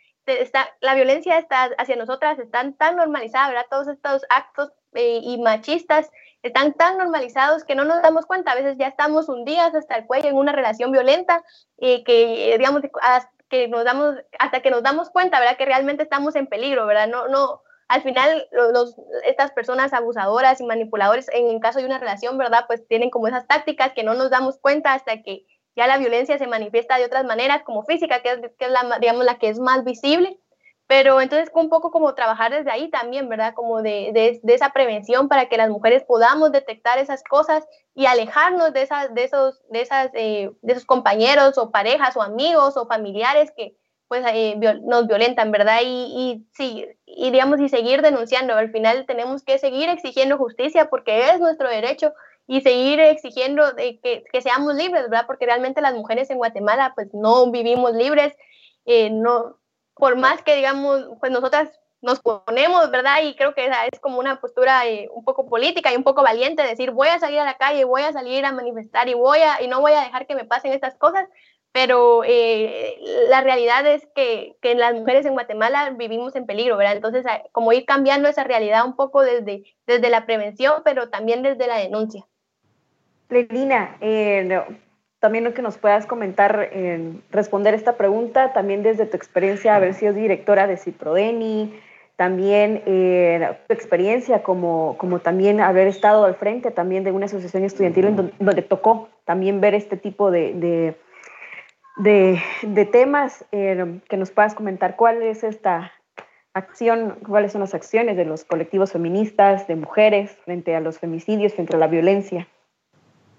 la 0.80 0.94
violencia 0.94 1.36
está 1.36 1.64
hacia 1.76 1.96
nosotras 1.96 2.38
está 2.38 2.64
tan 2.78 2.96
normalizada, 2.96 3.48
¿verdad? 3.48 3.66
Todos 3.68 3.88
estos 3.88 4.22
actos 4.30 4.72
eh, 4.94 5.20
y 5.22 5.36
machistas 5.38 6.10
están 6.42 6.72
tan 6.72 6.96
normalizados 6.96 7.64
que 7.64 7.74
no 7.74 7.84
nos 7.84 8.00
damos 8.00 8.24
cuenta. 8.24 8.52
A 8.52 8.54
veces 8.54 8.78
ya 8.78 8.86
estamos 8.86 9.28
hundidas 9.28 9.74
hasta 9.74 9.96
el 9.96 10.06
cuello 10.06 10.28
en 10.28 10.36
una 10.36 10.52
relación 10.52 10.92
violenta 10.92 11.42
que, 11.78 12.54
digamos, 12.58 12.82
que 13.50 13.68
nos 13.68 13.84
damos, 13.84 14.14
hasta 14.38 14.60
que 14.60 14.70
nos 14.70 14.82
damos 14.82 15.10
cuenta, 15.10 15.40
¿verdad? 15.40 15.58
Que 15.58 15.66
realmente 15.66 16.02
estamos 16.02 16.36
en 16.36 16.46
peligro, 16.46 16.86
¿verdad? 16.86 17.08
No, 17.08 17.28
no, 17.28 17.62
al 17.88 18.02
final 18.02 18.48
estas 19.26 19.52
personas 19.52 19.92
abusadoras 19.92 20.60
y 20.60 20.64
manipuladores, 20.64 21.28
en 21.32 21.48
el 21.48 21.60
caso 21.60 21.78
de 21.78 21.86
una 21.86 21.98
relación, 21.98 22.38
¿verdad? 22.38 22.64
Pues 22.66 22.86
tienen 22.88 23.10
como 23.10 23.28
esas 23.28 23.46
tácticas 23.46 23.92
que 23.92 24.04
no 24.04 24.14
nos 24.14 24.30
damos 24.30 24.58
cuenta 24.58 24.94
hasta 24.94 25.22
que 25.22 25.46
ya 25.76 25.86
la 25.86 25.98
violencia 25.98 26.38
se 26.38 26.46
manifiesta 26.46 26.98
de 26.98 27.04
otras 27.04 27.24
maneras, 27.24 27.62
como 27.64 27.84
física, 27.84 28.22
que 28.22 28.30
es, 28.30 28.38
que 28.58 28.64
es 28.66 28.70
la, 28.70 28.98
digamos, 29.00 29.24
la 29.24 29.38
que 29.38 29.48
es 29.48 29.58
más 29.58 29.84
visible. 29.84 30.38
Pero 30.86 31.20
entonces 31.20 31.50
un 31.54 31.70
poco 31.70 31.90
como 31.90 32.14
trabajar 32.14 32.52
desde 32.52 32.70
ahí 32.70 32.90
también, 32.90 33.28
¿verdad? 33.28 33.54
Como 33.54 33.80
de, 33.80 34.10
de, 34.42 34.54
esa 34.54 34.70
prevención 34.70 35.28
para 35.28 35.48
que 35.48 35.56
las 35.56 35.70
mujeres 35.70 36.04
podamos 36.04 36.52
detectar 36.52 36.98
esas 36.98 37.24
cosas 37.24 37.64
y 37.94 38.04
alejarnos 38.04 38.72
de, 38.74 38.82
esas, 38.82 39.14
de, 39.14 39.24
esos, 39.24 39.62
de, 39.70 39.80
esas, 39.80 40.10
eh, 40.12 40.50
de 40.60 40.72
esos 40.72 40.84
compañeros 40.84 41.56
o 41.56 41.70
parejas 41.70 42.16
o 42.18 42.22
amigos 42.22 42.76
o 42.76 42.86
familiares 42.86 43.50
que, 43.56 43.74
pues 44.08 44.24
eh, 44.32 44.56
nos 44.82 45.06
violentan, 45.06 45.50
¿verdad? 45.50 45.80
Y, 45.82 45.86
y 45.86 46.46
sí, 46.52 46.86
y 47.06 47.30
digamos, 47.30 47.60
y 47.60 47.68
seguir 47.68 48.02
denunciando. 48.02 48.54
Al 48.54 48.70
final 48.70 49.06
tenemos 49.06 49.42
que 49.42 49.58
seguir 49.58 49.88
exigiendo 49.88 50.36
justicia 50.36 50.90
porque 50.90 51.30
es 51.30 51.40
nuestro 51.40 51.68
derecho 51.68 52.12
y 52.46 52.60
seguir 52.60 53.00
exigiendo 53.00 53.72
de 53.72 53.98
que, 54.00 54.24
que, 54.30 54.42
seamos 54.42 54.74
libres, 54.74 55.04
¿verdad? 55.04 55.26
Porque 55.26 55.46
realmente 55.46 55.80
las 55.80 55.94
mujeres 55.94 56.30
en 56.30 56.38
Guatemala 56.38 56.92
pues 56.94 57.08
no 57.14 57.50
vivimos 57.50 57.94
libres, 57.94 58.34
eh, 58.84 59.10
no, 59.10 59.58
por 59.94 60.16
más 60.16 60.42
que 60.42 60.54
digamos, 60.56 61.06
pues 61.20 61.32
nosotras 61.32 61.70
nos 62.02 62.20
ponemos, 62.20 62.90
¿verdad? 62.90 63.22
Y 63.22 63.34
creo 63.34 63.54
que 63.54 63.64
esa 63.64 63.86
es 63.86 63.98
como 63.98 64.18
una 64.18 64.38
postura 64.38 64.86
eh, 64.86 65.08
un 65.14 65.24
poco 65.24 65.48
política 65.48 65.90
y 65.90 65.96
un 65.96 66.04
poco 66.04 66.22
valiente, 66.22 66.62
decir 66.62 66.90
voy 66.90 67.08
a 67.08 67.18
salir 67.18 67.38
a 67.38 67.44
la 67.44 67.56
calle, 67.56 67.84
voy 67.84 68.02
a 68.02 68.12
salir 68.12 68.44
a 68.44 68.52
manifestar 68.52 69.08
y 69.08 69.14
voy 69.14 69.38
a, 69.38 69.62
y 69.62 69.68
no 69.68 69.80
voy 69.80 69.92
a 69.92 70.02
dejar 70.02 70.26
que 70.26 70.34
me 70.34 70.44
pasen 70.44 70.74
estas 70.74 70.96
cosas, 70.96 71.26
pero 71.74 72.22
eh, 72.24 73.00
la 73.28 73.40
realidad 73.40 73.84
es 73.84 74.06
que, 74.14 74.54
que, 74.62 74.76
las 74.76 74.94
mujeres 74.94 75.26
en 75.26 75.32
Guatemala 75.32 75.90
vivimos 75.98 76.36
en 76.36 76.46
peligro, 76.46 76.76
¿verdad? 76.76 76.94
Entonces, 76.94 77.26
como 77.50 77.72
ir 77.72 77.84
cambiando 77.84 78.28
esa 78.28 78.44
realidad 78.44 78.86
un 78.86 78.94
poco 78.94 79.22
desde, 79.22 79.64
desde 79.84 80.08
la 80.08 80.24
prevención, 80.24 80.82
pero 80.84 81.08
también 81.08 81.42
desde 81.42 81.66
la 81.66 81.78
denuncia. 81.78 82.24
Lelina, 83.28 83.96
eh, 84.00 84.62
también 85.18 85.42
lo 85.42 85.52
que 85.52 85.62
nos 85.62 85.76
puedas 85.76 86.06
comentar, 86.06 86.68
eh, 86.70 87.12
responder 87.32 87.74
esta 87.74 87.96
pregunta, 87.96 88.52
también 88.52 88.84
desde 88.84 89.06
tu 89.06 89.16
experiencia, 89.16 89.74
haber 89.74 89.94
sido 89.94 90.12
directora 90.12 90.68
de 90.68 90.76
Ciprodeni, 90.76 91.74
también 92.14 92.84
tu 92.84 93.74
experiencia 93.74 94.44
como, 94.44 94.96
como 94.96 95.18
también 95.18 95.60
haber 95.60 95.88
estado 95.88 96.24
al 96.24 96.36
frente 96.36 96.70
también 96.70 97.02
de 97.02 97.10
una 97.10 97.26
asociación 97.26 97.64
estudiantil 97.64 98.14
donde, 98.14 98.32
donde 98.38 98.62
tocó 98.62 99.08
también 99.24 99.60
ver 99.60 99.74
este 99.74 99.96
tipo 99.96 100.30
de 100.30 100.54
de, 100.54 100.94
temas 102.02 103.44
eh, 103.52 104.00
que 104.08 104.16
nos 104.16 104.30
puedas 104.30 104.54
comentar. 104.54 104.96
¿Cuál 104.96 105.22
es 105.22 105.44
esta, 105.44 105.92
acción, 106.54 107.16
cuáles 107.26 107.52
son 107.52 107.60
las 107.60 107.74
acciones 107.74 108.16
de 108.16 108.24
los 108.24 108.44
colectivos 108.44 108.92
feministas, 108.92 109.66
de 109.66 109.74
mujeres, 109.74 110.30
frente 110.44 110.74
a 110.74 110.80
los 110.80 110.98
femicidios, 110.98 111.52
frente 111.52 111.74
a 111.74 111.78
la 111.78 111.88
violencia. 111.88 112.46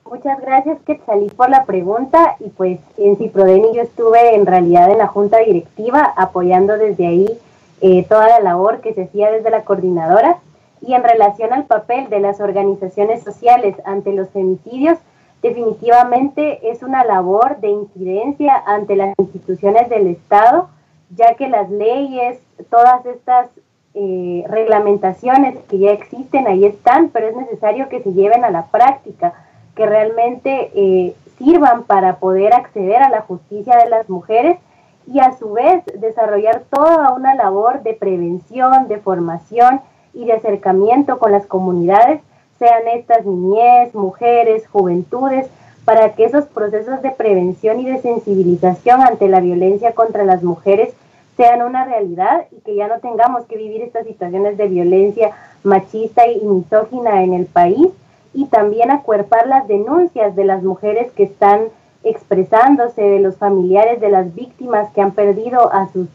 Muchas 0.04 0.40
gracias, 0.42 0.78
Quetzalí, 0.86 1.30
por 1.30 1.50
la 1.50 1.66
pregunta. 1.66 2.36
Y 2.40 2.50
pues 2.50 2.80
en 2.98 3.18
Ciprodeni 3.18 3.74
yo 3.74 3.82
estuve 3.82 4.36
en 4.36 4.46
realidad 4.46 4.92
en 4.92 5.00
la 5.00 5.08
junta 5.08 5.40
directiva 5.40 6.14
apoyando 6.16 6.78
desde 6.78 7.08
ahí 7.08 7.40
eh, 7.82 8.06
toda 8.08 8.28
la 8.28 8.40
labor 8.42 8.82
que 8.82 8.94
se 8.94 9.04
hacía 9.04 9.32
desde 9.32 9.50
la 9.50 9.64
coordinadora. 9.64 10.38
Y 10.82 10.94
en 10.94 11.04
relación 11.04 11.54
al 11.54 11.66
papel 11.66 12.10
de 12.10 12.20
las 12.20 12.40
organizaciones 12.42 13.24
sociales 13.24 13.76
ante 13.86 14.12
los 14.12 14.30
femicidios, 14.30 15.00
definitivamente 15.46 16.72
es 16.72 16.82
una 16.82 17.04
labor 17.04 17.60
de 17.60 17.70
incidencia 17.70 18.64
ante 18.66 18.96
las 18.96 19.14
instituciones 19.20 19.90
del 19.90 20.08
Estado, 20.08 20.70
ya 21.16 21.36
que 21.36 21.48
las 21.48 21.70
leyes, 21.70 22.40
todas 22.72 23.06
estas 23.06 23.50
eh, 23.94 24.44
reglamentaciones 24.48 25.56
que 25.70 25.78
ya 25.78 25.92
existen, 25.92 26.48
ahí 26.48 26.66
están, 26.66 27.10
pero 27.10 27.28
es 27.28 27.36
necesario 27.36 27.90
que 27.90 28.02
se 28.02 28.14
lleven 28.14 28.44
a 28.44 28.50
la 28.50 28.66
práctica 28.68 29.34
que 29.76 29.86
realmente 29.86 30.72
eh, 30.74 31.16
sirvan 31.38 31.84
para 31.84 32.16
poder 32.16 32.54
acceder 32.54 33.04
a 33.04 33.10
la 33.10 33.22
justicia 33.22 33.78
de 33.78 33.90
las 33.90 34.10
mujeres 34.10 34.58
y 35.06 35.20
a 35.20 35.34
su 35.34 35.54
vez 35.54 35.86
desarrollar 36.00 36.64
toda 36.72 37.12
una 37.12 37.36
labor 37.36 37.84
de 37.84 37.94
prevención, 37.94 38.88
de 38.88 38.98
formación 38.98 39.82
y 40.16 40.26
de 40.26 40.34
acercamiento 40.34 41.20
con 41.20 41.32
las 41.32 41.46
comunidades, 41.46 42.22
sean 42.60 42.88
estas 42.94 43.26
niñez, 43.26 43.94
mujeres, 43.94 44.68
juventudes, 44.68 45.48
para 45.84 46.14
que 46.14 46.26
esos 46.26 46.46
procesos 46.46 47.02
de 47.02 47.12
prevención 47.12 47.80
y 47.80 47.86
de 47.86 48.02
sensibilización 48.02 49.02
ante 49.02 49.30
la 49.30 49.40
violencia 49.40 49.94
contra 49.94 50.24
las 50.24 50.42
mujeres 50.42 50.94
sean 51.38 51.62
una 51.62 51.86
realidad 51.86 52.46
y 52.52 52.62
que 52.62 52.76
ya 52.76 52.88
no 52.88 53.00
tengamos 53.00 53.46
que 53.46 53.58
vivir 53.58 53.82
estas 53.82 54.08
situaciones 54.08 54.58
de 54.58 54.68
violencia 54.68 55.32
machista 55.64 56.28
y 56.28 56.40
misógina 56.42 57.24
en 57.24 57.34
el 57.34 57.46
país 57.46 57.90
y 58.34 58.46
también 58.46 58.92
acuerpar 58.92 59.48
las 59.48 59.68
denuncias 59.68 60.36
de 60.36 60.46
las 60.46 60.64
mujeres 60.64 61.12
que 61.12 61.24
están 61.24 61.62
expresándose, 62.04 63.02
de 63.02 63.20
los 63.20 63.38
familiares 63.38 64.00
de 64.00 64.10
las 64.10 64.34
víctimas 64.34 64.92
que 64.92 65.02
han 65.02 65.12
perdido 65.12 65.74
a 65.74 65.90
sus, 65.92 66.08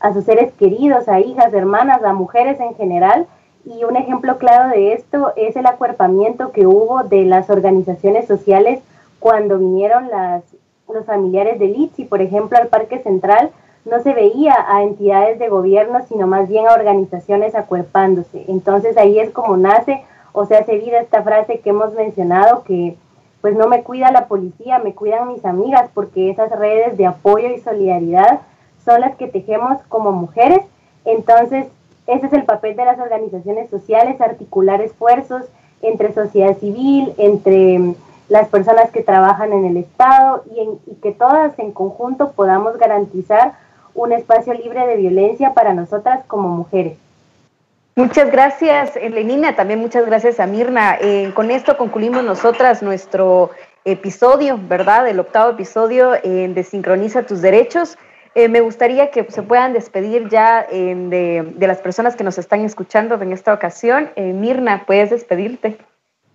a 0.00 0.12
sus 0.12 0.24
seres 0.24 0.52
queridos, 0.54 1.08
a 1.08 1.20
hijas, 1.20 1.52
hermanas, 1.52 2.02
a 2.02 2.12
mujeres 2.12 2.58
en 2.60 2.74
general. 2.74 3.26
Y 3.66 3.84
un 3.84 3.96
ejemplo 3.96 4.38
claro 4.38 4.68
de 4.68 4.92
esto 4.92 5.32
es 5.36 5.56
el 5.56 5.66
acuerpamiento 5.66 6.52
que 6.52 6.66
hubo 6.66 7.02
de 7.04 7.24
las 7.24 7.48
organizaciones 7.50 8.26
sociales 8.26 8.80
cuando 9.20 9.58
vinieron 9.58 10.08
las, 10.08 10.42
los 10.92 11.06
familiares 11.06 11.58
de 11.58 11.68
Litsi, 11.68 12.04
por 12.04 12.20
ejemplo, 12.20 12.58
al 12.58 12.68
Parque 12.68 12.98
Central, 12.98 13.50
no 13.84 14.02
se 14.02 14.14
veía 14.14 14.54
a 14.68 14.82
entidades 14.82 15.38
de 15.38 15.48
gobierno, 15.48 16.00
sino 16.08 16.26
más 16.26 16.48
bien 16.48 16.66
a 16.66 16.74
organizaciones 16.74 17.54
acuerpándose. 17.54 18.44
Entonces 18.48 18.96
ahí 18.96 19.18
es 19.18 19.30
como 19.30 19.56
nace 19.56 20.04
o 20.36 20.46
sea, 20.46 20.64
se 20.64 20.76
vida 20.78 21.00
esta 21.00 21.22
frase 21.22 21.60
que 21.60 21.70
hemos 21.70 21.94
mencionado 21.94 22.64
que 22.64 22.96
pues 23.40 23.54
no 23.54 23.68
me 23.68 23.84
cuida 23.84 24.10
la 24.10 24.26
policía, 24.26 24.80
me 24.80 24.92
cuidan 24.92 25.28
mis 25.28 25.44
amigas, 25.44 25.88
porque 25.94 26.30
esas 26.30 26.50
redes 26.50 26.96
de 26.96 27.06
apoyo 27.06 27.50
y 27.50 27.60
solidaridad 27.60 28.40
son 28.84 29.00
las 29.02 29.14
que 29.14 29.28
tejemos 29.28 29.78
como 29.88 30.10
mujeres. 30.10 30.62
Entonces, 31.04 31.66
ese 32.06 32.26
es 32.26 32.32
el 32.32 32.44
papel 32.44 32.76
de 32.76 32.84
las 32.84 32.98
organizaciones 32.98 33.70
sociales, 33.70 34.20
articular 34.20 34.80
esfuerzos 34.80 35.44
entre 35.82 36.12
sociedad 36.12 36.56
civil, 36.58 37.12
entre 37.18 37.94
las 38.28 38.48
personas 38.48 38.90
que 38.90 39.02
trabajan 39.02 39.52
en 39.52 39.64
el 39.64 39.76
Estado 39.76 40.44
y, 40.54 40.90
y 40.90 40.94
que 40.96 41.12
todas 41.12 41.58
en 41.58 41.72
conjunto 41.72 42.32
podamos 42.32 42.78
garantizar 42.78 43.52
un 43.94 44.12
espacio 44.12 44.54
libre 44.54 44.86
de 44.86 44.96
violencia 44.96 45.54
para 45.54 45.74
nosotras 45.74 46.24
como 46.26 46.48
mujeres. 46.48 46.96
Muchas 47.96 48.30
gracias, 48.32 48.96
Elenina. 48.96 49.54
También 49.54 49.78
muchas 49.78 50.04
gracias 50.04 50.40
a 50.40 50.46
Mirna. 50.46 50.96
Eh, 51.00 51.30
con 51.32 51.52
esto 51.52 51.76
concluimos 51.76 52.24
nosotras 52.24 52.82
nuestro 52.82 53.50
episodio, 53.84 54.58
¿verdad? 54.60 55.06
El 55.08 55.20
octavo 55.20 55.52
episodio 55.52 56.14
eh, 56.16 56.50
de 56.52 56.64
Sincroniza 56.64 57.22
tus 57.22 57.40
Derechos. 57.40 57.96
Eh, 58.34 58.48
me 58.48 58.60
gustaría 58.60 59.10
que 59.10 59.30
se 59.30 59.42
puedan 59.42 59.72
despedir 59.72 60.28
ya 60.28 60.66
de, 60.68 61.52
de, 61.54 61.66
las 61.66 61.78
personas 61.78 62.16
que 62.16 62.24
nos 62.24 62.36
están 62.38 62.64
escuchando 62.64 63.14
en 63.14 63.32
esta 63.32 63.52
ocasión. 63.52 64.10
Mirna, 64.16 64.84
puedes 64.86 65.10
despedirte. 65.10 65.78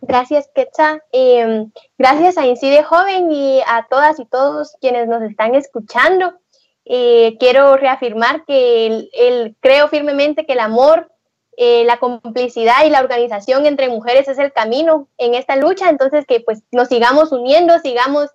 Gracias, 0.01 0.49
Quetza. 0.55 0.99
gracias 1.97 2.37
a 2.37 2.45
Incide 2.45 2.83
Joven 2.83 3.31
y 3.31 3.61
a 3.67 3.85
todas 3.89 4.19
y 4.19 4.25
todos 4.25 4.77
quienes 4.79 5.07
nos 5.07 5.21
están 5.23 5.55
escuchando. 5.55 6.35
quiero 6.85 7.75
reafirmar 7.75 8.45
que 8.45 9.53
creo 9.59 9.89
firmemente 9.89 10.45
que 10.45 10.53
el 10.53 10.59
amor 10.61 11.09
eh, 11.61 11.83
la 11.83 11.97
complicidad 11.97 12.85
y 12.85 12.89
la 12.89 13.01
organización 13.01 13.65
entre 13.65 13.89
mujeres 13.89 14.29
es 14.29 14.39
el 14.39 14.53
camino 14.53 15.09
en 15.17 15.33
esta 15.33 15.57
lucha, 15.57 15.89
entonces 15.89 16.25
que 16.25 16.39
pues 16.39 16.63
nos 16.71 16.87
sigamos 16.87 17.33
uniendo, 17.33 17.77
sigamos, 17.79 18.29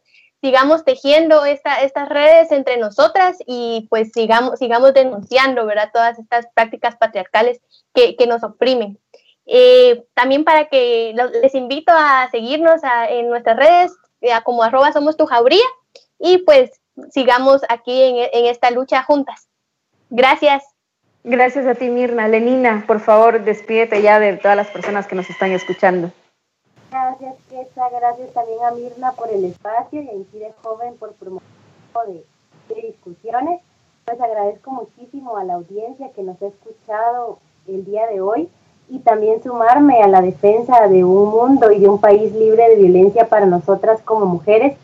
sigamos 0.45 0.85
tejiendo 0.85 1.47
esta, 1.47 1.77
estas 1.77 2.07
redes 2.07 2.53
entre 2.53 2.77
nosotras 2.77 3.39
y 3.47 3.87
pues 3.89 4.11
sigamos, 4.13 4.59
sigamos 4.59 4.93
denunciando, 4.93 5.65
¿verdad? 5.65 5.89
Todas 5.91 6.19
estas 6.19 6.47
prácticas 6.55 6.97
patriarcales 6.97 7.63
que, 7.95 8.15
nos 8.27 8.43
oprimen. 8.43 8.99
Eh, 9.47 10.05
también 10.13 10.45
para 10.45 10.67
que 10.67 11.15
les 11.41 11.55
invito 11.55 11.95
a 11.97 12.29
seguirnos 12.31 12.83
en 13.09 13.31
nuestras 13.31 13.57
redes, 13.57 13.93
como 14.45 14.63
arroba 14.63 14.93
somos 14.93 15.17
tu 15.17 15.25
jauría, 15.25 15.65
y 16.19 16.37
pues 16.39 16.73
sigamos 17.11 17.63
aquí 17.71 18.03
en, 18.03 18.17
en 18.31 18.45
esta 18.45 18.71
lucha 18.71 19.03
juntas. 19.03 19.49
Gracias. 20.11 20.63
Gracias 21.23 21.67
a 21.67 21.75
ti, 21.75 21.89
Mirna. 21.89 22.29
Lenina, 22.29 22.85
por 22.87 23.01
favor, 23.01 23.43
despídete 23.45 24.03
ya 24.03 24.21
de 24.21 24.35
todas 24.37 24.59
las 24.59 24.69
personas 24.69 25.07
que 25.07 25.15
nos 25.15 25.31
están 25.31 25.53
escuchando. 25.53 26.13
Gracias, 26.95 27.35
Ketsa. 27.51 27.89
Gracias 27.91 28.33
también 28.35 28.59
a 28.63 28.71
Mirna 28.71 29.11
por 29.15 29.29
el 29.29 29.45
espacio 29.47 30.01
y 30.01 30.09
a 30.09 30.13
Incide 30.13 30.55
Joven 30.63 30.95
por 30.97 31.13
promover 31.15 31.43
de, 32.07 32.25
de 32.73 32.83
discusiones. 32.87 33.61
Pues 34.05 34.21
agradezco 34.21 34.71
muchísimo 34.71 35.37
a 35.37 35.43
la 35.43 35.55
audiencia 35.55 36.13
que 36.13 36.23
nos 36.23 36.41
ha 36.41 36.47
escuchado 36.47 37.41
el 37.67 37.85
día 37.85 38.07
de 38.07 38.21
hoy 38.21 38.49
y 38.89 39.01
también 39.01 39.43
sumarme 39.43 40.05
a 40.05 40.07
la 40.07 40.23
defensa 40.23 40.87
de 40.87 41.03
un 41.03 41.31
mundo 41.31 41.73
y 41.73 41.81
de 41.81 41.89
un 41.89 41.99
país 41.99 42.33
libre 42.33 42.69
de 42.69 42.77
violencia 42.77 43.29
para 43.29 43.47
nosotras 43.47 44.01
como 44.03 44.27
mujeres. 44.27 44.77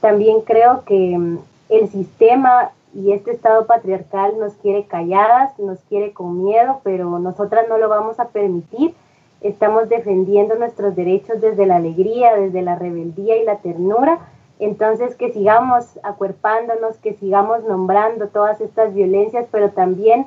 También 0.00 0.42
creo 0.42 0.84
que 0.84 1.18
mm, 1.18 1.38
el 1.70 1.90
sistema 1.90 2.70
y 2.94 3.10
este 3.10 3.32
Estado 3.32 3.66
patriarcal 3.66 4.38
nos 4.38 4.52
quiere 4.52 4.84
calladas, 4.84 5.58
nos 5.58 5.80
quiere 5.88 6.12
con 6.12 6.44
miedo, 6.44 6.80
pero 6.84 7.18
nosotras 7.18 7.66
no 7.68 7.76
lo 7.76 7.88
vamos 7.88 8.20
a 8.20 8.28
permitir. 8.28 8.94
Estamos 9.40 9.88
defendiendo 9.88 10.54
nuestros 10.56 10.96
derechos 10.96 11.40
desde 11.40 11.66
la 11.66 11.76
alegría, 11.76 12.34
desde 12.34 12.62
la 12.62 12.76
rebeldía 12.76 13.36
y 13.36 13.44
la 13.44 13.58
ternura. 13.58 14.18
Entonces 14.58 15.14
que 15.16 15.32
sigamos 15.32 15.98
acuerpándonos, 16.02 16.96
que 16.98 17.14
sigamos 17.14 17.64
nombrando 17.64 18.28
todas 18.28 18.60
estas 18.60 18.94
violencias, 18.94 19.46
pero 19.50 19.70
también 19.70 20.26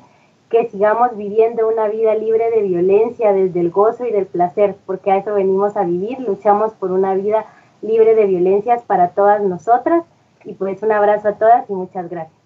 que 0.50 0.68
sigamos 0.70 1.16
viviendo 1.16 1.68
una 1.68 1.88
vida 1.88 2.16
libre 2.16 2.50
de 2.50 2.64
violencia 2.64 3.34
desde 3.34 3.60
el 3.60 3.70
gozo 3.70 4.06
y 4.06 4.12
del 4.12 4.26
placer, 4.26 4.76
porque 4.86 5.12
a 5.12 5.18
eso 5.18 5.34
venimos 5.34 5.78
a 5.78 5.84
vivir, 5.84 6.20
luchamos 6.20 6.74
por 6.74 6.92
una 6.92 7.14
vida 7.14 7.46
libre 7.82 8.16
de 8.16 8.26
violencias 8.26 8.82
para 8.84 9.10
todas 9.10 9.42
nosotras. 9.42 10.04
Y 10.44 10.54
pues 10.54 10.82
un 10.82 10.92
abrazo 10.92 11.30
a 11.30 11.34
todas 11.34 11.70
y 11.70 11.74
muchas 11.74 12.10
gracias. 12.10 12.39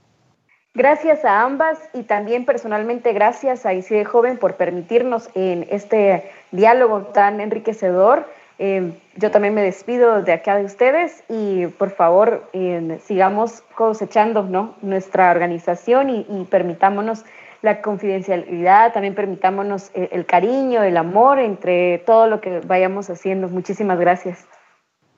Gracias 0.76 1.24
a 1.24 1.42
ambas 1.42 1.78
y 1.94 2.02
también 2.02 2.46
personalmente 2.46 3.14
gracias 3.14 3.64
a 3.68 3.76
ICIDE 3.76 4.06
Joven 4.06 4.40
por 4.40 4.56
permitirnos 4.56 5.30
en 5.36 5.68
este 5.70 6.32
diálogo 6.52 7.04
tan 7.14 7.42
enriquecedor. 7.42 8.26
Eh, 8.58 9.00
yo 9.16 9.30
también 9.30 9.54
me 9.54 9.62
despido 9.62 10.24
de 10.24 10.34
acá 10.34 10.58
de 10.58 10.66
ustedes 10.66 11.24
y 11.30 11.68
por 11.68 11.92
favor 11.92 12.50
eh, 12.54 13.00
sigamos 13.04 13.62
cosechando 13.76 14.76
nuestra 14.82 15.30
organización 15.30 16.10
y, 16.10 16.48
permitámonos 16.50 17.24
la 17.62 17.84
confidencialidad, 17.84 18.94
también 18.94 19.14
permitámonos 19.14 19.92
el, 19.94 20.10
el 20.12 20.26
cariño, 20.26 20.82
el 20.82 20.98
amor 20.98 21.38
entre 21.38 22.00
todo 22.00 22.26
lo 22.26 22.42
que 22.42 22.62
vayamos 22.62 23.12
haciendo. 23.12 23.48
Muchísimas 23.48 24.00
gracias. 24.00 24.48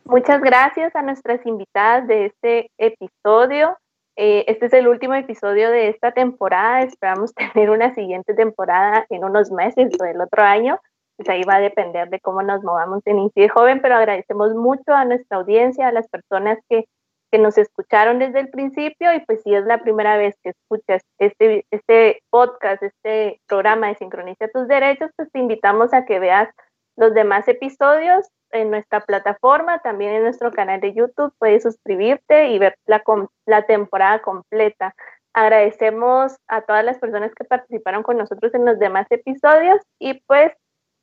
Muchas 0.04 0.42
gracias 0.42 0.94
a 0.98 1.02
nuestras 1.02 1.46
invitadas 1.46 2.08
de 2.08 2.26
este 2.26 2.72
episodio. 2.78 3.78
Eh, 4.18 4.46
este 4.48 4.68
es 4.68 4.74
el 4.74 4.88
último 4.88 5.14
episodio 5.14 5.72
de 5.72 5.90
esta 5.90 6.12
temporada. 6.12 6.82
Esperamos 6.84 7.34
tener 7.54 7.70
una 7.70 7.94
siguiente 7.94 8.34
temporada 8.34 9.06
en 9.10 9.24
unos 9.24 9.52
meses 9.52 9.92
o 10.00 10.06
el 10.06 10.22
otro 10.22 10.44
año. 10.44 10.80
Pues 11.18 11.30
ahí 11.30 11.44
va 11.44 11.56
a 11.56 11.62
depender 11.62 12.10
de 12.10 12.20
cómo 12.20 12.42
nos 12.42 12.64
movamos 12.64 13.02
en 13.06 13.20
Incide 13.20 13.50
Joven, 13.50 13.82
pero 13.82 13.96
agradecemos 13.96 14.54
mucho 14.54 14.94
a 14.94 15.06
nuestra 15.06 15.38
audiencia, 15.38 15.88
a 15.88 15.94
las 15.94 16.10
personas 16.10 16.60
que, 16.70 16.86
que 17.32 17.38
nos 17.38 17.58
escucharon 17.58 18.20
desde 18.20 18.42
el 18.42 18.50
principio 18.50 19.14
y 19.14 19.22
pues 19.22 19.42
si 19.44 19.54
es 19.56 19.66
la 19.66 19.78
primera 19.78 20.18
vez 20.18 20.36
que 20.44 20.50
escuchas 20.50 21.04
este, 21.18 21.66
este 21.72 22.22
podcast, 22.30 22.84
este 22.84 23.40
programa 23.48 23.88
de 23.88 23.96
Sincroniza 23.96 24.50
tus 24.50 24.68
Derechos, 24.68 25.10
pues 25.16 25.32
te 25.32 25.40
invitamos 25.40 25.94
a 25.94 26.04
que 26.06 26.20
veas 26.20 26.50
los 26.98 27.14
demás 27.14 27.48
episodios 27.48 28.28
en 28.56 28.72
nuestra 28.72 29.02
plataforma, 29.02 29.80
también 29.80 30.14
en 30.14 30.24
nuestro 30.24 30.52
canal 30.52 30.80
de 30.82 30.94
YouTube. 30.94 31.34
Puedes 31.38 31.64
suscribirte 31.64 32.50
y 32.50 32.60
ver 32.60 32.76
la, 32.86 33.04
la 33.46 33.66
temporada 33.66 34.22
completa. 34.22 34.96
Agradecemos 35.34 36.38
a 36.48 36.62
todas 36.62 36.86
las 36.86 36.98
personas 36.98 37.34
que 37.36 37.44
participaron 37.44 38.04
con 38.04 38.18
nosotros 38.18 38.54
en 38.54 38.66
los 38.66 38.80
demás 38.80 39.06
episodios 39.10 39.82
y 40.00 40.22
pues 40.28 40.54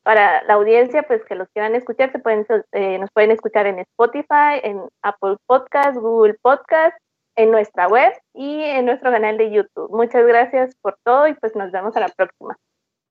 para 0.03 0.43
la 0.45 0.55
audiencia 0.55 1.03
pues 1.05 1.25
que 1.25 1.35
los 1.35 1.49
quieran 1.51 1.75
escuchar 1.75 2.11
se 2.13 2.19
pueden, 2.19 2.47
eh, 2.73 2.99
nos 2.99 3.11
pueden 3.13 3.31
escuchar 3.31 3.67
en 3.67 3.79
Spotify, 3.81 4.61
en 4.63 4.83
Apple 5.03 5.37
Podcast, 5.47 5.97
Google 5.97 6.35
Podcast, 6.43 6.97
en 7.37 7.51
nuestra 7.51 7.89
web 7.89 8.13
y 8.35 8.63
en 8.63 8.87
nuestro 8.87 9.11
canal 9.11 9.37
de 9.37 9.51
YouTube. 9.51 9.91
Muchas 9.91 10.27
gracias 10.27 10.75
por 10.83 10.97
todo 11.05 11.29
y 11.29 11.35
pues 11.35 11.55
nos 11.55 11.71
vemos 11.71 11.97
a 11.97 12.01
la 12.01 12.09
próxima. 12.09 12.57